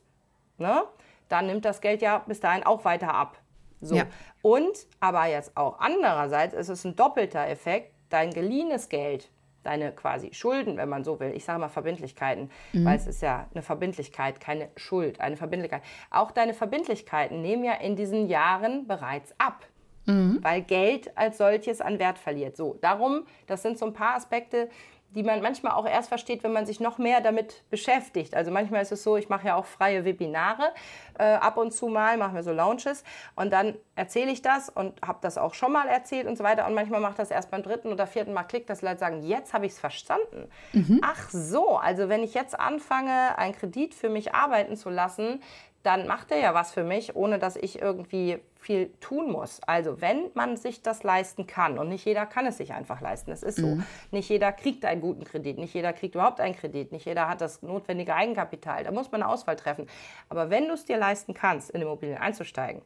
ne, 0.60 0.84
dann 1.28 1.48
nimmt 1.48 1.66
das 1.66 1.82
Geld 1.82 2.04
ja 2.04 2.20
bis 2.20 2.40
dahin 2.40 2.64
auch 2.64 2.86
weiter 2.86 3.16
ab. 3.16 3.40
So. 3.82 3.96
Ja. 3.96 4.04
Und 4.44 4.86
aber 5.00 5.26
jetzt 5.26 5.58
auch 5.58 5.80
andererseits 5.80 6.54
ist 6.54 6.70
es 6.70 6.86
ein 6.86 6.96
doppelter 6.96 7.48
Effekt, 7.48 7.92
dein 8.10 8.30
geliehenes 8.30 8.90
Geld, 8.90 9.32
deine 9.64 9.92
quasi 9.92 10.36
Schulden, 10.36 10.78
wenn 10.78 10.88
man 10.88 11.04
so 11.04 11.20
will, 11.20 11.32
ich 11.36 11.46
sage 11.46 11.58
mal 11.58 11.68
Verbindlichkeiten, 11.68 12.52
mhm. 12.74 12.86
weil 12.86 12.96
es 12.96 13.08
ist 13.08 13.24
ja 13.24 13.48
eine 13.52 13.64
Verbindlichkeit, 13.64 14.40
keine 14.40 14.70
Schuld, 14.76 15.20
eine 15.20 15.36
Verbindlichkeit. 15.36 15.82
Auch 16.12 16.30
deine 16.30 16.54
Verbindlichkeiten 16.54 17.42
nehmen 17.42 17.64
ja 17.64 17.74
in 17.74 17.96
diesen 17.96 18.28
Jahren 18.28 18.86
bereits 18.86 19.34
ab. 19.40 19.66
Mhm. 20.06 20.40
Weil 20.44 20.62
Geld 20.62 21.18
als 21.18 21.40
solches 21.40 21.82
an 21.82 21.98
Wert 21.98 22.20
verliert. 22.20 22.56
So, 22.56 22.78
darum, 22.82 23.26
das 23.48 23.64
sind 23.64 23.80
so 23.80 23.88
ein 23.88 23.94
paar 23.94 24.16
Aspekte, 24.16 24.70
die 25.16 25.24
man 25.24 25.42
manchmal 25.42 25.74
auch 25.74 25.88
erst 25.88 26.10
versteht, 26.10 26.44
wenn 26.44 26.54
man 26.54 26.66
sich 26.66 26.80
noch 26.80 26.98
mehr 26.98 27.22
damit 27.22 27.64
beschäftigt. 27.70 28.36
Also 28.36 28.52
manchmal 28.52 28.82
ist 28.82 28.92
es 28.92 29.04
so, 29.04 29.18
ich 29.18 29.30
mache 29.30 29.48
ja 29.48 29.56
auch 29.56 29.66
freie 29.66 30.06
Webinare 30.06 30.72
äh, 31.20 31.24
ab 31.24 31.58
und 31.58 31.72
zu 31.72 31.88
mal, 31.88 32.18
machen 32.18 32.36
wir 32.36 32.44
so 32.44 32.52
Launches 32.52 33.04
und 33.36 33.54
dann 33.54 33.76
erzähle 33.96 34.32
ich 34.32 34.42
das 34.42 34.70
und 34.70 35.02
habe 35.06 35.20
das 35.22 35.38
auch 35.38 35.54
schon 35.54 35.72
mal 35.72 35.88
erzählt 35.88 36.28
und 36.28 36.38
so 36.38 36.44
weiter 36.44 36.68
und 36.68 36.74
manchmal 36.74 37.00
macht 37.00 37.20
das 37.20 37.32
erst 37.32 37.52
beim 37.52 37.64
dritten 37.64 37.92
oder 37.92 38.08
vierten 38.08 38.34
Mal 38.34 38.44
Klick, 38.44 38.68
dass 38.68 38.82
Leute 38.82 39.00
sagen, 39.00 39.22
jetzt 39.24 39.54
habe 39.54 39.66
ich 39.66 39.74
es 39.74 39.80
verstanden. 39.80 40.50
Mhm. 40.74 41.00
Ach 41.04 41.30
so, 41.30 41.78
also 41.78 42.10
wenn 42.10 42.24
ich 42.24 42.34
jetzt 42.34 42.60
anfange, 42.60 43.38
einen 43.38 43.54
Kredit 43.54 43.94
für 43.94 44.10
mich 44.10 44.34
arbeiten 44.34 44.76
zu 44.76 44.90
lassen, 44.90 45.42
dann 45.84 46.08
macht 46.08 46.32
er 46.32 46.40
ja 46.40 46.54
was 46.54 46.72
für 46.72 46.84
mich, 46.84 47.16
ohne 47.16 47.40
dass 47.40 47.58
ich 47.58 47.82
irgendwie 47.82 48.40
viel 48.56 48.94
tun 49.02 49.30
muss. 49.30 49.60
Also 49.68 50.00
wenn 50.00 50.32
man 50.34 50.56
sich 50.56 50.82
das 50.82 51.04
leisten 51.04 51.46
kann 51.46 51.78
und 51.78 51.90
nicht 51.90 52.06
jeder 52.06 52.26
kann 52.26 52.46
es 52.46 52.58
sich 52.58 52.74
einfach 52.74 53.02
leisten, 53.02 53.32
es 53.32 53.44
ist 53.44 53.58
so. 53.58 53.68
Mhm. 53.68 53.84
Nicht 54.12 54.30
jeder 54.30 54.54
kriegt 54.54 54.86
einen 54.86 55.02
guten 55.02 55.26
Kredit, 55.26 55.58
nicht 55.58 55.74
jeder 55.74 55.92
kriegt 55.92 56.16
überhaupt 56.16 56.40
einen 56.40 56.56
Kredit, 56.56 56.94
nicht 56.94 57.06
jeder 57.06 57.28
hat 57.28 57.42
das 57.42 57.62
notwendige 57.62 58.16
Eigenkapital. 58.16 58.86
Da 58.86 58.92
muss 58.92 59.12
man 59.12 59.22
eine 59.22 59.32
Auswahl 59.32 59.58
treffen. 59.58 59.88
Aber 60.30 60.50
wenn 60.50 60.68
du 60.68 60.74
es 60.74 60.86
dir 60.86 60.98
leisten 60.98 61.34
kannst, 61.34 61.72
in 61.72 61.82
Immobilien 61.82 62.18
einzusteigen, 62.18 62.82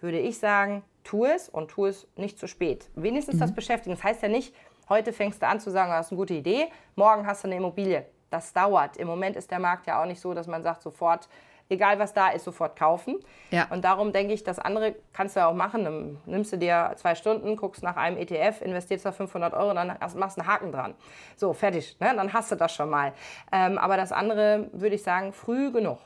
würde 0.00 0.18
ich 0.18 0.38
sagen, 0.38 0.82
tu 1.04 1.24
es 1.24 1.48
und 1.48 1.70
tu 1.70 1.86
es 1.86 2.08
nicht 2.16 2.36
zu 2.36 2.48
spät. 2.48 2.88
Wenigstens 2.96 3.36
mhm. 3.36 3.40
das 3.40 3.54
beschäftigen. 3.54 3.94
Das 3.94 4.02
heißt 4.02 4.22
ja 4.22 4.28
nicht, 4.28 4.52
heute 4.88 5.12
fängst 5.12 5.40
du 5.40 5.46
an 5.46 5.60
zu 5.60 5.70
sagen, 5.70 5.92
du 5.92 5.96
hast 5.96 6.10
eine 6.10 6.18
gute 6.18 6.34
Idee, 6.34 6.66
morgen 6.96 7.26
hast 7.26 7.44
du 7.44 7.48
eine 7.48 7.56
Immobilie. 7.56 8.06
Das 8.30 8.52
dauert. 8.52 8.96
Im 8.96 9.06
Moment 9.06 9.36
ist 9.36 9.50
der 9.50 9.60
Markt 9.60 9.86
ja 9.86 10.02
auch 10.02 10.06
nicht 10.06 10.20
so, 10.20 10.34
dass 10.34 10.48
man 10.48 10.62
sagt, 10.64 10.82
sofort 10.82 11.28
egal 11.70 11.98
was 11.98 12.12
da 12.12 12.28
ist, 12.30 12.44
sofort 12.44 12.76
kaufen. 12.76 13.18
Ja. 13.50 13.66
Und 13.70 13.84
darum 13.84 14.12
denke 14.12 14.34
ich, 14.34 14.44
das 14.44 14.58
andere 14.58 14.94
kannst 15.12 15.36
du 15.36 15.46
auch 15.46 15.54
machen. 15.54 15.84
Dann 15.84 16.18
nimmst 16.26 16.52
du 16.52 16.58
dir 16.58 16.92
zwei 16.96 17.14
Stunden, 17.14 17.56
guckst 17.56 17.82
nach 17.82 17.96
einem 17.96 18.16
ETF, 18.18 18.60
investierst 18.62 19.06
da 19.06 19.12
500 19.12 19.54
Euro, 19.54 19.74
dann 19.74 19.96
machst 20.16 20.36
du 20.36 20.40
einen 20.42 20.50
Haken 20.50 20.72
dran. 20.72 20.94
So, 21.36 21.52
fertig. 21.52 21.96
Ne? 22.00 22.12
Dann 22.14 22.32
hast 22.32 22.50
du 22.50 22.56
das 22.56 22.74
schon 22.74 22.90
mal. 22.90 23.12
Ähm, 23.52 23.78
aber 23.78 23.96
das 23.96 24.12
andere 24.12 24.68
würde 24.72 24.96
ich 24.96 25.02
sagen, 25.02 25.32
früh 25.32 25.70
genug. 25.70 25.98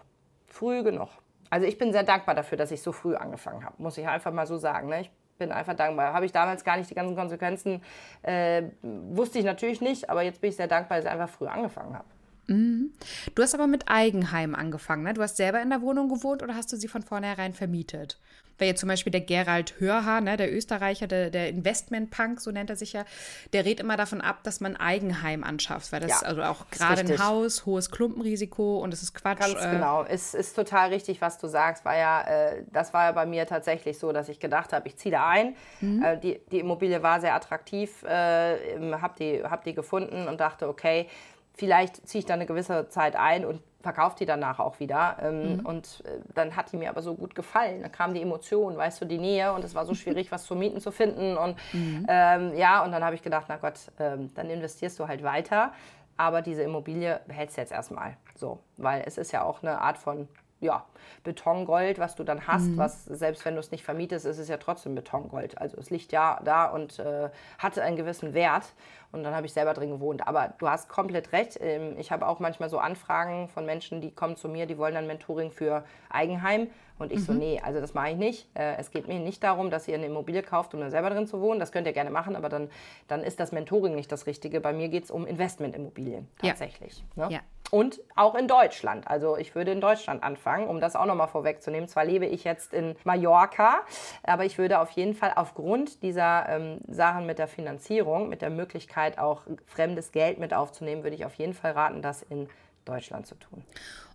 Früh 0.46 0.82
genug. 0.82 1.08
Also 1.50 1.66
ich 1.66 1.78
bin 1.78 1.92
sehr 1.92 2.02
dankbar 2.02 2.34
dafür, 2.34 2.58
dass 2.58 2.70
ich 2.70 2.82
so 2.82 2.92
früh 2.92 3.14
angefangen 3.14 3.64
habe, 3.64 3.74
muss 3.78 3.98
ich 3.98 4.06
einfach 4.06 4.32
mal 4.32 4.46
so 4.46 4.56
sagen. 4.56 4.88
Ne? 4.88 5.02
Ich 5.02 5.10
bin 5.38 5.52
einfach 5.52 5.74
dankbar. 5.74 6.12
Habe 6.12 6.26
ich 6.26 6.32
damals 6.32 6.64
gar 6.64 6.76
nicht 6.76 6.90
die 6.90 6.94
ganzen 6.94 7.16
Konsequenzen, 7.16 7.82
äh, 8.22 8.64
wusste 8.82 9.38
ich 9.38 9.44
natürlich 9.44 9.80
nicht, 9.80 10.10
aber 10.10 10.22
jetzt 10.22 10.40
bin 10.40 10.50
ich 10.50 10.56
sehr 10.56 10.68
dankbar, 10.68 10.98
dass 10.98 11.06
ich 11.06 11.10
einfach 11.10 11.28
früh 11.28 11.46
angefangen 11.46 11.94
habe. 11.94 12.06
Mhm. 12.46 12.92
Du 13.34 13.42
hast 13.42 13.54
aber 13.54 13.66
mit 13.66 13.88
Eigenheim 13.88 14.54
angefangen, 14.54 15.02
ne? 15.02 15.14
Du 15.14 15.22
hast 15.22 15.36
selber 15.36 15.62
in 15.62 15.70
der 15.70 15.82
Wohnung 15.82 16.08
gewohnt 16.08 16.42
oder 16.42 16.54
hast 16.54 16.72
du 16.72 16.76
sie 16.76 16.88
von 16.88 17.02
vornherein 17.02 17.54
vermietet? 17.54 18.18
Weil 18.58 18.68
jetzt 18.68 18.80
zum 18.80 18.88
Beispiel 18.88 19.10
der 19.10 19.20
Gerald 19.20 19.74
Hörhaar, 19.80 20.20
ne, 20.20 20.36
der 20.36 20.54
Österreicher, 20.54 21.06
der, 21.06 21.30
der 21.30 21.48
Investment-Punk, 21.48 22.40
so 22.40 22.52
nennt 22.52 22.70
er 22.70 22.76
sich 22.76 22.92
ja, 22.92 23.04
der 23.52 23.64
rät 23.64 23.80
immer 23.80 23.96
davon 23.96 24.20
ab, 24.20 24.44
dass 24.44 24.60
man 24.60 24.76
Eigenheim 24.76 25.42
anschafft, 25.42 25.90
weil 25.90 26.00
das 26.00 26.22
ja, 26.22 26.28
also 26.28 26.42
auch 26.42 26.70
gerade 26.70 27.00
ein 27.00 27.18
Haus, 27.18 27.66
hohes 27.66 27.90
Klumpenrisiko 27.90 28.78
und 28.78 28.94
es 28.94 29.02
ist 29.02 29.14
Quatsch. 29.14 29.40
Ganz 29.40 29.60
äh, 29.60 29.70
genau, 29.72 30.04
es 30.04 30.34
ist 30.34 30.54
total 30.54 30.90
richtig, 30.90 31.20
was 31.20 31.38
du 31.38 31.48
sagst. 31.48 31.84
War 31.84 31.96
ja, 31.96 32.22
äh, 32.22 32.62
das 32.72 32.94
war 32.94 33.06
ja 33.06 33.12
bei 33.12 33.26
mir 33.26 33.46
tatsächlich 33.46 33.98
so, 33.98 34.12
dass 34.12 34.28
ich 34.28 34.38
gedacht 34.38 34.72
habe, 34.72 34.86
ich 34.86 34.96
ziehe 34.96 35.12
da 35.12 35.28
ein. 35.28 35.56
Mhm. 35.80 36.02
Äh, 36.02 36.18
die, 36.18 36.40
die 36.52 36.60
Immobilie 36.60 37.02
war 37.02 37.20
sehr 37.20 37.34
attraktiv, 37.34 38.04
äh, 38.04 38.56
habe 38.92 39.14
die, 39.18 39.42
hab 39.42 39.64
die 39.64 39.74
gefunden 39.74 40.28
und 40.28 40.38
dachte, 40.38 40.68
okay, 40.68 41.08
vielleicht 41.54 42.06
ziehe 42.06 42.20
ich 42.20 42.26
da 42.26 42.34
eine 42.34 42.46
gewisse 42.46 42.88
Zeit 42.88 43.16
ein 43.16 43.44
und 43.44 43.60
verkauft 43.80 44.18
die 44.18 44.26
danach 44.26 44.58
auch 44.58 44.80
wieder. 44.80 45.16
Ähm, 45.20 45.56
mhm. 45.56 45.66
Und 45.66 46.02
äh, 46.06 46.18
dann 46.34 46.56
hat 46.56 46.72
die 46.72 46.76
mir 46.76 46.88
aber 46.88 47.02
so 47.02 47.14
gut 47.14 47.34
gefallen. 47.34 47.82
Da 47.82 47.88
kam 47.88 48.14
die 48.14 48.22
Emotion, 48.22 48.76
weißt 48.76 49.00
du, 49.00 49.04
die 49.04 49.18
Nähe 49.18 49.52
und 49.52 49.62
es 49.62 49.74
war 49.74 49.84
so 49.84 49.94
schwierig, 50.02 50.32
was 50.32 50.44
zu 50.44 50.56
mieten 50.56 50.80
zu 50.80 50.90
finden. 50.90 51.36
Und 51.36 51.56
mhm. 51.72 52.06
ähm, 52.08 52.56
ja, 52.56 52.82
und 52.82 52.92
dann 52.92 53.04
habe 53.04 53.14
ich 53.14 53.22
gedacht, 53.22 53.46
na 53.48 53.56
Gott, 53.56 53.78
ähm, 54.00 54.30
dann 54.34 54.50
investierst 54.50 54.98
du 54.98 55.06
halt 55.06 55.22
weiter. 55.22 55.72
Aber 56.16 56.42
diese 56.42 56.62
Immobilie 56.62 57.20
behältst 57.26 57.56
du 57.56 57.60
jetzt 57.60 57.72
erstmal 57.72 58.16
so, 58.36 58.60
weil 58.76 59.02
es 59.04 59.18
ist 59.18 59.32
ja 59.32 59.42
auch 59.42 59.62
eine 59.62 59.80
Art 59.80 59.98
von 59.98 60.28
ja, 60.60 60.84
Betongold, 61.24 61.98
was 61.98 62.14
du 62.14 62.24
dann 62.24 62.46
hast, 62.46 62.66
mhm. 62.66 62.76
was 62.76 63.04
selbst 63.04 63.44
wenn 63.44 63.54
du 63.54 63.60
es 63.60 63.70
nicht 63.70 63.84
vermietest, 63.84 64.26
ist 64.26 64.38
es 64.38 64.48
ja 64.48 64.56
trotzdem 64.56 64.94
Betongold. 64.94 65.58
Also 65.58 65.76
es 65.78 65.90
liegt 65.90 66.12
ja 66.12 66.40
da 66.44 66.66
und 66.66 66.98
äh, 66.98 67.30
hatte 67.58 67.82
einen 67.82 67.96
gewissen 67.96 68.34
Wert 68.34 68.72
und 69.12 69.22
dann 69.24 69.34
habe 69.34 69.46
ich 69.46 69.52
selber 69.52 69.74
drin 69.74 69.90
gewohnt. 69.90 70.26
Aber 70.26 70.54
du 70.58 70.68
hast 70.68 70.88
komplett 70.88 71.32
recht. 71.32 71.58
Ähm, 71.60 71.96
ich 71.98 72.12
habe 72.12 72.26
auch 72.26 72.40
manchmal 72.40 72.68
so 72.68 72.78
Anfragen 72.78 73.48
von 73.48 73.64
Menschen, 73.66 74.00
die 74.00 74.10
kommen 74.10 74.36
zu 74.36 74.48
mir, 74.48 74.66
die 74.66 74.78
wollen 74.78 74.94
dann 74.94 75.06
Mentoring 75.06 75.50
für 75.50 75.84
Eigenheim. 76.10 76.68
Und 76.98 77.12
ich 77.12 77.20
mhm. 77.20 77.24
so, 77.24 77.32
nee, 77.32 77.60
also 77.62 77.80
das 77.80 77.94
mache 77.94 78.10
ich 78.10 78.16
nicht. 78.16 78.48
Äh, 78.54 78.76
es 78.76 78.90
geht 78.90 79.08
mir 79.08 79.18
nicht 79.18 79.42
darum, 79.42 79.70
dass 79.70 79.88
ihr 79.88 79.94
eine 79.94 80.06
Immobilie 80.06 80.42
kauft, 80.42 80.74
um 80.74 80.80
da 80.80 80.90
selber 80.90 81.10
drin 81.10 81.26
zu 81.26 81.40
wohnen. 81.40 81.58
Das 81.58 81.72
könnt 81.72 81.86
ihr 81.86 81.92
gerne 81.92 82.10
machen, 82.10 82.36
aber 82.36 82.48
dann, 82.48 82.70
dann 83.08 83.22
ist 83.22 83.40
das 83.40 83.52
Mentoring 83.52 83.94
nicht 83.94 84.12
das 84.12 84.26
Richtige. 84.26 84.60
Bei 84.60 84.72
mir 84.72 84.88
geht 84.88 85.04
es 85.04 85.10
um 85.10 85.26
Investmentimmobilien 85.26 86.28
tatsächlich. 86.38 87.04
Ja. 87.16 87.28
Ne? 87.28 87.34
ja. 87.34 87.40
Und 87.70 88.00
auch 88.14 88.36
in 88.36 88.46
Deutschland. 88.46 89.08
Also 89.08 89.36
ich 89.36 89.56
würde 89.56 89.72
in 89.72 89.80
Deutschland 89.80 90.22
anfangen, 90.22 90.68
um 90.68 90.80
das 90.80 90.94
auch 90.94 91.06
nochmal 91.06 91.26
vorwegzunehmen. 91.26 91.88
Zwar 91.88 92.04
lebe 92.04 92.26
ich 92.26 92.44
jetzt 92.44 92.72
in 92.72 92.94
Mallorca, 93.02 93.80
aber 94.22 94.44
ich 94.44 94.58
würde 94.58 94.78
auf 94.78 94.90
jeden 94.90 95.14
Fall 95.14 95.32
aufgrund 95.34 96.02
dieser 96.02 96.48
ähm, 96.48 96.78
Sachen 96.86 97.26
mit 97.26 97.40
der 97.40 97.48
Finanzierung, 97.48 98.28
mit 98.28 98.42
der 98.42 98.50
Möglichkeit 98.50 99.18
auch 99.18 99.42
fremdes 99.66 100.12
Geld 100.12 100.38
mit 100.38 100.54
aufzunehmen, 100.54 101.02
würde 101.02 101.16
ich 101.16 101.24
auf 101.24 101.34
jeden 101.34 101.54
Fall 101.54 101.72
raten, 101.72 102.00
das 102.02 102.22
in 102.22 102.48
Deutschland 102.84 103.26
zu 103.26 103.34
tun. 103.34 103.64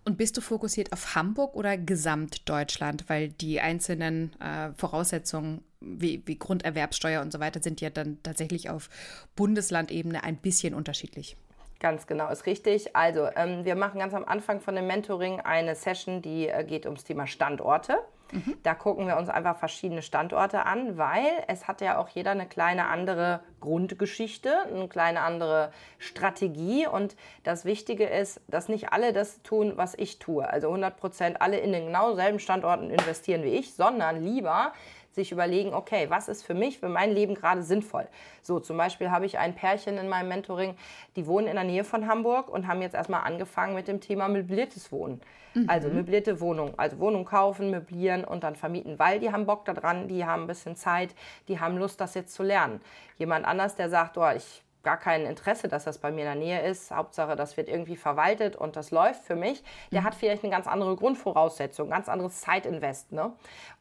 Und 0.04 0.16
bist 0.16 0.36
du 0.36 0.40
fokussiert 0.40 0.92
auf 0.92 1.14
Hamburg 1.14 1.54
oder 1.54 1.76
Gesamtdeutschland? 1.76 3.08
Weil 3.08 3.28
die 3.28 3.60
einzelnen 3.60 4.32
äh, 4.40 4.72
Voraussetzungen 4.74 5.62
wie, 5.80 6.22
wie 6.26 6.38
Grunderwerbsteuer 6.38 7.22
und 7.22 7.32
so 7.32 7.40
weiter 7.40 7.62
sind 7.62 7.80
ja 7.80 7.90
dann 7.90 8.18
tatsächlich 8.22 8.70
auf 8.70 8.90
Bundeslandebene 9.36 10.22
ein 10.22 10.36
bisschen 10.36 10.74
unterschiedlich. 10.74 11.36
Ganz 11.80 12.06
genau, 12.06 12.28
ist 12.30 12.44
richtig. 12.44 12.94
Also, 12.94 13.28
ähm, 13.36 13.64
wir 13.64 13.74
machen 13.74 13.98
ganz 13.98 14.12
am 14.12 14.24
Anfang 14.24 14.60
von 14.60 14.74
dem 14.74 14.86
Mentoring 14.86 15.40
eine 15.40 15.74
Session, 15.74 16.20
die 16.20 16.48
äh, 16.48 16.64
geht 16.64 16.84
ums 16.84 17.04
Thema 17.04 17.26
Standorte. 17.26 17.96
Mhm. 18.32 18.56
Da 18.62 18.74
gucken 18.74 19.06
wir 19.06 19.16
uns 19.16 19.28
einfach 19.28 19.56
verschiedene 19.56 20.02
Standorte 20.02 20.66
an, 20.66 20.96
weil 20.98 21.26
es 21.48 21.68
hat 21.68 21.80
ja 21.80 21.98
auch 21.98 22.08
jeder 22.08 22.32
eine 22.32 22.46
kleine 22.46 22.86
andere 22.86 23.40
Grundgeschichte, 23.60 24.52
eine 24.72 24.88
kleine 24.88 25.20
andere 25.20 25.72
Strategie. 25.98 26.86
Und 26.86 27.16
das 27.44 27.64
Wichtige 27.64 28.04
ist, 28.04 28.40
dass 28.48 28.68
nicht 28.68 28.92
alle 28.92 29.12
das 29.12 29.42
tun, 29.42 29.72
was 29.76 29.94
ich 29.94 30.18
tue. 30.18 30.48
Also 30.48 30.68
100 30.68 30.96
Prozent 30.96 31.42
alle 31.42 31.58
in 31.58 31.72
den 31.72 31.86
genau 31.86 32.14
selben 32.14 32.38
Standorten 32.38 32.90
investieren 32.90 33.42
wie 33.42 33.54
ich, 33.54 33.74
sondern 33.74 34.22
lieber 34.22 34.72
sich 35.12 35.32
überlegen, 35.32 35.74
okay, 35.74 36.06
was 36.08 36.28
ist 36.28 36.44
für 36.44 36.54
mich, 36.54 36.78
für 36.78 36.88
mein 36.88 37.12
Leben 37.12 37.34
gerade 37.34 37.62
sinnvoll? 37.62 38.06
So, 38.42 38.60
zum 38.60 38.76
Beispiel 38.76 39.10
habe 39.10 39.26
ich 39.26 39.38
ein 39.38 39.54
Pärchen 39.54 39.98
in 39.98 40.08
meinem 40.08 40.28
Mentoring, 40.28 40.76
die 41.16 41.26
wohnen 41.26 41.46
in 41.46 41.54
der 41.54 41.64
Nähe 41.64 41.84
von 41.84 42.06
Hamburg 42.06 42.48
und 42.48 42.66
haben 42.66 42.82
jetzt 42.82 42.94
erstmal 42.94 43.22
angefangen 43.22 43.74
mit 43.74 43.88
dem 43.88 44.00
Thema 44.00 44.28
möbliertes 44.28 44.92
Wohnen. 44.92 45.20
Mhm. 45.54 45.68
Also 45.68 45.88
möblierte 45.88 46.40
Wohnung, 46.40 46.78
also 46.78 46.98
Wohnung 46.98 47.24
kaufen, 47.24 47.70
möblieren 47.70 48.24
und 48.24 48.44
dann 48.44 48.56
vermieten, 48.56 48.98
weil 48.98 49.20
die 49.20 49.32
haben 49.32 49.46
Bock 49.46 49.64
daran, 49.64 50.08
die 50.08 50.24
haben 50.24 50.42
ein 50.42 50.46
bisschen 50.46 50.76
Zeit, 50.76 51.14
die 51.48 51.58
haben 51.58 51.76
Lust, 51.76 52.00
das 52.00 52.14
jetzt 52.14 52.34
zu 52.34 52.42
lernen. 52.42 52.80
Jemand 53.18 53.44
anders, 53.46 53.74
der 53.74 53.88
sagt, 53.88 54.16
oh, 54.16 54.30
ich 54.34 54.62
gar 54.82 54.96
kein 54.96 55.26
Interesse, 55.26 55.68
dass 55.68 55.84
das 55.84 55.98
bei 55.98 56.10
mir 56.10 56.20
in 56.20 56.26
der 56.26 56.34
Nähe 56.34 56.60
ist. 56.62 56.90
Hauptsache, 56.90 57.36
das 57.36 57.56
wird 57.56 57.68
irgendwie 57.68 57.96
verwaltet 57.96 58.56
und 58.56 58.76
das 58.76 58.90
läuft 58.90 59.24
für 59.24 59.36
mich. 59.36 59.62
Der 59.92 60.00
mhm. 60.00 60.04
hat 60.04 60.14
vielleicht 60.14 60.42
eine 60.42 60.50
ganz 60.50 60.66
andere 60.66 60.96
Grundvoraussetzung, 60.96 61.90
ganz 61.90 62.08
anderes 62.08 62.40
Zeitinvest. 62.40 63.12
Ne? 63.12 63.32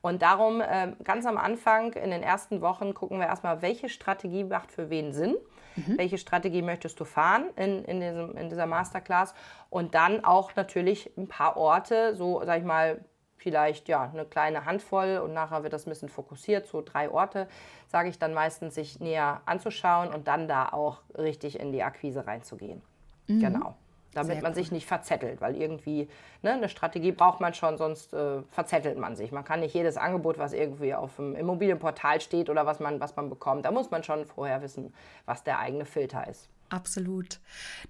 Und 0.01 0.21
darum, 0.21 0.61
äh, 0.61 0.93
ganz 1.03 1.25
am 1.25 1.37
Anfang, 1.37 1.93
in 1.93 2.11
den 2.11 2.23
ersten 2.23 2.61
Wochen, 2.61 2.93
gucken 2.93 3.19
wir 3.19 3.27
erstmal, 3.27 3.61
welche 3.61 3.89
Strategie 3.89 4.43
macht 4.43 4.71
für 4.71 4.89
wen 4.89 5.13
Sinn. 5.13 5.35
Mhm. 5.75 5.97
Welche 5.97 6.17
Strategie 6.17 6.61
möchtest 6.61 6.99
du 6.99 7.05
fahren 7.05 7.45
in, 7.55 7.85
in, 7.85 7.99
diesem, 7.99 8.35
in 8.35 8.49
dieser 8.49 8.65
Masterclass? 8.65 9.33
Und 9.69 9.95
dann 9.95 10.23
auch 10.25 10.55
natürlich 10.55 11.11
ein 11.17 11.27
paar 11.27 11.57
Orte, 11.57 12.15
so 12.15 12.41
sag 12.43 12.59
ich 12.59 12.65
mal, 12.65 12.99
vielleicht 13.39 13.87
ja 13.87 14.09
eine 14.13 14.25
kleine 14.25 14.65
Handvoll 14.65 15.21
und 15.23 15.33
nachher 15.33 15.63
wird 15.63 15.73
das 15.73 15.87
ein 15.87 15.89
bisschen 15.89 16.09
fokussiert, 16.09 16.67
so 16.67 16.81
drei 16.81 17.09
Orte, 17.09 17.47
sage 17.87 18.09
ich 18.09 18.19
dann 18.19 18.33
meistens, 18.33 18.75
sich 18.75 18.99
näher 18.99 19.41
anzuschauen 19.45 20.09
und 20.13 20.27
dann 20.27 20.47
da 20.47 20.69
auch 20.69 20.99
richtig 21.17 21.59
in 21.59 21.71
die 21.71 21.83
Akquise 21.83 22.27
reinzugehen. 22.27 22.81
Mhm. 23.27 23.39
Genau. 23.39 23.75
Damit 24.13 24.33
Sehr 24.33 24.41
man 24.41 24.51
cool. 24.51 24.55
sich 24.55 24.71
nicht 24.71 24.87
verzettelt, 24.87 25.39
weil 25.39 25.55
irgendwie 25.55 26.09
ne, 26.41 26.53
eine 26.53 26.67
Strategie 26.67 27.11
braucht 27.11 27.41
man 27.41 27.53
schon, 27.53 27.77
sonst 27.77 28.11
äh, 28.13 28.41
verzettelt 28.49 28.97
man 28.97 29.15
sich. 29.15 29.31
Man 29.31 29.45
kann 29.45 29.59
nicht 29.59 29.75
jedes 29.75 29.97
Angebot, 29.97 30.39
was 30.39 30.51
irgendwie 30.51 30.95
auf 30.95 31.15
dem 31.17 31.35
Immobilienportal 31.35 32.19
steht 32.19 32.49
oder 32.49 32.65
was 32.65 32.79
man, 32.79 32.99
was 32.99 33.15
man 33.15 33.29
bekommt, 33.29 33.65
da 33.65 33.71
muss 33.71 33.91
man 33.91 34.03
schon 34.03 34.25
vorher 34.25 34.63
wissen, 34.63 34.93
was 35.25 35.43
der 35.43 35.59
eigene 35.59 35.85
Filter 35.85 36.27
ist. 36.27 36.49
Absolut. 36.69 37.39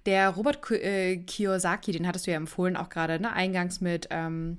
Der 0.05 0.29
Robert 0.29 0.59
äh, 0.71 1.17
Kiyosaki, 1.17 1.93
den 1.93 2.07
hattest 2.07 2.27
du 2.27 2.31
ja 2.31 2.37
empfohlen, 2.37 2.75
auch 2.75 2.89
gerade 2.89 3.19
ne, 3.19 3.31
eingangs 3.31 3.79
mit 3.79 4.07
ähm, 4.09 4.57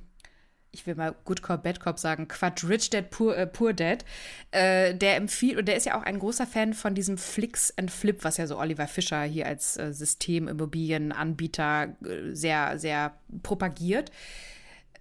ich 0.73 0.87
will 0.87 0.95
mal 0.95 1.15
Good 1.25 1.43
Cop, 1.43 1.63
Bad 1.63 1.81
Cop 1.81 1.99
sagen, 1.99 2.29
Quatsch, 2.29 2.65
Rich 2.65 2.91
Dad, 2.91 3.11
Poor, 3.11 3.37
äh, 3.37 3.47
Poor 3.47 3.73
Dad, 3.73 4.05
äh, 4.51 4.95
der 4.95 5.17
empfiehlt, 5.17 5.59
und 5.59 5.67
der 5.67 5.77
ist 5.77 5.87
ja 5.87 5.99
auch 5.99 6.03
ein 6.03 6.19
großer 6.19 6.47
Fan 6.47 6.75
von 6.75 6.95
diesem 6.95 7.19
Flix 7.19 7.77
and 7.77 7.91
Flip, 7.91 8.19
was 8.23 8.37
ja 8.37 8.47
so 8.47 8.59
Oliver 8.59 8.87
Fischer 8.87 9.23
hier 9.23 9.47
als 9.47 9.77
äh, 9.77 9.93
Systemimmobilienanbieter 9.93 11.97
äh, 12.05 12.35
sehr, 12.35 12.79
sehr 12.79 13.15
propagiert. 13.43 14.13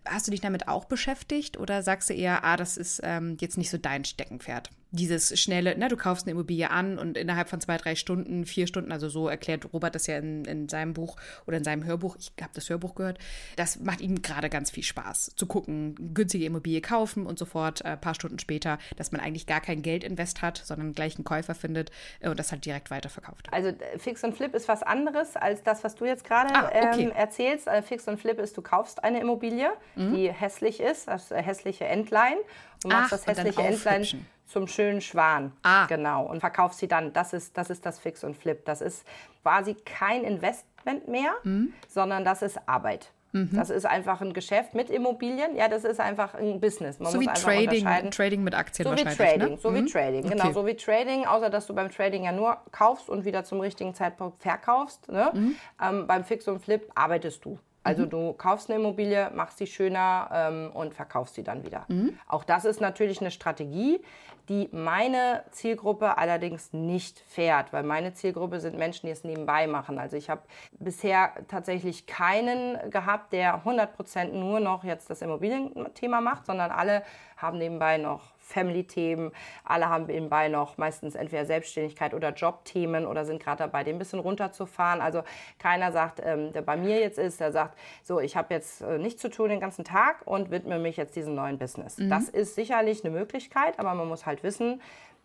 Hast 0.05 0.27
du 0.27 0.31
dich 0.31 0.41
damit 0.41 0.67
auch 0.67 0.85
beschäftigt 0.85 1.57
oder 1.57 1.83
sagst 1.83 2.09
du 2.09 2.13
eher, 2.13 2.43
ah, 2.43 2.57
das 2.57 2.77
ist 2.77 3.01
ähm, 3.03 3.37
jetzt 3.39 3.57
nicht 3.57 3.69
so 3.69 3.77
dein 3.77 4.05
Steckenpferd? 4.05 4.71
Dieses 4.91 5.39
schnelle, 5.39 5.75
na, 5.77 5.87
du 5.87 5.97
kaufst 5.97 6.25
eine 6.25 6.31
Immobilie 6.31 6.69
an 6.69 6.97
und 6.97 7.15
innerhalb 7.15 7.47
von 7.47 7.61
zwei, 7.61 7.77
drei 7.77 7.95
Stunden, 7.95 8.45
vier 8.45 8.65
Stunden, 8.65 8.91
also 8.91 9.07
so 9.07 9.27
erklärt 9.27 9.71
Robert 9.71 9.93
das 9.93 10.07
ja 10.07 10.17
in, 10.17 10.45
in 10.45 10.67
seinem 10.67 10.93
Buch 10.93 11.15
oder 11.45 11.57
in 11.57 11.63
seinem 11.63 11.85
Hörbuch, 11.85 12.15
ich 12.17 12.31
habe 12.41 12.51
das 12.55 12.69
Hörbuch 12.69 12.95
gehört, 12.95 13.19
das 13.55 13.79
macht 13.79 14.01
ihm 14.01 14.21
gerade 14.23 14.49
ganz 14.49 14.71
viel 14.71 14.83
Spaß, 14.83 15.33
zu 15.35 15.45
gucken, 15.45 16.13
günstige 16.13 16.45
Immobilie 16.45 16.81
kaufen 16.81 17.27
und 17.27 17.37
sofort 17.37 17.85
ein 17.85 17.93
äh, 17.93 17.97
paar 17.97 18.15
Stunden 18.15 18.39
später, 18.39 18.79
dass 18.97 19.11
man 19.11 19.21
eigentlich 19.21 19.45
gar 19.45 19.61
kein 19.61 19.83
Geld 19.83 20.03
invest 20.03 20.41
hat, 20.41 20.57
sondern 20.57 20.93
gleich 20.93 21.15
einen 21.15 21.23
Käufer 21.23 21.53
findet 21.53 21.91
äh, 22.19 22.29
und 22.29 22.39
das 22.39 22.51
halt 22.51 22.65
direkt 22.65 22.89
weiterverkauft. 22.89 23.47
Also 23.51 23.69
äh, 23.69 23.99
Fix 23.99 24.23
und 24.23 24.35
Flip 24.35 24.53
ist 24.55 24.67
was 24.67 24.81
anderes 24.81 25.35
als 25.35 25.61
das, 25.61 25.83
was 25.83 25.95
du 25.95 26.05
jetzt 26.05 26.23
gerade 26.23 26.53
ah, 26.55 26.65
okay. 26.65 27.03
ähm, 27.03 27.11
erzählst. 27.11 27.67
Also 27.67 27.87
Fix 27.87 28.07
und 28.07 28.19
Flip 28.19 28.39
ist, 28.39 28.57
du 28.57 28.63
kaufst 28.63 29.03
eine 29.03 29.19
Immobilie, 29.19 29.69
mhm. 29.95 30.15
die 30.15 30.31
hässlich 30.31 30.79
ist, 30.79 31.07
das 31.07 31.29
hässliche 31.29 31.85
Endline 31.85 32.37
und 32.83 32.91
machst 32.91 33.13
Ach, 33.13 33.23
das 33.23 33.27
hässliche 33.27 33.61
Endline 33.61 34.25
zum 34.49 34.67
schönen 34.67 34.99
Schwan. 34.99 35.53
Ah. 35.63 35.85
Genau. 35.85 36.25
Und 36.25 36.39
verkaufst 36.39 36.79
sie 36.79 36.87
dann. 36.87 37.13
Das 37.13 37.33
ist, 37.33 37.57
das 37.57 37.69
ist 37.69 37.85
das 37.85 37.99
Fix 37.99 38.23
und 38.23 38.35
Flip. 38.35 38.65
Das 38.65 38.81
ist 38.81 39.05
quasi 39.43 39.75
kein 39.85 40.23
Investment 40.23 41.07
mehr, 41.07 41.31
mhm. 41.43 41.73
sondern 41.87 42.25
das 42.25 42.41
ist 42.41 42.59
Arbeit. 42.67 43.11
Mhm. 43.31 43.51
Das 43.53 43.69
ist 43.69 43.85
einfach 43.85 44.21
ein 44.21 44.33
Geschäft 44.33 44.73
mit 44.73 44.89
Immobilien. 44.89 45.55
Ja, 45.55 45.67
das 45.67 45.83
ist 45.83 45.99
einfach 45.99 46.33
ein 46.33 46.59
Business. 46.59 46.99
Man 46.99 47.11
so 47.11 47.19
wie 47.19 47.27
Trading, 47.27 48.09
Trading 48.09 48.43
mit 48.43 48.55
Aktien 48.55 48.85
so 48.85 48.89
wahrscheinlich. 48.89 49.19
Wie 49.19 49.23
Trading, 49.23 49.49
ne? 49.51 49.57
So 49.61 49.73
wie 49.75 49.81
mhm. 49.81 49.85
Trading, 49.85 50.29
genau. 50.29 50.43
Okay. 50.45 50.53
So 50.53 50.65
wie 50.65 50.75
Trading, 50.75 51.25
außer 51.27 51.51
dass 51.51 51.67
du 51.67 51.75
beim 51.75 51.91
Trading 51.91 52.23
ja 52.23 52.31
nur 52.31 52.57
kaufst 52.71 53.07
und 53.07 53.25
wieder 53.25 53.43
zum 53.43 53.59
richtigen 53.59 53.93
Zeitpunkt 53.93 54.41
verkaufst. 54.41 55.11
Ne? 55.11 55.29
Mhm. 55.31 55.55
Ähm, 55.79 56.07
beim 56.07 56.23
Fix 56.23 56.47
und 56.47 56.59
Flip 56.59 56.89
arbeitest 56.95 57.45
du. 57.45 57.59
Also 57.83 58.05
mhm. 58.05 58.09
du 58.09 58.33
kaufst 58.33 58.69
eine 58.69 58.79
Immobilie, 58.79 59.31
machst 59.33 59.57
sie 59.57 59.67
schöner 59.67 60.29
ähm, 60.33 60.71
und 60.73 60.93
verkaufst 60.93 61.35
sie 61.35 61.43
dann 61.43 61.63
wieder. 61.63 61.85
Mhm. 61.87 62.17
Auch 62.27 62.43
das 62.43 62.65
ist 62.65 62.81
natürlich 62.81 63.21
eine 63.21 63.31
Strategie, 63.31 64.01
die 64.49 64.67
meine 64.71 65.43
Zielgruppe 65.51 66.17
allerdings 66.17 66.73
nicht 66.73 67.19
fährt, 67.19 67.71
weil 67.71 67.83
meine 67.83 68.13
Zielgruppe 68.13 68.59
sind 68.59 68.77
Menschen, 68.77 69.05
die 69.05 69.11
es 69.11 69.23
nebenbei 69.23 69.67
machen. 69.67 69.99
Also 69.99 70.17
ich 70.17 70.29
habe 70.29 70.41
bisher 70.71 71.33
tatsächlich 71.47 72.07
keinen 72.07 72.89
gehabt, 72.89 73.31
der 73.31 73.63
100% 73.63 74.33
nur 74.33 74.59
noch 74.59 74.83
jetzt 74.83 75.09
das 75.09 75.21
Immobilienthema 75.21 76.19
macht, 76.19 76.47
sondern 76.47 76.71
alle 76.71 77.03
haben 77.37 77.59
nebenbei 77.59 77.97
noch 77.97 78.21
Family-Themen. 78.49 79.31
Alle 79.63 79.89
haben 79.89 80.05
nebenbei 80.05 80.49
noch 80.49 80.77
meistens 80.77 81.15
entweder 81.15 81.45
Selbstständigkeit 81.45 82.13
oder 82.13 82.33
Jobthemen 82.33 83.05
oder 83.05 83.25
sind 83.25 83.41
gerade 83.41 83.63
dabei, 83.63 83.83
den 83.83 83.95
ein 83.95 83.99
bisschen 83.99 84.19
runterzufahren. 84.19 85.01
Also 85.01 85.23
keiner 85.59 85.91
sagt, 85.91 86.21
ähm, 86.23 86.51
der 86.51 86.61
bei 86.61 86.77
mir 86.77 86.99
jetzt 86.99 87.17
ist, 87.17 87.39
der 87.39 87.51
sagt, 87.51 87.77
so, 88.03 88.19
ich 88.19 88.35
habe 88.35 88.53
jetzt 88.53 88.81
äh, 88.81 88.97
nichts 88.97 89.21
zu 89.21 89.29
tun 89.29 89.49
den 89.49 89.59
ganzen 89.59 89.85
Tag 89.85 90.25
und 90.25 90.51
widme 90.51 90.79
mich 90.79 90.97
jetzt 90.97 91.15
diesem 91.15 91.35
neuen 91.35 91.57
Business. 91.57 91.97
Mhm. 91.97 92.09
Das 92.09 92.29
ist 92.29 92.55
sicherlich 92.55 93.03
eine 93.05 93.13
Möglichkeit, 93.13 93.79
aber 93.79 93.93
man 93.93 94.07
muss 94.07 94.25
halt 94.25 94.43
wissen, 94.43 94.81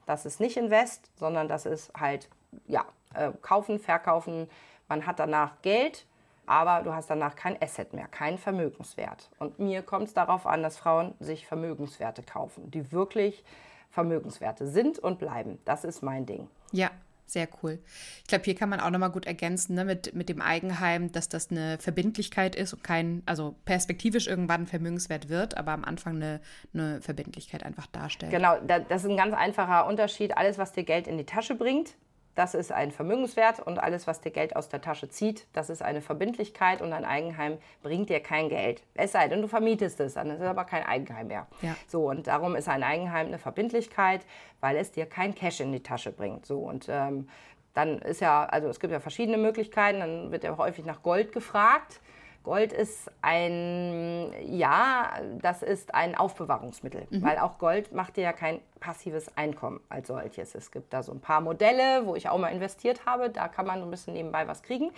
das 0.07 0.27
ist 0.27 0.41
nicht 0.41 0.57
Invest, 0.57 1.11
sondern 1.17 1.49
das 1.49 1.67
ist 1.67 1.93
halt, 1.99 2.29
ja, 2.67 2.85
äh, 3.15 3.31
kaufen, 3.43 3.79
verkaufen. 3.79 4.49
Man 4.89 5.07
hat 5.07 5.19
danach 5.19 5.63
Geld, 5.63 6.07
aber 6.47 6.83
du 6.83 6.93
hast 6.93 7.11
danach 7.11 7.37
kein 7.37 7.61
Asset 7.61 7.93
mehr, 7.93 8.09
keinen 8.09 8.39
Vermögenswert. 8.39 9.31
Und 9.39 9.59
mir 9.59 9.83
kommt 9.83 10.09
es 10.09 10.15
darauf 10.15 10.47
an, 10.47 10.63
dass 10.63 10.77
Frauen 10.77 11.15
sich 11.21 11.47
Vermögenswerte 11.47 12.23
kaufen, 12.23 12.71
die 12.71 12.93
wirklich 12.93 13.45
Vermögenswerte 13.91 14.67
sind 14.67 14.99
und 14.99 15.19
bleiben. 15.19 15.59
Das 15.65 15.85
ist 15.85 16.03
mein 16.03 16.27
Ding. 16.27 16.49
Ja, 16.73 16.91
Sehr 17.27 17.49
cool. 17.63 17.79
Ich 18.23 18.29
glaube, 18.29 18.45
hier 18.45 18.55
kann 18.55 18.69
man 18.69 18.81
auch 18.81 18.91
nochmal 18.91 19.11
gut 19.11 19.27
ergänzen 19.27 19.75
ne, 19.75 19.85
mit, 19.85 20.15
mit 20.15 20.29
dem 20.29 20.43
Eigenheim, 20.43 21.11
dass 21.11 21.29
das 21.29 21.51
eine 21.51 21.79
Verbindlichkeit 21.79 22.55
ist 22.55 22.75
und 22.75 22.85
kein, 22.85 23.23
also 23.25 23.55
perspektivisch 23.65 24.27
irgendwann 24.27 24.63
ein 24.63 24.67
Vermögenswert 24.67 25.29
wird, 25.29 25.57
aber 25.57 25.73
am 25.73 25.85
Anfang 25.85 26.17
eine, 26.17 26.41
eine 26.75 27.01
Verbindlichkeit 27.01 27.65
einfach 27.65 27.87
darstellt. 27.87 28.31
Genau, 28.31 28.57
das 28.67 29.05
ist 29.05 29.11
ein 29.11 29.17
ganz 29.17 29.35
einfacher 29.35 29.87
Unterschied. 29.87 30.37
Alles, 30.37 30.59
was 30.59 30.73
dir 30.73 30.85
Geld 30.85 31.07
in 31.07 31.17
die 31.17 31.25
Tasche 31.25 31.55
bringt, 31.55 31.95
das 32.35 32.55
ist 32.55 32.73
ein 32.73 32.91
Vermögenswert 32.91 33.61
und 33.61 33.79
alles, 33.79 34.07
was 34.07 34.21
dir 34.21 34.31
Geld 34.31 34.57
aus 34.57 34.69
der 34.69 34.81
Tasche 34.81 35.09
zieht, 35.09 35.47
das 35.53 35.71
ist 35.71 35.83
eine 35.83 36.01
Verbindlichkeit 36.01 36.83
und 36.83 36.93
ein 36.93 37.05
Eigenheim 37.05 37.59
bringt 37.83 38.11
dir 38.11 38.21
kein 38.21 38.49
Geld. 38.49 38.83
Es 38.95 39.13
sei 39.13 39.29
denn, 39.29 39.43
du 39.43 39.49
vermietest 39.49 40.01
es, 40.01 40.15
dann 40.15 40.31
ist 40.31 40.41
es 40.41 40.47
aber 40.47 40.65
kein 40.65 40.85
Eigenheim 40.85 41.29
mehr. 41.29 41.47
Ja. 41.63 41.77
So, 41.87 42.11
und 42.11 42.27
darum 42.27 42.57
ist 42.57 42.69
ein 42.69 42.83
Eigenheim 42.83 43.29
eine 43.29 43.39
Verbindlichkeit, 43.39 44.27
weil 44.61 44.77
es 44.77 44.91
dir 44.91 45.07
kein 45.07 45.35
Cash 45.35 45.61
in 45.61 45.73
die 45.73 45.83
Tasche 45.83 46.11
bringt. 46.11 46.47
So, 46.47 46.59
und 46.59 46.87
ähm, 46.89 47.29
dann 47.75 47.99
ist 47.99 48.21
ja, 48.21 48.45
also 48.45 48.69
es 48.69 48.81
gibt 48.81 48.93
ja 48.93 49.01
verschiedene 49.01 49.37
Möglichkeiten, 49.37 50.01
dann 50.01 50.33
wird 50.33 50.45
ja 50.45 50.57
häufig 50.57 50.85
nach 50.85 51.03
Gold 51.03 51.33
gefragt. 51.33 52.01
Gold 52.45 52.75
ist 52.75 53.11
ein, 53.23 54.31
ja, 54.47 55.13
das 55.41 55.63
ist 55.63 55.95
ein 55.95 56.15
Aufbewahrungsmittel, 56.15 57.07
mhm. 57.09 57.23
weil 57.23 57.39
auch 57.39 57.57
Gold 57.57 57.93
macht 57.93 58.19
dir 58.19 58.25
ja 58.25 58.33
kein 58.35 58.61
passives 58.81 59.35
Einkommen 59.35 59.81
als 59.89 60.09
solches. 60.09 60.55
Es 60.55 60.71
gibt 60.71 60.93
da 60.93 61.03
so 61.03 61.13
ein 61.13 61.21
paar 61.21 61.41
Modelle, 61.41 62.05
wo 62.05 62.17
ich 62.17 62.29
auch 62.29 62.37
mal 62.37 62.49
investiert 62.49 63.07
habe, 63.07 63.31
da 63.31 63.49
kann 63.49 63.67
man 63.67 63.83
ein 63.83 63.91
bisschen 63.91 64.13
nebenbei 64.13 64.47
was 64.47 64.63
kriegen. 64.63 64.93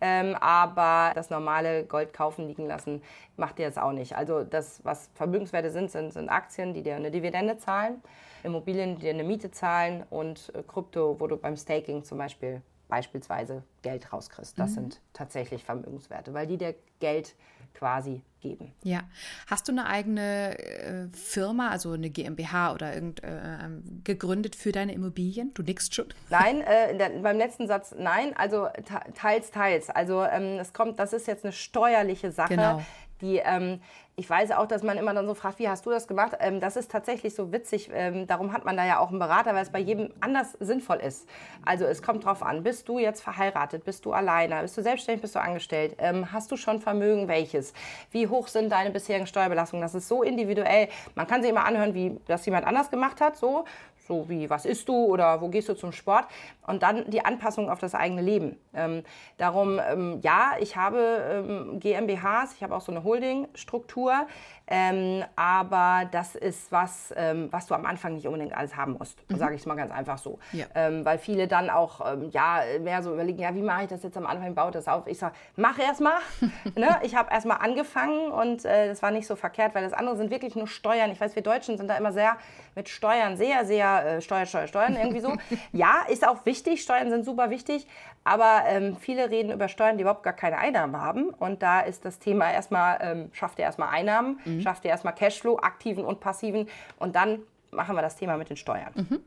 Ähm, 0.00 0.36
aber 0.36 1.12
das 1.14 1.28
normale 1.28 1.84
Gold 1.84 2.12
kaufen, 2.12 2.46
liegen 2.46 2.66
lassen, 2.66 3.02
macht 3.36 3.58
dir 3.58 3.66
das 3.66 3.78
auch 3.78 3.92
nicht. 3.92 4.16
Also 4.16 4.44
das, 4.44 4.84
was 4.84 5.10
Vermögenswerte 5.14 5.72
sind, 5.72 5.90
sind, 5.90 6.12
sind 6.12 6.28
Aktien, 6.28 6.72
die 6.72 6.82
dir 6.84 6.94
eine 6.94 7.10
Dividende 7.10 7.58
zahlen, 7.58 8.00
Immobilien, 8.44 8.94
die 8.94 9.02
dir 9.02 9.10
eine 9.10 9.24
Miete 9.24 9.50
zahlen 9.50 10.04
und 10.08 10.52
äh, 10.54 10.62
Krypto, 10.62 11.16
wo 11.18 11.26
du 11.26 11.36
beim 11.36 11.56
Staking 11.56 12.04
zum 12.04 12.18
Beispiel 12.18 12.62
beispielsweise 12.88 13.62
Geld 13.82 14.12
rauskriegst. 14.12 14.58
Das 14.58 14.70
mhm. 14.70 14.74
sind 14.74 15.00
tatsächlich 15.12 15.64
Vermögenswerte, 15.64 16.34
weil 16.34 16.46
die 16.46 16.58
dir 16.58 16.74
Geld 17.00 17.34
quasi 17.74 18.22
geben. 18.40 18.72
Ja. 18.82 19.02
Hast 19.46 19.68
du 19.68 19.72
eine 19.72 19.86
eigene 19.86 20.58
äh, 20.58 21.08
Firma, 21.12 21.68
also 21.68 21.92
eine 21.92 22.08
GmbH 22.08 22.72
oder 22.72 22.94
irgend 22.94 23.22
äh, 23.22 23.28
ähm, 23.64 24.00
gegründet 24.02 24.56
für 24.56 24.72
deine 24.72 24.94
Immobilien? 24.94 25.52
Du 25.52 25.62
nickst 25.62 25.94
schon. 25.94 26.06
Nein, 26.30 26.60
äh, 26.62 26.96
der, 26.96 27.10
beim 27.20 27.36
letzten 27.36 27.66
Satz 27.66 27.94
nein, 27.98 28.34
also 28.36 28.68
teils, 29.14 29.50
teils. 29.50 29.90
Also 29.90 30.24
ähm, 30.24 30.58
es 30.58 30.72
kommt, 30.72 30.98
das 30.98 31.12
ist 31.12 31.26
jetzt 31.26 31.44
eine 31.44 31.52
steuerliche 31.52 32.32
Sache. 32.32 32.54
Genau. 32.54 32.82
Die, 33.20 33.38
ähm, 33.38 33.80
ich 34.16 34.28
weiß 34.28 34.52
auch, 34.52 34.66
dass 34.66 34.82
man 34.82 34.96
immer 34.96 35.12
dann 35.12 35.26
so 35.26 35.34
fragt, 35.34 35.58
wie 35.58 35.68
hast 35.68 35.84
du 35.84 35.90
das 35.90 36.08
gemacht? 36.08 36.32
Ähm, 36.40 36.60
das 36.60 36.76
ist 36.76 36.90
tatsächlich 36.90 37.34
so 37.34 37.52
witzig. 37.52 37.90
Ähm, 37.92 38.26
darum 38.26 38.52
hat 38.52 38.64
man 38.64 38.76
da 38.76 38.86
ja 38.86 38.98
auch 38.98 39.10
einen 39.10 39.18
Berater, 39.18 39.54
weil 39.54 39.62
es 39.62 39.70
bei 39.70 39.78
jedem 39.78 40.12
anders 40.20 40.52
sinnvoll 40.60 40.96
ist. 40.96 41.28
Also 41.64 41.84
es 41.84 42.02
kommt 42.02 42.24
drauf 42.24 42.42
an, 42.42 42.62
bist 42.62 42.88
du 42.88 42.98
jetzt 42.98 43.22
verheiratet, 43.22 43.84
bist 43.84 44.04
du 44.04 44.12
alleine, 44.12 44.62
bist 44.62 44.76
du 44.76 44.82
selbstständig, 44.82 45.22
bist 45.22 45.34
du 45.34 45.40
angestellt, 45.40 45.96
ähm, 45.98 46.32
hast 46.32 46.50
du 46.50 46.56
schon 46.56 46.80
Vermögen, 46.80 47.28
welches? 47.28 47.72
Wie 48.10 48.26
hoch 48.26 48.48
sind 48.48 48.70
deine 48.70 48.90
bisherigen 48.90 49.26
Steuerbelastungen? 49.26 49.82
Das 49.82 49.94
ist 49.94 50.08
so 50.08 50.22
individuell. 50.22 50.88
Man 51.14 51.26
kann 51.26 51.42
sich 51.42 51.50
immer 51.50 51.64
anhören, 51.64 51.94
wie 51.94 52.18
das 52.26 52.44
jemand 52.46 52.66
anders 52.66 52.90
gemacht 52.90 53.20
hat, 53.20 53.36
so 53.36 53.64
so 54.06 54.28
wie 54.28 54.48
was 54.50 54.64
isst 54.64 54.88
du 54.88 54.94
oder 54.94 55.40
wo 55.40 55.48
gehst 55.48 55.68
du 55.68 55.74
zum 55.74 55.92
Sport 55.92 56.26
und 56.66 56.82
dann 56.82 57.08
die 57.10 57.24
Anpassung 57.24 57.70
auf 57.70 57.78
das 57.78 57.94
eigene 57.94 58.22
Leben. 58.22 58.56
Ähm, 58.74 59.02
darum, 59.38 59.78
ähm, 59.78 60.20
ja, 60.22 60.52
ich 60.60 60.76
habe 60.76 60.98
ähm, 61.30 61.80
GmbHs, 61.80 62.54
ich 62.54 62.62
habe 62.62 62.74
auch 62.74 62.80
so 62.80 62.92
eine 62.92 63.04
Holdingstruktur, 63.04 64.26
ähm, 64.68 65.24
aber 65.36 66.08
das 66.10 66.34
ist 66.34 66.72
was, 66.72 67.12
ähm, 67.16 67.48
was 67.50 67.66
du 67.66 67.74
am 67.74 67.86
Anfang 67.86 68.14
nicht 68.14 68.26
unbedingt 68.26 68.56
alles 68.56 68.76
haben 68.76 68.94
musst, 68.98 69.18
mhm. 69.30 69.36
sage 69.36 69.54
ich 69.54 69.60
es 69.60 69.66
mal 69.66 69.76
ganz 69.76 69.92
einfach 69.92 70.18
so. 70.18 70.38
Ja. 70.52 70.66
Ähm, 70.74 71.04
weil 71.04 71.18
viele 71.18 71.48
dann 71.48 71.70
auch 71.70 72.04
ja, 72.30 72.62
mehr 72.80 73.02
so 73.02 73.12
überlegen, 73.12 73.38
ja, 73.38 73.54
wie 73.54 73.62
mache 73.62 73.84
ich 73.84 73.88
das 73.88 74.02
jetzt 74.02 74.16
am 74.16 74.26
Anfang, 74.26 74.54
baut 74.54 74.74
das 74.74 74.88
auf. 74.88 75.06
Ich 75.06 75.18
sage, 75.18 75.34
mach 75.56 75.78
erst 75.78 76.00
mal. 76.00 76.18
ne? 76.76 76.98
Ich 77.02 77.14
habe 77.14 77.30
erst 77.32 77.46
mal 77.46 77.56
angefangen 77.56 78.30
und 78.30 78.64
äh, 78.64 78.88
das 78.88 79.02
war 79.02 79.10
nicht 79.10 79.26
so 79.26 79.36
verkehrt, 79.36 79.74
weil 79.74 79.82
das 79.82 79.92
andere 79.92 80.16
sind 80.16 80.30
wirklich 80.30 80.56
nur 80.56 80.66
Steuern. 80.66 81.10
Ich 81.10 81.20
weiß, 81.20 81.36
wir 81.36 81.42
Deutschen 81.42 81.76
sind 81.78 81.88
da 81.88 81.96
immer 81.96 82.12
sehr 82.12 82.36
mit 82.74 82.88
Steuern, 82.88 83.36
sehr, 83.36 83.64
sehr 83.64 84.16
äh, 84.16 84.20
Steuer, 84.20 84.46
Steuer, 84.46 84.66
Steuern 84.66 84.96
irgendwie 84.96 85.20
so. 85.20 85.32
ja, 85.72 86.02
ist 86.08 86.26
auch 86.26 86.44
wichtig, 86.44 86.82
Steuern 86.82 87.10
sind 87.10 87.24
super 87.24 87.50
wichtig, 87.50 87.86
aber 88.24 88.62
ähm, 88.66 88.96
viele 88.96 89.30
reden 89.30 89.52
über 89.52 89.68
Steuern, 89.68 89.96
die 89.96 90.02
überhaupt 90.02 90.22
gar 90.22 90.32
keine 90.32 90.58
Einnahmen 90.58 91.00
haben. 91.00 91.30
Und 91.30 91.62
da 91.62 91.80
ist 91.80 92.04
das 92.04 92.18
Thema 92.18 92.52
erstmal, 92.52 92.98
ähm, 93.00 93.30
schafft 93.32 93.58
ihr 93.58 93.64
erstmal 93.64 93.90
Einnahmen, 93.90 94.40
mhm. 94.44 94.55
Schafft 94.62 94.84
ihr 94.84 94.90
erstmal 94.90 95.14
Cashflow, 95.14 95.58
aktiven 95.58 96.04
und 96.04 96.20
passiven. 96.20 96.68
Und 96.98 97.16
dann 97.16 97.40
machen 97.70 97.94
wir 97.94 98.02
das 98.02 98.16
Thema 98.16 98.36
mit 98.36 98.50
den 98.50 98.56
Steuern. 98.56 98.92
Mhm. 98.94 99.20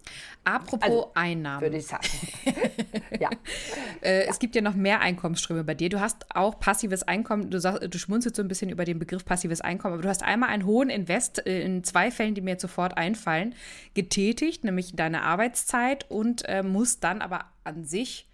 Apropos 0.43 0.83
also, 0.83 1.11
Einnahmen. 1.13 1.61
Würde 1.61 1.77
ich 1.77 1.87
sagen. 1.87 2.07
ja. 3.19 3.29
Äh, 4.01 4.27
es 4.27 4.39
gibt 4.39 4.55
ja 4.55 4.61
noch 4.61 4.75
mehr 4.75 5.01
Einkommensströme 5.01 5.63
bei 5.63 5.75
dir. 5.75 5.89
Du 5.89 5.99
hast 5.99 6.25
auch 6.35 6.59
passives 6.59 7.03
Einkommen. 7.03 7.49
Du, 7.49 7.59
sagst, 7.59 7.93
du 7.93 7.97
schmunzelst 7.97 8.35
so 8.35 8.41
ein 8.41 8.47
bisschen 8.47 8.69
über 8.69 8.85
den 8.85 8.99
Begriff 8.99 9.25
passives 9.25 9.61
Einkommen, 9.61 9.93
aber 9.93 10.03
du 10.03 10.09
hast 10.09 10.23
einmal 10.23 10.49
einen 10.49 10.65
hohen 10.65 10.89
Invest 10.89 11.45
äh, 11.45 11.61
in 11.61 11.83
zwei 11.83 12.11
Fällen, 12.11 12.35
die 12.35 12.41
mir 12.41 12.51
jetzt 12.51 12.61
sofort 12.61 12.97
einfallen, 12.97 13.55
getätigt, 13.93 14.63
nämlich 14.63 14.95
deine 14.95 15.23
Arbeitszeit 15.23 16.09
und 16.09 16.43
äh, 16.47 16.63
musst 16.63 17.03
dann 17.03 17.21
aber 17.21 17.45
an 17.63 17.85
sich 17.85 18.28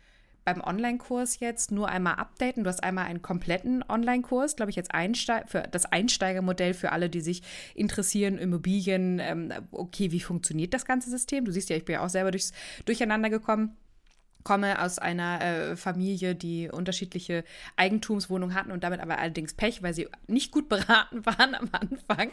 beim 0.45 0.61
Online-Kurs 0.61 1.39
jetzt 1.39 1.71
nur 1.71 1.89
einmal 1.89 2.15
updaten. 2.15 2.63
Du 2.63 2.69
hast 2.69 2.83
einmal 2.83 3.05
einen 3.05 3.21
kompletten 3.21 3.83
Online-Kurs, 3.87 4.55
glaube 4.55 4.69
ich, 4.69 4.75
jetzt 4.75 4.93
Einste 4.93 5.43
für 5.47 5.63
das 5.63 5.85
Einsteigermodell 5.85 6.75
für 6.75 6.91
alle, 6.91 7.09
die 7.09 7.21
sich 7.21 7.41
interessieren, 7.73 8.37
Immobilien. 8.37 9.19
Ähm, 9.19 9.51
okay, 9.71 10.11
wie 10.11 10.19
funktioniert 10.19 10.73
das 10.73 10.85
ganze 10.85 11.09
System? 11.09 11.45
Du 11.45 11.51
siehst 11.51 11.69
ja, 11.69 11.75
ich 11.75 11.85
bin 11.85 11.93
ja 11.93 12.05
auch 12.05 12.09
selber 12.09 12.31
durchs 12.31 12.53
Durcheinander 12.85 13.29
gekommen 13.29 13.75
komme 14.45 14.81
aus 14.81 14.97
einer 14.97 15.41
äh, 15.41 15.75
Familie, 15.75 16.35
die 16.35 16.69
unterschiedliche 16.69 17.43
Eigentumswohnungen 17.75 18.55
hatten 18.55 18.71
und 18.71 18.85
damit 18.85 19.01
aber 19.01 19.17
allerdings 19.17 19.53
Pech, 19.53 19.83
weil 19.83 19.93
sie 19.93 20.07
nicht 20.27 20.53
gut 20.53 20.69
beraten 20.75 21.25
waren 21.25 21.55
am 21.55 21.69
Anfang, 21.73 22.31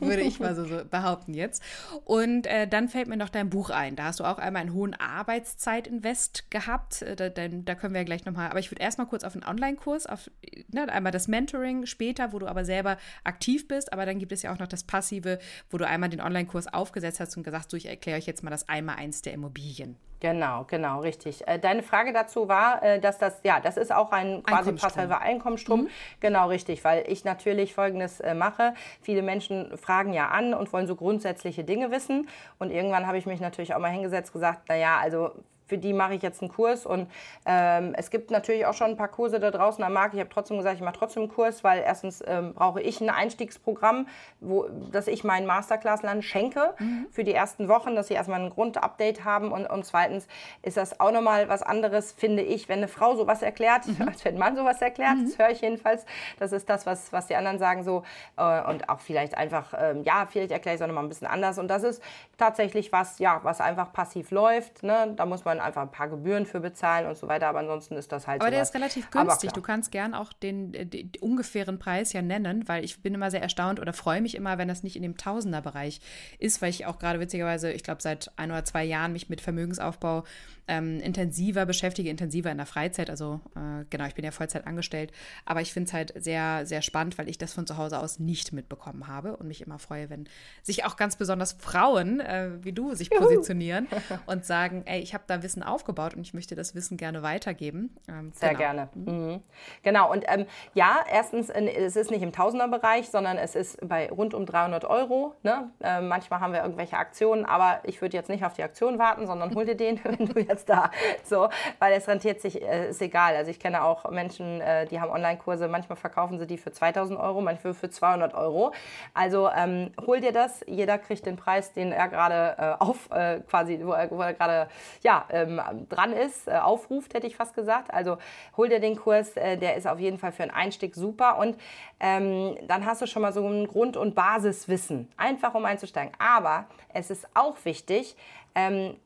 würde 0.00 0.22
ich 0.22 0.40
mal 0.40 0.56
so, 0.56 0.64
so 0.64 0.84
behaupten 0.84 1.34
jetzt. 1.34 1.62
Und 2.04 2.48
äh, 2.48 2.66
dann 2.66 2.88
fällt 2.88 3.06
mir 3.06 3.16
noch 3.16 3.28
dein 3.28 3.50
Buch 3.50 3.70
ein. 3.70 3.94
Da 3.94 4.04
hast 4.04 4.18
du 4.18 4.24
auch 4.24 4.38
einmal 4.38 4.62
einen 4.62 4.74
hohen 4.74 4.94
Arbeitszeit-Invest 4.94 6.50
gehabt. 6.50 7.02
Äh, 7.02 7.14
da, 7.14 7.28
da, 7.28 7.74
können 7.76 7.94
wir 7.94 8.00
ja 8.00 8.04
gleich 8.04 8.24
nochmal, 8.24 8.50
aber 8.50 8.58
ich 8.58 8.72
würde 8.72 8.82
erstmal 8.82 9.06
kurz 9.06 9.22
auf 9.22 9.34
einen 9.34 9.44
Online-Kurs, 9.44 10.06
auf 10.06 10.28
ne, 10.72 10.90
einmal 10.90 11.12
das 11.12 11.28
Mentoring 11.28 11.86
später, 11.86 12.32
wo 12.32 12.40
du 12.40 12.48
aber 12.48 12.64
selber 12.64 12.96
aktiv 13.22 13.68
bist, 13.68 13.92
aber 13.92 14.06
dann 14.06 14.18
gibt 14.18 14.32
es 14.32 14.42
ja 14.42 14.52
auch 14.52 14.58
noch 14.58 14.66
das 14.66 14.82
Passive, 14.82 15.38
wo 15.70 15.78
du 15.78 15.86
einmal 15.86 16.08
den 16.08 16.20
Online-Kurs 16.20 16.72
aufgesetzt 16.72 17.20
hast 17.20 17.36
und 17.36 17.44
gesagt, 17.44 17.60
hast, 17.60 17.70
so, 17.70 17.76
ich 17.76 17.86
erkläre 17.86 18.18
euch 18.18 18.26
jetzt 18.26 18.42
mal 18.42 18.50
das 18.50 18.68
einmal 18.68 18.96
eins 18.96 19.22
der 19.22 19.34
Immobilien. 19.34 19.96
Genau, 20.20 20.64
genau, 20.64 21.00
richtig. 21.00 21.48
Äh, 21.50 21.58
deine 21.58 21.82
Frage 21.82 22.12
dazu 22.12 22.48
war, 22.48 22.82
äh, 22.82 23.00
dass 23.00 23.18
das, 23.18 23.40
ja, 23.42 23.58
das 23.58 23.76
ist 23.76 23.92
auch 23.92 24.12
ein 24.12 24.44
quasi 24.44 24.72
passiver 24.72 25.20
Einkommensstrom. 25.20 25.82
Mhm. 25.82 25.88
Genau, 26.20 26.48
richtig, 26.48 26.84
weil 26.84 27.04
ich 27.08 27.24
natürlich 27.24 27.74
Folgendes 27.74 28.20
äh, 28.20 28.34
mache. 28.34 28.74
Viele 29.02 29.22
Menschen 29.22 29.76
fragen 29.76 30.12
ja 30.12 30.28
an 30.28 30.54
und 30.54 30.72
wollen 30.72 30.86
so 30.86 30.94
grundsätzliche 30.94 31.64
Dinge 31.64 31.90
wissen. 31.90 32.28
Und 32.58 32.70
irgendwann 32.70 33.06
habe 33.08 33.18
ich 33.18 33.26
mich 33.26 33.40
natürlich 33.40 33.74
auch 33.74 33.80
mal 33.80 33.90
hingesetzt, 33.90 34.32
gesagt, 34.32 34.68
naja, 34.68 34.98
also 35.00 35.32
für 35.70 35.78
die 35.78 35.92
mache 35.92 36.14
ich 36.14 36.22
jetzt 36.22 36.42
einen 36.42 36.50
Kurs. 36.50 36.84
Und 36.84 37.08
ähm, 37.46 37.94
es 37.96 38.10
gibt 38.10 38.32
natürlich 38.32 38.66
auch 38.66 38.74
schon 38.74 38.88
ein 38.88 38.96
paar 38.96 39.08
Kurse 39.08 39.38
da 39.38 39.52
draußen 39.52 39.82
am 39.84 39.92
Markt. 39.92 40.14
Ich 40.14 40.20
habe 40.20 40.28
trotzdem 40.28 40.56
gesagt, 40.56 40.76
ich 40.76 40.82
mache 40.82 40.98
trotzdem 40.98 41.22
einen 41.22 41.32
Kurs, 41.32 41.62
weil 41.62 41.82
erstens 41.86 42.22
ähm, 42.26 42.54
brauche 42.54 42.82
ich 42.82 43.00
ein 43.00 43.08
Einstiegsprogramm, 43.08 44.08
wo, 44.40 44.66
dass 44.90 45.06
ich 45.06 45.22
meinen 45.22 45.46
Masterclass-Land 45.46 46.24
schenke 46.24 46.74
mhm. 46.78 47.06
für 47.12 47.22
die 47.22 47.32
ersten 47.32 47.68
Wochen, 47.68 47.94
dass 47.94 48.08
sie 48.08 48.14
erstmal 48.14 48.40
ein 48.40 48.50
Grundupdate 48.50 49.24
haben. 49.24 49.52
Und, 49.52 49.66
und 49.66 49.86
zweitens 49.86 50.26
ist 50.62 50.76
das 50.76 50.98
auch 50.98 51.12
nochmal 51.12 51.48
was 51.48 51.62
anderes, 51.62 52.12
finde 52.12 52.42
ich, 52.42 52.68
wenn 52.68 52.78
eine 52.78 52.88
Frau 52.88 53.14
sowas 53.14 53.42
erklärt, 53.42 53.86
mhm. 53.86 54.02
als 54.08 54.24
wenn 54.24 54.34
ein 54.34 54.40
Mann 54.40 54.56
sowas 54.56 54.82
erklärt. 54.82 55.18
Mhm. 55.18 55.26
Das 55.26 55.38
höre 55.38 55.50
ich 55.50 55.60
jedenfalls. 55.60 56.04
Das 56.40 56.50
ist 56.50 56.68
das, 56.68 56.84
was, 56.84 57.12
was 57.12 57.28
die 57.28 57.36
anderen 57.36 57.60
sagen 57.60 57.84
so. 57.84 58.02
Äh, 58.36 58.62
und 58.68 58.88
auch 58.88 58.98
vielleicht 58.98 59.36
einfach, 59.36 59.72
ähm, 59.78 60.02
ja, 60.02 60.26
vielleicht 60.28 60.50
erkläre 60.50 60.74
ich 60.74 60.80
es 60.80 60.82
auch 60.82 60.88
nochmal 60.88 61.04
ein 61.04 61.08
bisschen 61.08 61.28
anders. 61.28 61.60
Und 61.60 61.68
das 61.68 61.84
ist 61.84 62.02
tatsächlich 62.36 62.90
was, 62.90 63.20
ja, 63.20 63.38
was 63.44 63.60
einfach 63.60 63.92
passiv 63.92 64.32
läuft. 64.32 64.82
Ne? 64.82 65.12
Da 65.14 65.26
muss 65.26 65.44
man 65.44 65.59
einfach 65.60 65.82
ein 65.82 65.90
paar 65.90 66.08
Gebühren 66.08 66.46
für 66.46 66.60
bezahlen 66.60 67.06
und 67.06 67.16
so 67.16 67.28
weiter, 67.28 67.48
aber 67.48 67.60
ansonsten 67.60 67.94
ist 67.96 68.10
das 68.12 68.26
halt 68.26 68.40
Aber 68.40 68.50
der 68.50 68.62
ist 68.62 68.74
relativ 68.74 69.10
günstig. 69.10 69.52
Du 69.52 69.62
kannst 69.62 69.90
gern 69.92 70.14
auch 70.14 70.32
den, 70.32 70.72
den, 70.72 70.90
den, 70.90 71.10
ungefähren 71.20 71.78
Preis 71.78 72.12
ja 72.12 72.22
nennen, 72.22 72.68
weil 72.68 72.84
ich 72.84 73.02
bin 73.02 73.14
immer 73.14 73.30
sehr 73.30 73.42
erstaunt 73.42 73.80
oder 73.80 73.92
freue 73.92 74.20
mich 74.20 74.34
immer, 74.34 74.58
wenn 74.58 74.68
das 74.68 74.82
nicht 74.82 74.96
in 74.96 75.02
dem 75.02 75.16
Tausenderbereich 75.16 76.00
ist, 76.38 76.62
weil 76.62 76.70
ich 76.70 76.86
auch 76.86 76.98
gerade 76.98 77.20
witzigerweise, 77.20 77.72
ich 77.72 77.82
glaube, 77.82 78.02
seit 78.02 78.30
ein 78.36 78.50
oder 78.50 78.64
zwei 78.64 78.84
Jahren 78.84 79.12
mich 79.12 79.28
mit 79.28 79.40
Vermögensaufbau 79.40 80.24
ähm, 80.70 81.00
intensiver 81.00 81.66
beschäftige, 81.66 82.08
intensiver 82.08 82.50
in 82.50 82.56
der 82.56 82.66
Freizeit. 82.66 83.10
Also 83.10 83.40
äh, 83.56 83.84
genau, 83.90 84.06
ich 84.06 84.14
bin 84.14 84.24
ja 84.24 84.30
Vollzeit 84.30 84.66
angestellt, 84.66 85.10
aber 85.44 85.60
ich 85.60 85.72
finde 85.72 85.88
es 85.88 85.92
halt 85.92 86.12
sehr, 86.16 86.64
sehr 86.64 86.80
spannend, 86.80 87.18
weil 87.18 87.28
ich 87.28 87.38
das 87.38 87.52
von 87.52 87.66
zu 87.66 87.76
Hause 87.76 87.98
aus 87.98 88.20
nicht 88.20 88.52
mitbekommen 88.52 89.08
habe 89.08 89.36
und 89.36 89.48
mich 89.48 89.60
immer 89.62 89.80
freue, 89.80 90.08
wenn 90.10 90.28
sich 90.62 90.84
auch 90.84 90.96
ganz 90.96 91.16
besonders 91.16 91.52
Frauen 91.52 92.20
äh, 92.20 92.50
wie 92.62 92.72
du 92.72 92.94
sich 92.94 93.10
positionieren 93.10 93.88
und 94.26 94.44
sagen, 94.44 94.82
ey, 94.86 95.00
ich 95.00 95.12
habe 95.12 95.24
da 95.26 95.42
Wissen 95.42 95.49
Wissen 95.50 95.64
aufgebaut 95.64 96.14
und 96.14 96.22
ich 96.22 96.32
möchte 96.32 96.54
das 96.54 96.76
Wissen 96.76 96.96
gerne 96.96 97.24
weitergeben. 97.24 97.96
Ähm, 98.08 98.30
Sehr 98.32 98.50
genau. 98.50 98.60
gerne. 98.60 98.88
Mhm. 98.94 99.42
Genau, 99.82 100.12
und 100.12 100.24
ähm, 100.28 100.46
ja, 100.74 100.98
erstens, 101.10 101.50
es 101.50 101.96
ist 101.96 102.12
nicht 102.12 102.22
im 102.22 102.30
Tausenderbereich, 102.30 103.10
sondern 103.10 103.36
es 103.36 103.56
ist 103.56 103.78
bei 103.86 104.08
rund 104.08 104.32
um 104.32 104.46
300 104.46 104.84
Euro. 104.84 105.34
Ne? 105.42 105.70
Äh, 105.82 106.02
manchmal 106.02 106.38
haben 106.38 106.52
wir 106.52 106.62
irgendwelche 106.62 106.96
Aktionen, 106.96 107.44
aber 107.44 107.80
ich 107.82 108.00
würde 108.00 108.16
jetzt 108.16 108.28
nicht 108.28 108.44
auf 108.44 108.52
die 108.52 108.62
Aktion 108.62 109.00
warten, 109.00 109.26
sondern 109.26 109.52
hol 109.56 109.64
dir 109.64 109.74
den, 109.76 109.98
wenn 110.04 110.26
du 110.26 110.38
jetzt 110.38 110.68
da 110.68 110.92
so, 111.24 111.48
weil 111.80 111.94
es 111.94 112.06
rentiert 112.06 112.40
sich, 112.40 112.62
äh, 112.62 112.90
ist 112.90 113.02
egal. 113.02 113.34
Also 113.34 113.50
ich 113.50 113.58
kenne 113.58 113.82
auch 113.82 114.08
Menschen, 114.08 114.60
äh, 114.60 114.86
die 114.86 115.00
haben 115.00 115.10
Online-Kurse, 115.10 115.66
manchmal 115.66 115.96
verkaufen 115.96 116.38
sie 116.38 116.46
die 116.46 116.58
für 116.58 116.70
2000 116.70 117.18
Euro, 117.18 117.40
manchmal 117.40 117.74
für 117.74 117.90
200 117.90 118.34
Euro. 118.34 118.72
Also 119.14 119.50
ähm, 119.50 119.90
hol 120.06 120.20
dir 120.20 120.32
das, 120.32 120.60
jeder 120.68 120.96
kriegt 120.98 121.26
den 121.26 121.36
Preis, 121.36 121.72
den 121.72 121.90
er 121.90 122.06
gerade 122.06 122.54
äh, 122.56 122.84
auf, 122.84 123.10
äh, 123.10 123.40
quasi, 123.40 123.80
wo 123.82 123.92
er, 123.92 124.08
wo 124.12 124.20
er 124.20 124.32
gerade 124.34 124.68
ja, 125.02 125.24
ähm, 125.48 125.86
dran 125.88 126.12
ist, 126.12 126.48
äh, 126.48 126.52
aufruft, 126.52 127.14
hätte 127.14 127.26
ich 127.26 127.36
fast 127.36 127.54
gesagt. 127.54 127.92
Also 127.92 128.18
hol 128.56 128.68
dir 128.68 128.80
den 128.80 128.96
Kurs, 128.96 129.36
äh, 129.36 129.56
der 129.56 129.76
ist 129.76 129.86
auf 129.86 129.98
jeden 129.98 130.18
Fall 130.18 130.32
für 130.32 130.42
einen 130.42 130.52
Einstieg 130.52 130.94
super 130.94 131.38
und 131.38 131.56
ähm, 132.00 132.56
dann 132.66 132.86
hast 132.86 133.02
du 133.02 133.06
schon 133.06 133.22
mal 133.22 133.32
so 133.32 133.46
ein 133.46 133.66
Grund- 133.66 133.96
und 133.96 134.14
Basiswissen, 134.14 135.10
einfach 135.16 135.54
um 135.54 135.64
einzusteigen. 135.64 136.12
Aber 136.18 136.66
es 136.92 137.10
ist 137.10 137.28
auch 137.34 137.56
wichtig, 137.64 138.16
ähm, 138.54 138.96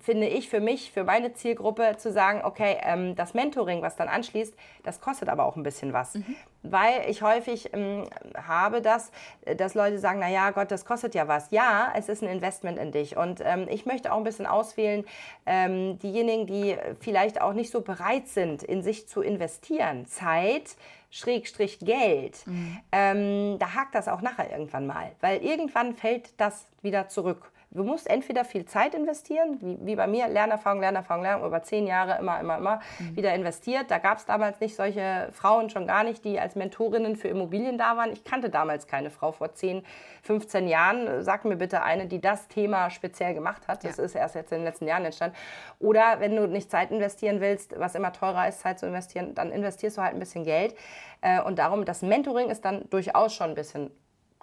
finde 0.00 0.26
ich 0.26 0.48
für 0.48 0.60
mich, 0.60 0.90
für 0.92 1.04
meine 1.04 1.32
Zielgruppe 1.34 1.96
zu 1.98 2.10
sagen, 2.12 2.42
okay, 2.44 2.78
ähm, 2.82 3.14
das 3.14 3.34
Mentoring, 3.34 3.82
was 3.82 3.96
dann 3.96 4.08
anschließt, 4.08 4.54
das 4.84 5.00
kostet 5.00 5.28
aber 5.28 5.44
auch 5.44 5.56
ein 5.56 5.62
bisschen 5.62 5.92
was. 5.92 6.14
Mhm. 6.14 6.36
Weil 6.62 7.08
ich 7.08 7.22
häufig 7.22 7.72
ähm, 7.72 8.04
habe 8.36 8.82
das, 8.82 9.12
dass 9.56 9.74
Leute 9.74 9.98
sagen, 9.98 10.20
na 10.20 10.28
ja, 10.28 10.50
Gott, 10.50 10.70
das 10.70 10.84
kostet 10.84 11.14
ja 11.14 11.28
was. 11.28 11.50
Ja, 11.50 11.92
es 11.96 12.08
ist 12.08 12.22
ein 12.22 12.28
Investment 12.28 12.78
in 12.78 12.92
dich. 12.92 13.16
Und 13.16 13.40
ähm, 13.44 13.66
ich 13.70 13.86
möchte 13.86 14.12
auch 14.12 14.18
ein 14.18 14.24
bisschen 14.24 14.46
auswählen, 14.46 15.04
ähm, 15.46 15.98
diejenigen, 15.98 16.46
die 16.46 16.76
vielleicht 17.00 17.40
auch 17.40 17.52
nicht 17.52 17.70
so 17.70 17.80
bereit 17.80 18.28
sind, 18.28 18.62
in 18.62 18.82
sich 18.82 19.08
zu 19.08 19.22
investieren. 19.22 20.06
Zeit, 20.06 20.76
Schrägstrich 21.10 21.80
Geld, 21.80 22.46
mhm. 22.46 22.78
ähm, 22.92 23.58
da 23.58 23.74
hakt 23.74 23.94
das 23.94 24.06
auch 24.06 24.20
nachher 24.20 24.50
irgendwann 24.50 24.86
mal, 24.86 25.10
weil 25.20 25.42
irgendwann 25.42 25.94
fällt 25.94 26.40
das 26.40 26.66
wieder 26.82 27.08
zurück. 27.08 27.50
Du 27.72 27.84
musst 27.84 28.10
entweder 28.10 28.44
viel 28.44 28.64
Zeit 28.64 28.94
investieren, 28.94 29.58
wie, 29.60 29.78
wie 29.80 29.94
bei 29.94 30.08
mir, 30.08 30.26
Lernerfahrung, 30.26 30.80
Lernerfahrung, 30.80 31.22
Lernerfahrung, 31.22 31.46
über 31.46 31.62
zehn 31.62 31.86
Jahre 31.86 32.18
immer, 32.18 32.40
immer, 32.40 32.58
immer 32.58 32.80
mhm. 32.98 33.16
wieder 33.16 33.32
investiert. 33.32 33.92
Da 33.92 33.98
gab 33.98 34.18
es 34.18 34.26
damals 34.26 34.58
nicht 34.58 34.74
solche 34.74 35.28
Frauen 35.30 35.70
schon 35.70 35.86
gar 35.86 36.02
nicht, 36.02 36.24
die 36.24 36.40
als 36.40 36.56
Mentorinnen 36.56 37.14
für 37.14 37.28
Immobilien 37.28 37.78
da 37.78 37.96
waren. 37.96 38.12
Ich 38.12 38.24
kannte 38.24 38.50
damals 38.50 38.88
keine 38.88 39.10
Frau 39.10 39.30
vor 39.30 39.54
10, 39.54 39.84
15 40.22 40.66
Jahren. 40.66 41.22
Sag 41.22 41.44
mir 41.44 41.54
bitte 41.54 41.82
eine, 41.84 42.06
die 42.06 42.20
das 42.20 42.48
Thema 42.48 42.90
speziell 42.90 43.34
gemacht 43.34 43.68
hat. 43.68 43.84
Das 43.84 43.98
ja. 43.98 44.04
ist 44.04 44.16
erst 44.16 44.34
jetzt 44.34 44.50
in 44.50 44.58
den 44.58 44.64
letzten 44.64 44.88
Jahren 44.88 45.04
entstanden. 45.04 45.36
Oder 45.78 46.18
wenn 46.18 46.34
du 46.34 46.48
nicht 46.48 46.72
Zeit 46.72 46.90
investieren 46.90 47.40
willst, 47.40 47.78
was 47.78 47.94
immer 47.94 48.12
teurer 48.12 48.48
ist, 48.48 48.60
Zeit 48.60 48.80
zu 48.80 48.86
investieren, 48.86 49.36
dann 49.36 49.52
investierst 49.52 49.96
du 49.96 50.02
halt 50.02 50.14
ein 50.14 50.18
bisschen 50.18 50.42
Geld. 50.42 50.74
Äh, 51.20 51.40
und 51.40 51.60
darum, 51.60 51.84
das 51.84 52.02
Mentoring 52.02 52.50
ist 52.50 52.64
dann 52.64 52.90
durchaus 52.90 53.32
schon 53.32 53.50
ein 53.50 53.54
bisschen 53.54 53.92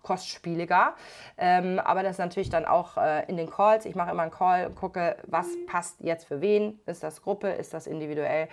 kostspieliger. 0.07 0.95
Ähm, 1.37 1.79
aber 1.79 2.01
das 2.01 2.13
ist 2.13 2.19
natürlich 2.19 2.49
dann 2.49 2.65
auch 2.65 2.97
äh, 2.97 3.25
in 3.27 3.35
den 3.35 3.49
Calls. 3.49 3.85
Ich 3.85 3.95
mache 3.95 4.11
immer 4.11 4.23
einen 4.23 4.31
Call, 4.31 4.69
gucke, 4.69 5.17
was 5.27 5.47
passt 5.67 5.99
jetzt 5.99 6.25
für 6.25 6.39
wen. 6.39 6.79
Ist 6.85 7.03
das 7.03 7.21
Gruppe, 7.21 7.49
ist 7.49 7.73
das 7.73 7.87
individuell? 7.87 8.47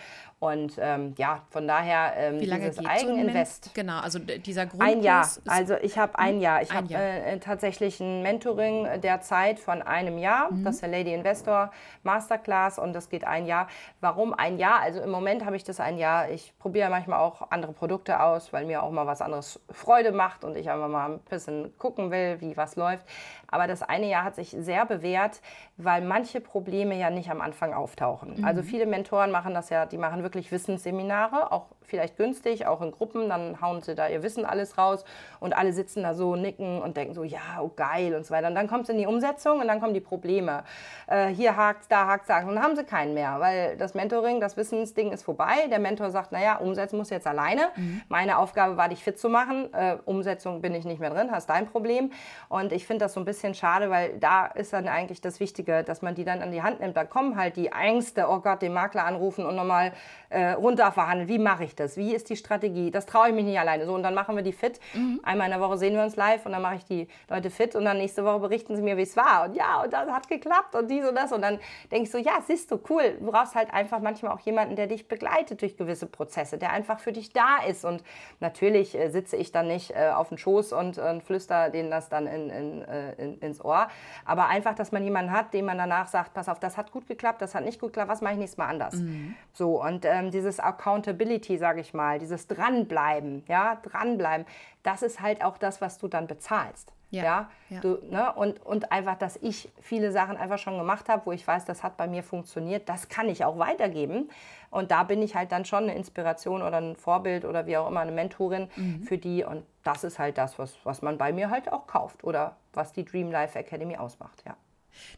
Und 0.45 0.75
ähm, 0.79 1.15
ja, 1.17 1.41
von 1.49 1.67
daher 1.67 2.13
ähm, 2.19 2.39
Wie 2.39 2.45
lange 2.45 2.69
dieses 2.69 2.85
Eigeninvest. 2.85 3.65
So 3.65 3.71
genau, 3.73 4.01
also 4.01 4.19
dieser 4.19 4.67
Grundkurs. 4.67 4.93
Ein 4.93 5.03
Jahr. 5.03 5.27
Also 5.47 5.77
ich 5.81 5.97
habe 5.97 6.19
ein 6.19 6.39
Jahr. 6.39 6.61
Ich 6.61 6.71
habe 6.71 6.93
äh, 6.93 7.39
tatsächlich 7.39 7.99
ein 7.99 8.21
Mentoring 8.21 8.87
derzeit 9.01 9.59
von 9.59 9.81
einem 9.81 10.19
Jahr. 10.19 10.53
Mhm. 10.53 10.63
Das 10.63 10.75
ist 10.75 10.83
der 10.83 10.91
Lady 10.91 11.15
Investor 11.15 11.71
Masterclass 12.03 12.79
und 12.79 12.93
das 12.93 13.09
geht 13.09 13.27
ein 13.27 13.47
Jahr. 13.47 13.69
Warum 14.03 14.35
ein 14.35 14.59
Jahr? 14.59 14.81
Also 14.81 15.01
im 15.01 15.11
Moment 15.11 15.47
habe 15.47 15.57
ich 15.57 15.65
das 15.65 15.81
ein 15.81 15.97
Jahr. 15.97 16.29
Ich 16.29 16.53
probiere 16.59 16.91
manchmal 16.91 17.21
auch 17.21 17.51
andere 17.51 17.73
Produkte 17.73 18.21
aus, 18.21 18.53
weil 18.53 18.67
mir 18.67 18.83
auch 18.83 18.91
mal 18.91 19.07
was 19.07 19.23
anderes 19.23 19.59
Freude 19.71 20.13
macht 20.13 20.45
und 20.45 20.59
ich 20.59 20.69
einfach 20.69 20.89
mal 20.89 21.07
ein 21.07 21.21
bisschen 21.21 21.73
gucken 21.79 22.11
will, 22.11 22.39
wie 22.43 22.55
was 22.55 22.77
läuft. 22.77 23.07
Aber 23.55 23.69
das 23.69 23.83
eine 23.85 24.09
Jahr 24.09 24.25
hat 24.25 24.35
sich 24.35 24.51
sehr 24.51 24.85
bewährt, 24.85 25.41
weil 25.77 26.03
manche 26.03 26.41
Probleme 26.41 26.99
ja 26.99 27.09
nicht 27.09 27.31
am 27.31 27.41
Anfang 27.41 27.73
auftauchen. 27.73 28.39
Mhm. 28.39 28.45
Also 28.45 28.63
viele 28.63 28.85
Mentoren 28.85 29.31
machen 29.31 29.55
das 29.55 29.71
ja, 29.71 29.87
die 29.87 29.97
machen 29.97 30.25
wirklich 30.25 30.51
Wissensseminare, 30.51 31.53
auch 31.53 31.67
vielleicht 31.87 32.17
günstig, 32.17 32.67
auch 32.67 32.81
in 32.81 32.93
Gruppen, 32.93 33.29
dann 33.29 33.61
hauen 33.61 33.83
sie 33.83 33.95
da 33.95 34.09
ihr 34.09 34.23
Wissen 34.23 34.45
alles 34.45 34.79
raus 34.79 35.05
und 35.41 35.57
alle 35.57 35.73
sitzen 35.73 36.03
da 36.03 36.15
so, 36.15 36.37
nicken 36.37 36.83
und 36.83 36.97
denken 36.97 37.15
so, 37.15 37.25
ja, 37.25 37.61
oh 37.61 37.71
geil 37.75 38.15
und 38.15 38.25
so 38.25 38.35
weiter. 38.35 38.49
Und 38.49 38.55
dann 38.55 38.69
kommt 38.69 38.85
es 38.85 38.89
in 38.91 38.99
die 38.99 39.07
Umsetzung 39.07 39.61
und 39.61 39.69
dann 39.69 39.81
kommen 39.81 39.95
die 39.95 40.01
Probleme. 40.01 40.65
Äh, 41.07 41.29
hier 41.29 41.57
hakt 41.57 41.91
da 41.91 42.07
hakt 42.07 42.29
da 42.29 42.41
und 42.41 42.55
dann 42.55 42.63
haben 42.63 42.77
sie 42.77 42.85
keinen 42.85 43.15
mehr, 43.15 43.37
weil 43.41 43.77
das 43.77 43.95
Mentoring, 43.95 44.41
das 44.41 44.57
Wissensding 44.57 45.13
ist 45.13 45.23
vorbei. 45.23 45.69
Der 45.71 45.79
Mentor 45.79 46.11
sagt, 46.11 46.33
naja, 46.33 46.57
umsetzen 46.57 46.97
muss 46.97 47.11
jetzt 47.11 47.27
alleine. 47.27 47.69
Mhm. 47.77 48.03
Meine 48.09 48.39
Aufgabe 48.39 48.77
war, 48.77 48.89
dich 48.89 49.03
fit 49.03 49.19
zu 49.19 49.29
machen. 49.29 49.73
Äh, 49.73 49.97
Umsetzung 50.05 50.61
bin 50.61 50.75
ich 50.75 50.85
nicht 50.85 51.01
mehr 51.01 51.11
drin, 51.11 51.31
hast 51.31 51.49
dein 51.49 51.67
Problem. 51.67 52.11
Und 52.49 52.73
ich 52.73 52.87
finde 52.87 53.05
das 53.05 53.15
so 53.15 53.21
ein 53.21 53.25
bisschen 53.25 53.55
schade, 53.55 53.91
weil 53.91 54.19
da 54.19 54.47
ist 54.47 54.73
dann 54.73 54.89
eigentlich 54.89 55.21
das 55.21 55.41
Wichtige, 55.41 55.85
dass 55.85 56.03
man 56.03 56.15
die 56.15 56.25
dann 56.25 56.43
an 56.43 56.53
die 56.53 56.63
Hand 56.63 56.81
nimmt. 56.81 56.97
Da 56.97 57.05
kommen 57.05 57.37
halt 57.37 57.57
die 57.57 57.69
Ängste, 57.69 58.27
oh 58.29 58.41
Gott, 58.41 58.63
den 58.63 58.73
Makler 58.73 59.05
anrufen 59.05 59.47
und 59.47 59.57
nochmal 59.57 59.93
äh, 60.35 60.53
runterverhandeln. 60.53 61.29
Wie 61.29 61.39
mache 61.39 61.65
ich 61.65 61.77
das? 61.77 61.97
Wie 61.97 62.15
ist 62.15 62.29
die 62.29 62.37
Strategie? 62.37 62.91
Das 62.91 63.07
traue 63.07 63.29
ich 63.29 63.35
mich 63.35 63.45
nicht 63.45 63.59
alleine. 63.59 63.87
So, 63.87 63.95
und 63.95 64.03
dann 64.03 64.15
machen 64.15 64.35
wir 64.35 64.43
die 64.43 64.53
fit. 64.53 64.81
Mhm. 64.93 65.21
Einmal 65.23 65.47
in 65.47 65.53
der 65.53 65.61
Woche 65.61 65.79
sehen 65.79 65.95
wir 65.95 66.03
uns 66.03 66.17
live 66.17 66.45
und 66.45 66.53
dann 66.53 66.63
mache 66.63 66.77
ich 66.77 66.85
die 66.85 67.09
Leute 67.29 67.51
fit 67.51 67.77
und 67.77 67.85
dann 67.85 67.99
nächste 67.99 68.25
Woche 68.25 68.41
berichten 68.41 68.75
sie 68.77 68.83
mir, 68.83 68.97
wie 68.97 69.03
es 69.03 69.17
war. 69.17 69.45
Und 69.45 69.55
ja, 69.55 69.83
und 69.83 69.93
das 69.93 70.11
hat 70.11 70.29
geklappt 70.29 70.75
und 70.75 70.91
dies 70.91 71.07
und 71.07 71.15
das. 71.15 71.33
Und 71.33 71.43
dann 71.43 71.61
denke 71.91 72.05
ich 72.05 72.11
so, 72.11 72.19
ja, 72.19 72.33
siehst 72.45 72.71
du, 72.71 72.81
cool. 72.91 73.17
Du 73.21 73.31
brauchst 73.31 73.55
halt 73.55 73.73
einfach 73.73 74.01
manchmal 74.01 74.33
auch 74.33 74.41
jemanden, 74.41 74.77
der 74.77 74.89
dich 74.89 75.07
begleitet 75.07 75.63
durch 75.63 75.77
gewisse 75.77 76.07
Prozesse, 76.07 76.59
der 76.59 76.73
einfach 76.73 76.99
für 76.99 77.13
dich 77.13 77.33
da 77.33 77.59
ist. 77.67 77.85
Und 77.85 78.03
natürlich 78.41 78.99
äh, 78.99 79.11
sitze 79.11 79.37
ich 79.37 79.53
dann 79.53 79.69
nicht 79.69 79.93
äh, 79.93 80.11
auf 80.11 80.29
dem 80.29 80.39
Schoß 80.39 80.73
und, 80.73 81.01
flüster 81.25 81.71
denen 81.71 81.91
das 81.91 82.09
dann 82.09 82.27
in, 82.27 82.51
in, 82.51 82.83
äh, 82.83 83.13
in, 83.15 83.39
ins 83.39 83.65
Ohr. 83.65 83.89
Aber 84.25 84.49
einfach, 84.49 84.75
dass 84.75 84.93
man 84.93 85.05
jemanden 85.05 85.33
hat, 85.33 85.55
dem 85.55 85.67
man 85.67 85.79
danach 85.79 86.09
sagt, 86.09 86.35
pass 86.35 86.49
auf, 86.49 86.59
das 86.59 86.77
hat 86.77 86.91
gut 86.93 87.07
geklappt, 87.07 87.41
das 87.43 87.55
hat 87.55 87.65
nicht 87.65 87.81
gut 87.81 87.93
geklappt, 87.93 88.11
was 88.11 88.21
mache 88.21 88.35
ich 88.35 88.39
nächstes 88.39 88.59
Mal 88.59 88.69
anders? 88.69 88.95
Mhm. 88.95 89.35
So, 89.53 89.83
und 89.83 90.05
ähm, 90.05 90.24
dieses 90.31 90.61
Accountability, 90.61 91.59
sage 91.59 91.81
ich 91.81 91.95
mal, 91.95 92.19
dieses 92.19 92.47
Dranbleiben, 92.47 93.45
ja, 93.49 93.79
dranbleiben, 93.83 94.47
das 94.83 95.03
ist 95.03 95.21
halt 95.21 95.45
auch 95.45 95.59
das, 95.59 95.81
was 95.81 95.99
du 95.99 96.09
dann 96.09 96.27
bezahlst. 96.27 96.93
Ja, 97.11 97.23
ja? 97.23 97.51
ja. 97.71 97.81
Du, 97.81 97.99
ne? 98.11 98.33
und, 98.33 98.65
und 98.65 98.91
einfach, 98.91 99.17
dass 99.17 99.37
ich 99.37 99.71
viele 99.81 100.11
Sachen 100.11 100.37
einfach 100.37 100.59
schon 100.59 100.77
gemacht 100.77 101.09
habe, 101.09 101.27
wo 101.27 101.33
ich 101.33 101.47
weiß, 101.47 101.65
das 101.65 101.83
hat 101.83 101.97
bei 101.97 102.07
mir 102.07 102.23
funktioniert, 102.23 102.89
das 102.89 103.09
kann 103.09 103.29
ich 103.29 103.45
auch 103.45 103.59
weitergeben. 103.59 104.31
Und 104.71 104.91
da 104.91 105.05
bin 105.05 105.23
ich 105.23 105.37
halt 105.37 105.53
dann 105.53 105.65
schon 105.65 105.85
eine 105.85 105.95
Inspiration 105.95 106.63
oder 106.63 106.79
ein 106.79 106.97
Vorbild 106.97 107.45
oder 107.45 107.67
wie 107.67 107.77
auch 107.77 107.89
immer 107.89 108.01
eine 108.01 108.11
Mentorin 108.11 108.69
mhm. 108.75 109.03
für 109.05 109.19
die. 109.19 109.45
Und 109.45 109.65
das 109.85 110.03
ist 110.03 110.19
halt 110.19 110.37
das, 110.37 110.59
was, 110.59 110.77
was 110.85 111.03
man 111.03 111.17
bei 111.17 111.33
mir 111.33 111.51
halt 111.51 111.73
auch 111.73 111.87
kauft 111.87 112.25
oder 112.25 112.57
was 112.73 112.93
die 112.93 113.05
Dream 113.05 113.31
Life 113.31 113.57
Academy 113.57 113.97
ausmacht, 113.97 114.43
ja. 114.45 114.57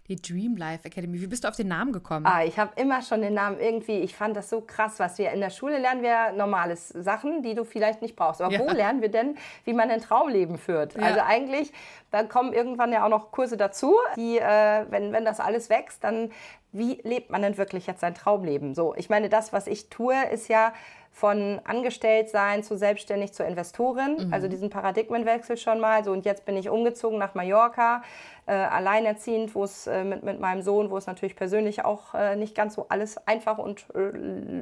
Die 0.08 0.16
Dream 0.16 0.56
Life 0.56 0.84
Academy. 0.84 1.20
Wie 1.20 1.26
bist 1.26 1.44
du 1.44 1.48
auf 1.48 1.56
den 1.56 1.68
Namen 1.68 1.92
gekommen? 1.92 2.26
Ah, 2.26 2.44
ich 2.44 2.58
habe 2.58 2.72
immer 2.80 3.02
schon 3.02 3.22
den 3.22 3.34
Namen 3.34 3.58
irgendwie, 3.60 3.98
ich 3.98 4.14
fand 4.14 4.36
das 4.36 4.50
so 4.50 4.60
krass, 4.60 4.98
was 4.98 5.18
wir 5.18 5.30
in 5.30 5.40
der 5.40 5.50
Schule 5.50 5.78
lernen 5.78 6.02
wir 6.02 6.32
normales 6.32 6.88
Sachen, 6.88 7.42
die 7.42 7.54
du 7.54 7.64
vielleicht 7.64 8.02
nicht 8.02 8.16
brauchst. 8.16 8.40
Aber 8.40 8.52
ja. 8.52 8.60
wo 8.60 8.70
lernen 8.70 9.02
wir 9.02 9.10
denn, 9.10 9.36
wie 9.64 9.72
man 9.72 9.90
ein 9.90 10.00
Traumleben 10.00 10.58
führt? 10.58 10.94
Ja. 10.94 11.02
Also 11.02 11.20
eigentlich, 11.20 11.72
da 12.10 12.22
kommen 12.22 12.52
irgendwann 12.52 12.92
ja 12.92 13.04
auch 13.04 13.10
noch 13.10 13.30
Kurse 13.30 13.56
dazu, 13.56 13.94
die, 14.16 14.38
äh, 14.38 14.86
wenn, 14.90 15.12
wenn 15.12 15.24
das 15.24 15.40
alles 15.40 15.70
wächst, 15.70 16.04
dann 16.04 16.30
wie 16.72 17.00
lebt 17.04 17.30
man 17.30 17.42
denn 17.42 17.56
wirklich 17.56 17.86
jetzt 17.86 18.00
sein 18.00 18.14
Traumleben? 18.14 18.74
So, 18.74 18.94
ich 18.96 19.08
meine, 19.08 19.28
das, 19.28 19.52
was 19.52 19.66
ich 19.66 19.88
tue, 19.88 20.14
ist 20.30 20.48
ja 20.48 20.72
von 21.10 21.62
Angestelltsein 21.64 22.62
zu 22.62 22.76
selbstständig 22.76 23.32
zur 23.32 23.46
Investorin, 23.46 24.26
mhm. 24.26 24.32
also 24.34 24.48
diesen 24.48 24.68
Paradigmenwechsel 24.68 25.56
schon 25.56 25.80
mal. 25.80 26.04
So 26.04 26.12
und 26.12 26.26
jetzt 26.26 26.44
bin 26.44 26.58
ich 26.58 26.68
umgezogen 26.68 27.18
nach 27.18 27.34
Mallorca, 27.34 28.02
äh, 28.46 28.52
alleinerziehend, 28.52 29.54
wo 29.54 29.64
es 29.64 29.86
äh, 29.86 30.04
mit, 30.04 30.22
mit 30.22 30.40
meinem 30.40 30.62
Sohn, 30.62 30.90
wo 30.90 30.96
es 30.96 31.06
natürlich 31.06 31.36
persönlich 31.36 31.84
auch 31.84 32.14
äh, 32.14 32.36
nicht 32.36 32.54
ganz 32.54 32.74
so 32.74 32.86
alles 32.88 33.18
einfach 33.26 33.58
und 33.58 33.86
äh, 33.94 34.10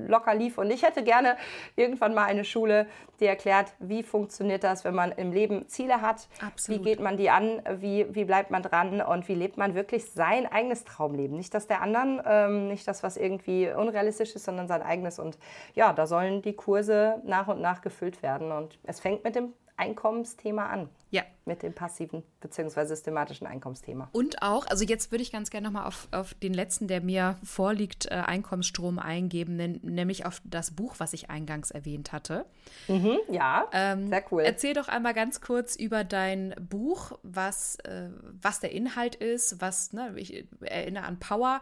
locker 0.08 0.34
lief. 0.34 0.58
Und 0.58 0.70
ich 0.70 0.82
hätte 0.82 1.02
gerne 1.02 1.36
irgendwann 1.76 2.14
mal 2.14 2.24
eine 2.24 2.44
Schule, 2.44 2.86
die 3.20 3.26
erklärt, 3.26 3.72
wie 3.78 4.02
funktioniert 4.02 4.64
das, 4.64 4.84
wenn 4.84 4.94
man 4.94 5.12
im 5.12 5.32
Leben 5.32 5.68
Ziele 5.68 6.00
hat, 6.00 6.28
Absolut. 6.44 6.80
wie 6.80 6.84
geht 6.84 7.00
man 7.00 7.16
die 7.16 7.30
an, 7.30 7.62
wie, 7.78 8.06
wie 8.14 8.24
bleibt 8.24 8.50
man 8.50 8.62
dran 8.62 9.00
und 9.00 9.28
wie 9.28 9.34
lebt 9.34 9.56
man 9.56 9.74
wirklich 9.74 10.10
sein 10.10 10.50
eigenes 10.50 10.84
Traumleben. 10.84 11.36
Nicht 11.36 11.54
das 11.54 11.66
der 11.66 11.82
anderen, 11.82 12.22
ähm, 12.26 12.68
nicht 12.68 12.88
das, 12.88 13.02
was 13.02 13.16
irgendwie 13.16 13.70
unrealistisch 13.70 14.34
ist, 14.34 14.44
sondern 14.44 14.66
sein 14.66 14.82
eigenes. 14.82 15.18
Und 15.18 15.38
ja, 15.74 15.92
da 15.92 16.06
sollen 16.06 16.42
die 16.42 16.54
Kurse 16.54 17.20
nach 17.24 17.48
und 17.48 17.60
nach 17.60 17.82
gefüllt 17.82 18.22
werden. 18.22 18.50
Und 18.50 18.78
es 18.84 19.00
fängt 19.00 19.24
mit 19.24 19.34
dem 19.34 19.52
Einkommensthema 19.76 20.66
an. 20.66 20.88
Ja. 21.10 21.22
Mit 21.46 21.62
dem 21.62 21.74
passiven 21.74 22.22
bzw. 22.40 22.86
systematischen 22.86 23.46
Einkommensthema. 23.46 24.08
Und 24.12 24.40
auch, 24.42 24.66
also 24.66 24.84
jetzt 24.84 25.10
würde 25.12 25.22
ich 25.22 25.30
ganz 25.30 25.50
gerne 25.50 25.66
nochmal 25.66 25.86
auf, 25.86 26.08
auf 26.10 26.32
den 26.34 26.54
letzten, 26.54 26.88
der 26.88 27.02
mir 27.02 27.36
vorliegt, 27.42 28.06
äh, 28.06 28.14
Einkommensstrom 28.14 28.98
eingeben, 28.98 29.56
nämlich 29.82 30.24
auf 30.24 30.40
das 30.44 30.70
Buch, 30.70 30.94
was 30.98 31.12
ich 31.12 31.28
eingangs 31.28 31.70
erwähnt 31.70 32.12
hatte. 32.12 32.46
Mhm, 32.88 33.18
ja, 33.30 33.68
ähm, 33.72 34.08
sehr 34.08 34.24
cool. 34.30 34.42
Erzähl 34.42 34.72
doch 34.72 34.88
einmal 34.88 35.12
ganz 35.12 35.40
kurz 35.40 35.76
über 35.76 36.02
dein 36.02 36.54
Buch, 36.58 37.18
was, 37.22 37.76
äh, 37.80 38.08
was 38.40 38.60
der 38.60 38.72
Inhalt 38.72 39.14
ist, 39.14 39.60
was, 39.60 39.92
ne, 39.92 40.14
ich 40.16 40.46
erinnere 40.60 41.04
an 41.04 41.18
Power, 41.18 41.60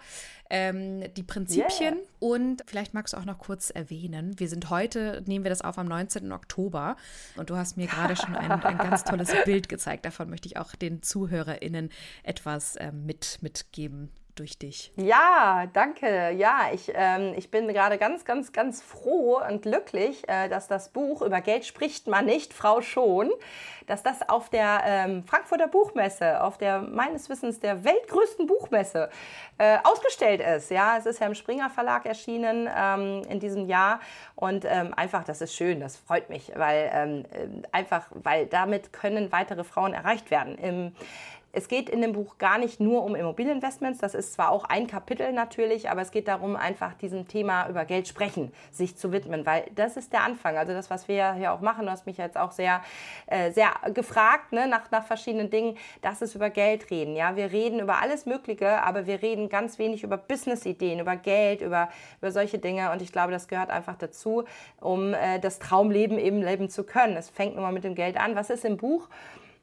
ähm, 0.51 1.13
die 1.15 1.23
Prinzipien 1.23 1.95
yeah. 1.95 2.07
und 2.21 2.63
vielleicht 2.67 2.93
magst 2.93 3.15
du 3.15 3.17
auch 3.17 3.25
noch 3.25 3.39
kurz 3.39 3.71
erwähnen, 3.71 4.39
wir 4.39 4.49
sind 4.49 4.69
heute, 4.69 5.23
nehmen 5.27 5.45
wir 5.45 5.49
das 5.49 5.63
auf 5.63 5.79
am 5.79 5.87
19. 5.87 6.31
Oktober 6.31 6.97
und 7.37 7.49
du 7.49 7.57
hast 7.57 7.79
mir 7.79 7.87
gerade 7.87 8.17
schon 8.17 8.37
ein, 8.37 8.51
ein 8.51 8.79
ganz 8.79 9.03
tolles 9.05 9.33
Bild 9.47 9.71
gezeigt. 9.73 10.05
Davon 10.05 10.31
möchte 10.31 10.47
ich 10.47 10.57
auch 10.57 10.75
den 10.75 11.03
ZuhörerInnen 11.03 11.91
etwas 12.23 12.77
äh, 12.77 12.93
mit, 12.93 13.39
mitgeben 13.41 14.11
durch 14.35 14.59
dich. 14.59 14.93
Ja, 14.97 15.67
danke. 15.73 16.31
Ja, 16.31 16.71
ich, 16.73 16.93
ähm, 16.95 17.35
ich 17.37 17.51
bin 17.51 17.69
gerade 17.69 17.99
ganz, 17.99 18.25
ganz, 18.25 18.53
ganz 18.53 18.83
froh 18.83 19.41
und 19.49 19.63
glücklich, 19.63 20.29
äh, 20.29 20.49
dass 20.49 20.69
das 20.69 20.91
Buch 20.91 21.23
über 21.23 21.41
Geld 21.41 21.65
spricht 21.65 22.07
man 22.07 22.25
nicht, 22.25 22.55
Frau 22.55 22.81
schon, 22.81 23.31
dass 23.87 24.03
das 24.03 24.29
auf 24.29 24.49
der 24.49 24.83
ähm, 24.85 25.25
Frankfurter 25.25 25.69
Buchmesse, 25.69 26.43
auf 26.43 26.59
der 26.59 26.81
meines 26.81 27.29
Wissens 27.29 27.61
der 27.61 27.85
weltgrößten 27.85 28.47
Buchmesse 28.47 29.11
äh, 29.59 29.79
ausgestellt 29.85 30.41
ist. 30.41 30.71
Ja, 30.71 30.97
es 30.99 31.07
ist 31.07 31.21
ja 31.21 31.27
im 31.27 31.35
Springer 31.35 31.71
Verlag 31.71 32.07
erschienen 32.07 32.69
ähm, 32.75 33.23
in 33.29 33.41
diesem 33.41 33.67
Jahr 33.67 34.01
und 34.35 34.65
ähm, 34.65 34.95
einfach, 34.95 35.25
das 35.25 35.41
ist 35.41 35.55
schön, 35.55 35.81
das 35.81 35.97
freut 35.97 36.31
mich, 36.31 36.53
weil 36.57 36.91
ähm, 36.93 37.25
äh, 37.33 37.67
einfach, 37.73 38.07
weil 38.15 38.47
damit 38.47 38.93
können 38.93 39.31
weitere 39.33 39.65
Frauen 39.65 39.95
erreicht 39.95 40.31
werden. 40.31 40.57
Im, 40.57 40.93
es 41.53 41.69
geht 41.69 41.91
in 41.91 42.01
dem 42.01 42.13
Buch 42.13 42.39
gar 42.39 42.57
nicht 42.57 42.81
nur 42.81 43.05
um 43.05 43.15
Immobilieninvestments, 43.15 44.01
das 44.01 44.15
ist 44.15 44.33
zwar 44.33 44.51
auch 44.51 44.65
ein 44.65 44.87
Kapitel 44.87 45.33
natürlich, 45.33 45.91
aber 45.91 46.01
es 46.01 46.11
geht 46.11 46.27
darum, 46.27 46.57
einfach 46.57 46.95
diesem 46.95 47.29
Thema 47.29 47.69
über 47.69 47.85
Geld 47.85 48.09
sprechen, 48.09 48.53
sich 48.71 48.97
zu 48.97 49.13
widmen, 49.13 49.45
weil 49.45 49.65
das 49.75 49.99
ist 49.99 50.15
der 50.15 50.23
Anfang. 50.23 50.57
Also 50.57 50.73
das, 50.73 50.89
was 50.89 51.09
wir 51.09 51.35
hier 51.35 51.53
auch 51.53 51.61
machen, 51.61 51.85
du 51.85 51.93
hast 51.93 52.07
mich 52.07 52.17
jetzt 52.17 52.39
auch 52.39 52.53
sehr, 52.53 52.81
äh, 53.27 53.53
sehr 53.53 53.71
gefragt 53.93 54.53
ne, 54.53 54.67
nach, 54.67 54.91
nach 54.91 55.05
verschiedenen 55.05 55.51
Dingen, 55.51 55.77
das 56.01 56.23
ist 56.23 56.35
über 56.35 56.49
Geld 56.49 56.91
reden. 56.91 57.17
Ja, 57.17 57.37
wir 57.37 57.53
reden 57.53 57.81
über 57.81 58.01
alles 58.01 58.25
Mögliche, 58.25 58.83
aber 58.83 59.07
wir 59.07 59.21
reden 59.21 59.51
ganz 59.51 59.79
wenig 59.79 60.03
über 60.03 60.17
Business-Ideen, 60.17 61.01
über 61.01 61.17
Geld, 61.17 61.61
über, 61.61 61.91
über 62.21 62.33
solche 62.33 62.59
Dinge 62.59 62.91
und 62.93 63.03
ich 63.03 63.13
glaube, 63.13 63.31
das 63.31 63.47
gehört 63.47 63.69
einfach 63.69 63.97
dazu, 63.97 64.45
um 64.81 65.13
äh, 65.13 65.39
das 65.39 65.59
Traumleben 65.59 66.19
eben 66.19 66.41
leben 66.41 66.71
zu 66.71 66.85
können. 66.85 67.15
Es 67.17 67.29
fängt 67.29 67.55
nun 67.57 67.63
mal 67.63 67.73
mit 67.73 67.85
dem 67.85 67.95
Geld 67.95 68.17
an. 68.17 68.37
Was 68.37 68.49
ist 68.49 68.65
im 68.65 68.79
Buch? 68.79 69.09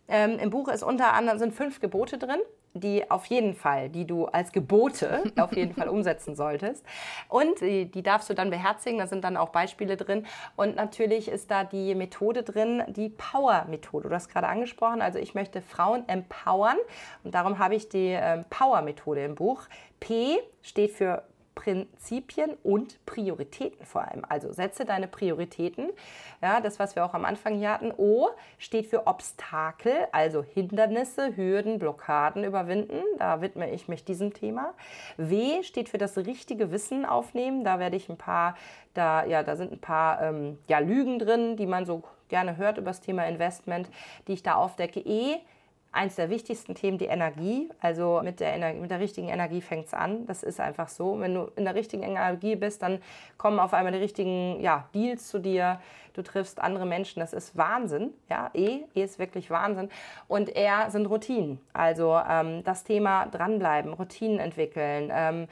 Ähm, 0.10 0.40
Im 0.40 0.50
Buch 0.50 0.68
ist 0.68 0.84
unter 0.84 1.14
anderem 1.14 1.38
sind 1.38 1.54
fünf 1.54 1.80
Gebote 1.80 2.18
drin, 2.18 2.40
die 2.74 3.10
auf 3.10 3.28
jeden 3.28 3.54
Fall, 3.54 3.90
die 3.90 4.06
du 4.06 4.26
als 4.26 4.52
Gebote 4.52 5.24
auf 5.38 5.56
jeden 5.56 5.74
Fall 5.76 5.88
umsetzen 5.88 6.36
solltest. 6.36 6.84
Und 7.28 7.62
die, 7.62 7.86
die, 7.90 8.02
darfst 8.02 8.30
du 8.30 8.34
dann 8.34 8.50
beherzigen, 8.50 8.98
da 8.98 9.08
sind 9.08 9.24
dann 9.24 9.38
auch 9.38 9.50
Beispiele 9.50 9.98
drin. 9.98 10.26
Und 10.56 10.76
natürlich 10.76 11.28
ist 11.28 11.52
da 11.52 11.64
die 11.64 11.94
Methode 11.94 12.42
drin, 12.42 12.84
die 12.88 13.10
Power-Methode. 13.10 14.10
Du 14.10 14.16
hast 14.16 14.30
gerade 14.30 14.48
angesprochen, 14.48 15.02
also 15.02 15.20
ich 15.20 15.36
möchte 15.36 15.62
Frauen 15.62 16.08
empowern 16.10 16.78
und 17.24 17.36
darum 17.36 17.60
habe 17.60 17.76
ich 17.76 17.88
die 17.90 18.18
ähm, 18.20 18.46
Power-Methode 18.50 19.24
im 19.24 19.36
Buch. 19.36 19.64
P 20.00 20.40
steht 20.64 20.92
für 20.92 21.24
Prinzipien 21.60 22.56
und 22.64 23.06
Prioritäten 23.06 23.86
vor 23.86 24.08
allem. 24.08 24.24
Also 24.30 24.54
setze 24.54 24.86
deine 24.86 25.10
Prioritäten. 25.10 25.90
Ja, 26.42 26.62
das, 26.62 26.80
was 26.80 26.96
wir 26.96 27.04
auch 27.04 27.14
am 27.14 27.26
Anfang 27.26 27.58
hier 27.58 27.72
hatten. 27.72 27.92
O 27.98 28.30
steht 28.58 28.86
für 28.86 29.08
Obstakel, 29.08 30.08
also 30.14 30.42
Hindernisse, 30.42 31.36
Hürden, 31.36 31.78
Blockaden 31.78 32.46
überwinden. 32.46 33.02
Da 33.18 33.42
widme 33.42 33.70
ich 33.72 33.90
mich 33.90 34.06
diesem 34.06 34.34
Thema. 34.34 34.74
W 35.18 35.62
steht 35.64 35.90
für 35.90 35.98
das 35.98 36.18
richtige 36.18 36.72
Wissen 36.72 37.06
aufnehmen. 37.06 37.66
Da 37.66 37.78
werde 37.78 37.98
ich 37.98 38.08
ein 38.08 38.18
paar, 38.18 38.56
da, 38.94 39.26
ja, 39.26 39.44
da 39.44 39.58
sind 39.58 39.74
ein 39.74 39.82
paar 39.82 40.22
ähm, 40.22 40.60
ja, 40.70 40.80
Lügen 40.80 41.20
drin, 41.20 41.58
die 41.58 41.68
man 41.68 41.86
so 41.86 42.04
gerne 42.30 42.56
hört 42.56 42.78
über 42.78 42.92
das 42.92 43.02
Thema 43.02 43.26
Investment, 43.28 43.90
die 44.30 44.34
ich 44.34 44.44
da 44.44 44.56
aufdecke. 44.56 45.02
E 45.02 45.40
eins 45.92 46.16
der 46.16 46.30
wichtigsten 46.30 46.76
Themen 46.76 46.98
die 46.98 47.06
Energie. 47.06 47.70
Also 47.80 48.22
mit 48.24 48.40
der, 48.40 48.54
Energie, 48.54 48.80
mit 48.80 48.92
der 48.92 49.00
richtigen 49.00 49.30
Energie 49.30 49.62
fängt 49.62 49.88
es 49.88 49.94
an. 49.94 50.26
Das 50.26 50.44
ist 50.44 50.60
einfach 50.60 50.88
so. 50.90 51.20
Wenn 51.20 51.34
du 51.34 51.52
in 51.56 51.66
der 51.66 51.76
richtigen 51.76 52.04
Energie 52.04 52.56
bist, 52.56 52.82
dann 52.82 53.02
kommen 53.38 53.60
auf 53.60 53.74
einmal 53.74 53.92
die 53.92 54.00
richtigen 54.00 54.60
ja, 54.62 54.88
Deals 54.94 55.28
zu 55.28 55.40
dir. 55.40 55.80
Du 56.14 56.22
triffst 56.22 56.60
andere 56.60 56.86
Menschen. 56.86 57.20
Das 57.20 57.34
ist 57.34 57.58
Wahnsinn. 57.58 58.14
Ja, 58.30 58.52
E, 58.54 58.82
E 58.94 59.04
ist 59.04 59.20
wirklich 59.20 59.50
Wahnsinn. 59.50 59.90
Und 60.28 60.56
R 60.56 60.92
sind 60.92 61.06
Routinen. 61.08 61.60
Also 61.74 62.20
ähm, 62.30 62.64
das 62.64 62.84
Thema 62.84 63.26
dranbleiben, 63.26 63.94
Routinen 63.94 64.40
entwickeln. 64.40 65.12
Ähm, 65.14 65.48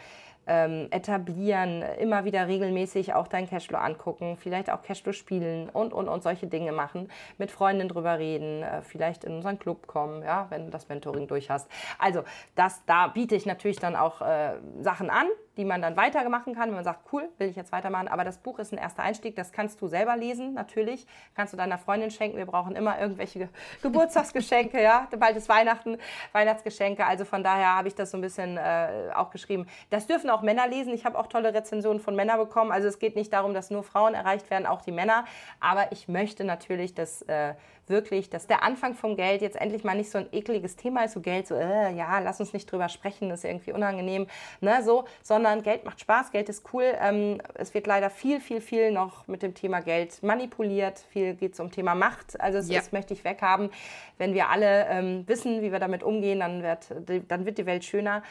ähm, 0.48 0.88
etablieren, 0.92 1.84
immer 2.00 2.26
wieder 2.26 2.48
regelmäßig 2.48 3.14
auch 3.14 3.28
dein 3.28 3.48
Cashflow 3.48 3.78
angucken, 3.78 4.38
vielleicht 4.38 4.70
auch 4.70 4.82
Cashflow 4.82 5.14
spielen 5.14 5.70
und, 5.70 5.94
und, 5.94 6.08
und 6.08 6.24
solche 6.24 6.48
Dinge 6.48 6.72
machen, 6.72 7.10
mit 7.38 7.52
Freundinnen 7.52 7.90
drüber 7.90 8.18
reden, 8.18 8.64
äh, 8.64 8.82
vielleicht 8.82 9.24
in 9.24 9.36
unseren 9.36 9.60
Club 9.60 9.88
kommen, 9.88 10.24
ja, 10.24 10.48
wenn 10.50 10.66
du 10.66 10.72
das 10.72 10.90
Mentoring 10.90 11.28
durch 11.28 11.50
hast. 11.50 11.70
Also 12.00 12.24
das, 12.56 12.84
da 12.86 13.08
biete 13.08 13.36
ich 13.36 13.46
natürlich 13.46 13.80
dann 13.80 13.96
auch 13.96 14.22
äh, 14.22 14.54
Sachen 14.80 15.10
an, 15.10 15.28
die 15.58 15.66
man 15.66 15.82
dann 15.82 15.98
weitermachen 15.98 16.56
kann, 16.56 16.70
wenn 16.70 16.76
man 16.76 16.84
sagt, 16.84 17.12
cool, 17.12 17.28
will 17.38 17.50
ich 17.50 17.56
jetzt 17.56 17.72
weitermachen. 17.72 18.08
Aber 18.08 18.24
das 18.24 18.38
Buch 18.38 18.60
ist 18.60 18.72
ein 18.72 18.78
erster 18.78 19.04
Einstieg, 19.04 19.36
das 19.36 19.52
kannst 19.52 19.82
du 19.82 19.88
selber 19.88 20.16
lesen, 20.16 20.54
natürlich. 20.54 21.06
Kannst 21.36 21.54
du 21.54 21.58
deiner 21.58 21.78
Freundin 21.78 22.12
schenken. 22.12 22.38
Wir 22.38 22.46
brauchen 22.46 22.76
immer 22.76 23.00
irgendwelche 23.00 23.50
Geburtstagsgeschenke, 23.82 24.82
ja. 24.82 25.08
Bald 25.18 25.36
ist 25.36 25.50
Weihnachten, 25.50 25.98
Weihnachtsgeschenke. 26.32 27.06
Also 27.06 27.26
von 27.26 27.44
daher 27.44 27.76
habe 27.76 27.88
ich 27.88 27.96
das 27.96 28.12
so 28.12 28.18
ein 28.18 28.22
bisschen 28.22 28.58
äh, 28.58 29.10
auch 29.16 29.32
geschrieben. 29.32 29.68
Das 29.90 30.08
dürfen 30.08 30.30
auch 30.30 30.42
Männer 30.42 30.68
lesen. 30.68 30.94
Ich 30.94 31.06
habe 31.06 31.18
auch 31.18 31.28
tolle 31.28 31.54
Rezensionen 31.54 32.00
von 32.00 32.16
Männern 32.16 32.38
bekommen. 32.38 32.72
Also 32.72 32.88
es 32.88 33.00
geht 33.00 33.16
nicht 33.16 33.34
darum, 33.34 33.54
dass 33.54 33.72
nur 33.72 33.84
Frauen 33.84 34.14
erreicht 34.14 34.50
werden, 34.50 34.66
auch 34.66 34.82
die 34.82 34.92
Männer. 34.92 35.26
Aber 35.60 35.92
ich 35.92 36.08
möchte 36.08 36.44
natürlich, 36.44 36.94
dass 36.94 37.24
äh, 37.24 37.56
wirklich, 37.90 38.30
dass 38.30 38.48
der 38.48 38.64
Anfang 38.64 38.94
vom 38.94 39.16
Geld 39.16 39.42
jetzt 39.42 39.56
endlich 39.56 39.84
mal 39.84 39.96
nicht 39.96 40.10
so 40.10 40.18
ein 40.18 40.28
ekliges 40.32 40.76
Thema 40.76 41.04
ist, 41.06 41.14
so 41.14 41.22
Geld, 41.22 41.48
so, 41.48 41.56
äh, 41.56 41.94
ja, 41.94 42.20
lass 42.20 42.40
uns 42.40 42.54
nicht 42.54 42.72
drüber 42.72 42.90
sprechen, 42.90 43.30
das 43.30 43.40
ist 43.40 43.46
irgendwie 43.46 43.72
unangenehm, 43.72 44.28
ne, 44.62 44.84
so, 44.84 45.06
sondern 45.24 45.64
Geld 45.64 45.86
macht 45.86 46.02
Spaß, 46.02 46.32
Geld 46.32 46.50
ist 46.50 46.64
cool. 46.74 46.94
Ähm, 47.02 47.42
es 47.56 47.74
wird 47.74 47.88
leider 47.88 48.10
viel, 48.10 48.40
viel, 48.40 48.62
viel 48.62 48.92
noch 48.92 49.28
mit 49.28 49.44
dem 49.44 49.54
Thema 49.54 49.82
Geld 49.82 50.22
manipuliert, 50.24 51.00
viel 51.12 51.36
geht 51.36 51.54
es 51.54 51.60
um 51.60 51.72
Thema 51.72 51.96
Macht, 51.96 52.40
also 52.40 52.58
das, 52.58 52.70
ja. 52.70 52.80
das 52.80 52.92
möchte 52.92 53.14
ich 53.14 53.24
weghaben. 53.24 53.70
Wenn 54.18 54.34
wir 54.34 54.50
alle 54.50 54.88
ähm, 54.88 55.24
wissen, 55.28 55.62
wie 55.62 55.72
wir 55.72 55.80
damit 55.80 56.04
umgehen, 56.04 56.40
dann 56.40 56.64
wird, 56.64 56.88
dann 57.28 57.46
wird 57.46 57.58
die 57.58 57.66
Welt 57.66 57.86
schöner, 57.86 58.24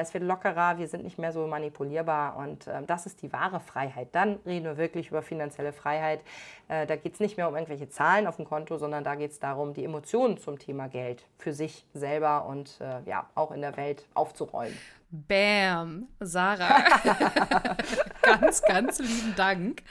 es 0.00 0.14
wird 0.14 0.24
lockerer, 0.24 0.78
wir 0.78 0.88
sind 0.88 1.04
nicht 1.04 1.18
mehr 1.18 1.32
so 1.32 1.46
manipulierbar 1.46 2.36
und 2.36 2.66
äh, 2.66 2.82
das 2.86 3.06
ist 3.06 3.20
die 3.22 3.32
wahre 3.32 3.60
Freiheit. 3.60 4.08
Dann 4.12 4.38
reden 4.46 4.64
wir 4.64 4.76
wirklich 4.76 5.08
über 5.08 5.22
finanzielle 5.22 5.72
Freiheit. 5.72 6.20
Äh, 6.68 6.86
da 6.86 6.96
geht 6.96 7.14
es 7.14 7.20
nicht 7.20 7.36
mehr 7.36 7.48
um 7.48 7.54
irgendwelche 7.54 7.88
Zahlen 7.88 8.26
auf 8.26 8.36
dem 8.36 8.44
Konto, 8.44 8.78
sondern 8.78 8.92
sondern 8.92 9.04
da 9.04 9.14
geht 9.14 9.30
es 9.32 9.38
darum, 9.40 9.72
die 9.72 9.84
Emotionen 9.84 10.36
zum 10.36 10.58
Thema 10.58 10.86
Geld 10.86 11.24
für 11.38 11.54
sich 11.54 11.86
selber 11.94 12.44
und 12.44 12.78
äh, 12.80 13.00
ja 13.08 13.26
auch 13.34 13.50
in 13.50 13.62
der 13.62 13.76
Welt 13.78 14.06
aufzuräumen. 14.12 14.76
Bam, 15.10 16.08
Sarah. 16.20 16.84
ganz, 18.22 18.62
ganz 18.62 18.98
lieben 18.98 19.34
Dank. 19.34 19.82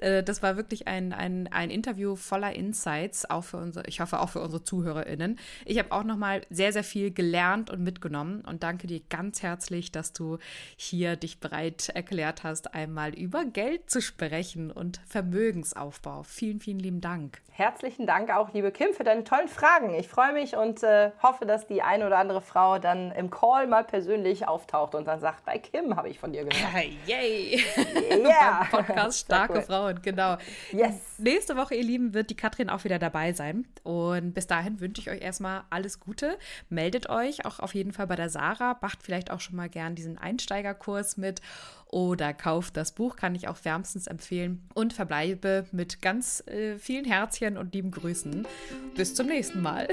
Äh, 0.00 0.22
das 0.22 0.42
war 0.42 0.56
wirklich 0.56 0.86
ein, 0.86 1.12
ein, 1.12 1.48
ein 1.50 1.70
Interview 1.70 2.14
voller 2.14 2.54
Insights, 2.54 3.28
auch 3.28 3.42
für 3.42 3.56
unsere, 3.56 3.86
ich 3.86 4.00
hoffe 4.00 4.20
auch 4.20 4.28
für 4.28 4.40
unsere 4.40 4.62
ZuhörerInnen. 4.62 5.38
Ich 5.64 5.78
habe 5.78 5.92
auch 5.92 6.04
nochmal 6.04 6.42
sehr, 6.50 6.72
sehr 6.72 6.84
viel 6.84 7.10
gelernt 7.10 7.70
und 7.70 7.82
mitgenommen 7.82 8.42
und 8.46 8.62
danke 8.62 8.86
dir 8.86 9.00
ganz 9.08 9.42
herzlich, 9.42 9.90
dass 9.90 10.12
du 10.12 10.38
hier 10.76 11.16
dich 11.16 11.40
bereit 11.40 11.88
erklärt 11.88 12.44
hast, 12.44 12.74
einmal 12.74 13.14
über 13.14 13.44
Geld 13.44 13.90
zu 13.90 14.00
sprechen 14.00 14.70
und 14.70 15.00
Vermögensaufbau. 15.06 16.22
Vielen, 16.22 16.60
vielen 16.60 16.78
lieben 16.78 17.00
Dank. 17.00 17.40
Herzlichen 17.50 18.06
Dank 18.06 18.30
auch, 18.30 18.54
liebe 18.54 18.70
Kim, 18.70 18.94
für 18.94 19.04
deine 19.04 19.24
tollen 19.24 19.48
Fragen. 19.48 19.94
Ich 19.94 20.08
freue 20.08 20.32
mich 20.32 20.56
und 20.56 20.82
äh, 20.82 21.10
hoffe, 21.22 21.44
dass 21.44 21.66
die 21.66 21.82
eine 21.82 22.06
oder 22.06 22.18
andere 22.18 22.40
Frau 22.40 22.78
dann 22.78 23.10
im 23.12 23.30
Call 23.30 23.66
mal 23.66 23.84
persönlich 23.84 24.48
auf 24.48 24.60
auftaucht 24.60 24.94
und 24.94 25.06
dann 25.06 25.20
sagt, 25.20 25.44
bei 25.44 25.58
Kim 25.58 25.96
habe 25.96 26.08
ich 26.08 26.18
von 26.18 26.32
dir 26.32 26.44
gehört. 26.44 26.84
Yay! 27.06 27.64
Yeah. 28.10 28.66
Podcast 28.70 29.20
Starke 29.20 29.54
cool. 29.54 29.62
Frauen, 29.90 30.02
genau. 30.02 30.36
Yes. 30.72 30.94
Nächste 31.18 31.56
Woche, 31.56 31.74
ihr 31.74 31.82
Lieben, 31.82 32.14
wird 32.14 32.30
die 32.30 32.36
Katrin 32.36 32.70
auch 32.70 32.84
wieder 32.84 32.98
dabei 32.98 33.32
sein. 33.32 33.66
Und 33.82 34.32
bis 34.32 34.46
dahin 34.46 34.80
wünsche 34.80 35.00
ich 35.00 35.10
euch 35.10 35.20
erstmal 35.20 35.62
alles 35.70 36.00
Gute. 36.00 36.38
Meldet 36.68 37.08
euch 37.08 37.44
auch 37.44 37.60
auf 37.60 37.74
jeden 37.74 37.92
Fall 37.92 38.06
bei 38.06 38.16
der 38.16 38.30
Sarah. 38.30 38.78
Macht 38.80 39.02
vielleicht 39.02 39.30
auch 39.30 39.40
schon 39.40 39.56
mal 39.56 39.68
gern 39.68 39.94
diesen 39.94 40.18
Einsteigerkurs 40.18 41.16
mit 41.16 41.40
oder 41.86 42.32
kauft 42.32 42.76
das 42.76 42.92
Buch, 42.92 43.16
kann 43.16 43.34
ich 43.34 43.48
auch 43.48 43.56
wärmstens 43.64 44.06
empfehlen. 44.06 44.62
Und 44.74 44.92
verbleibe 44.92 45.66
mit 45.72 46.00
ganz 46.00 46.44
äh, 46.46 46.78
vielen 46.78 47.04
Herzchen 47.04 47.58
und 47.58 47.74
lieben 47.74 47.90
Grüßen. 47.90 48.46
Bis 48.94 49.14
zum 49.14 49.26
nächsten 49.26 49.60
Mal. 49.60 49.88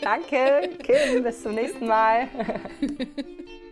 Danke, 0.00 0.70
Kim. 0.78 1.22
Bis 1.24 1.42
zum 1.42 1.54
nächsten 1.54 1.86
Mal. 1.86 2.28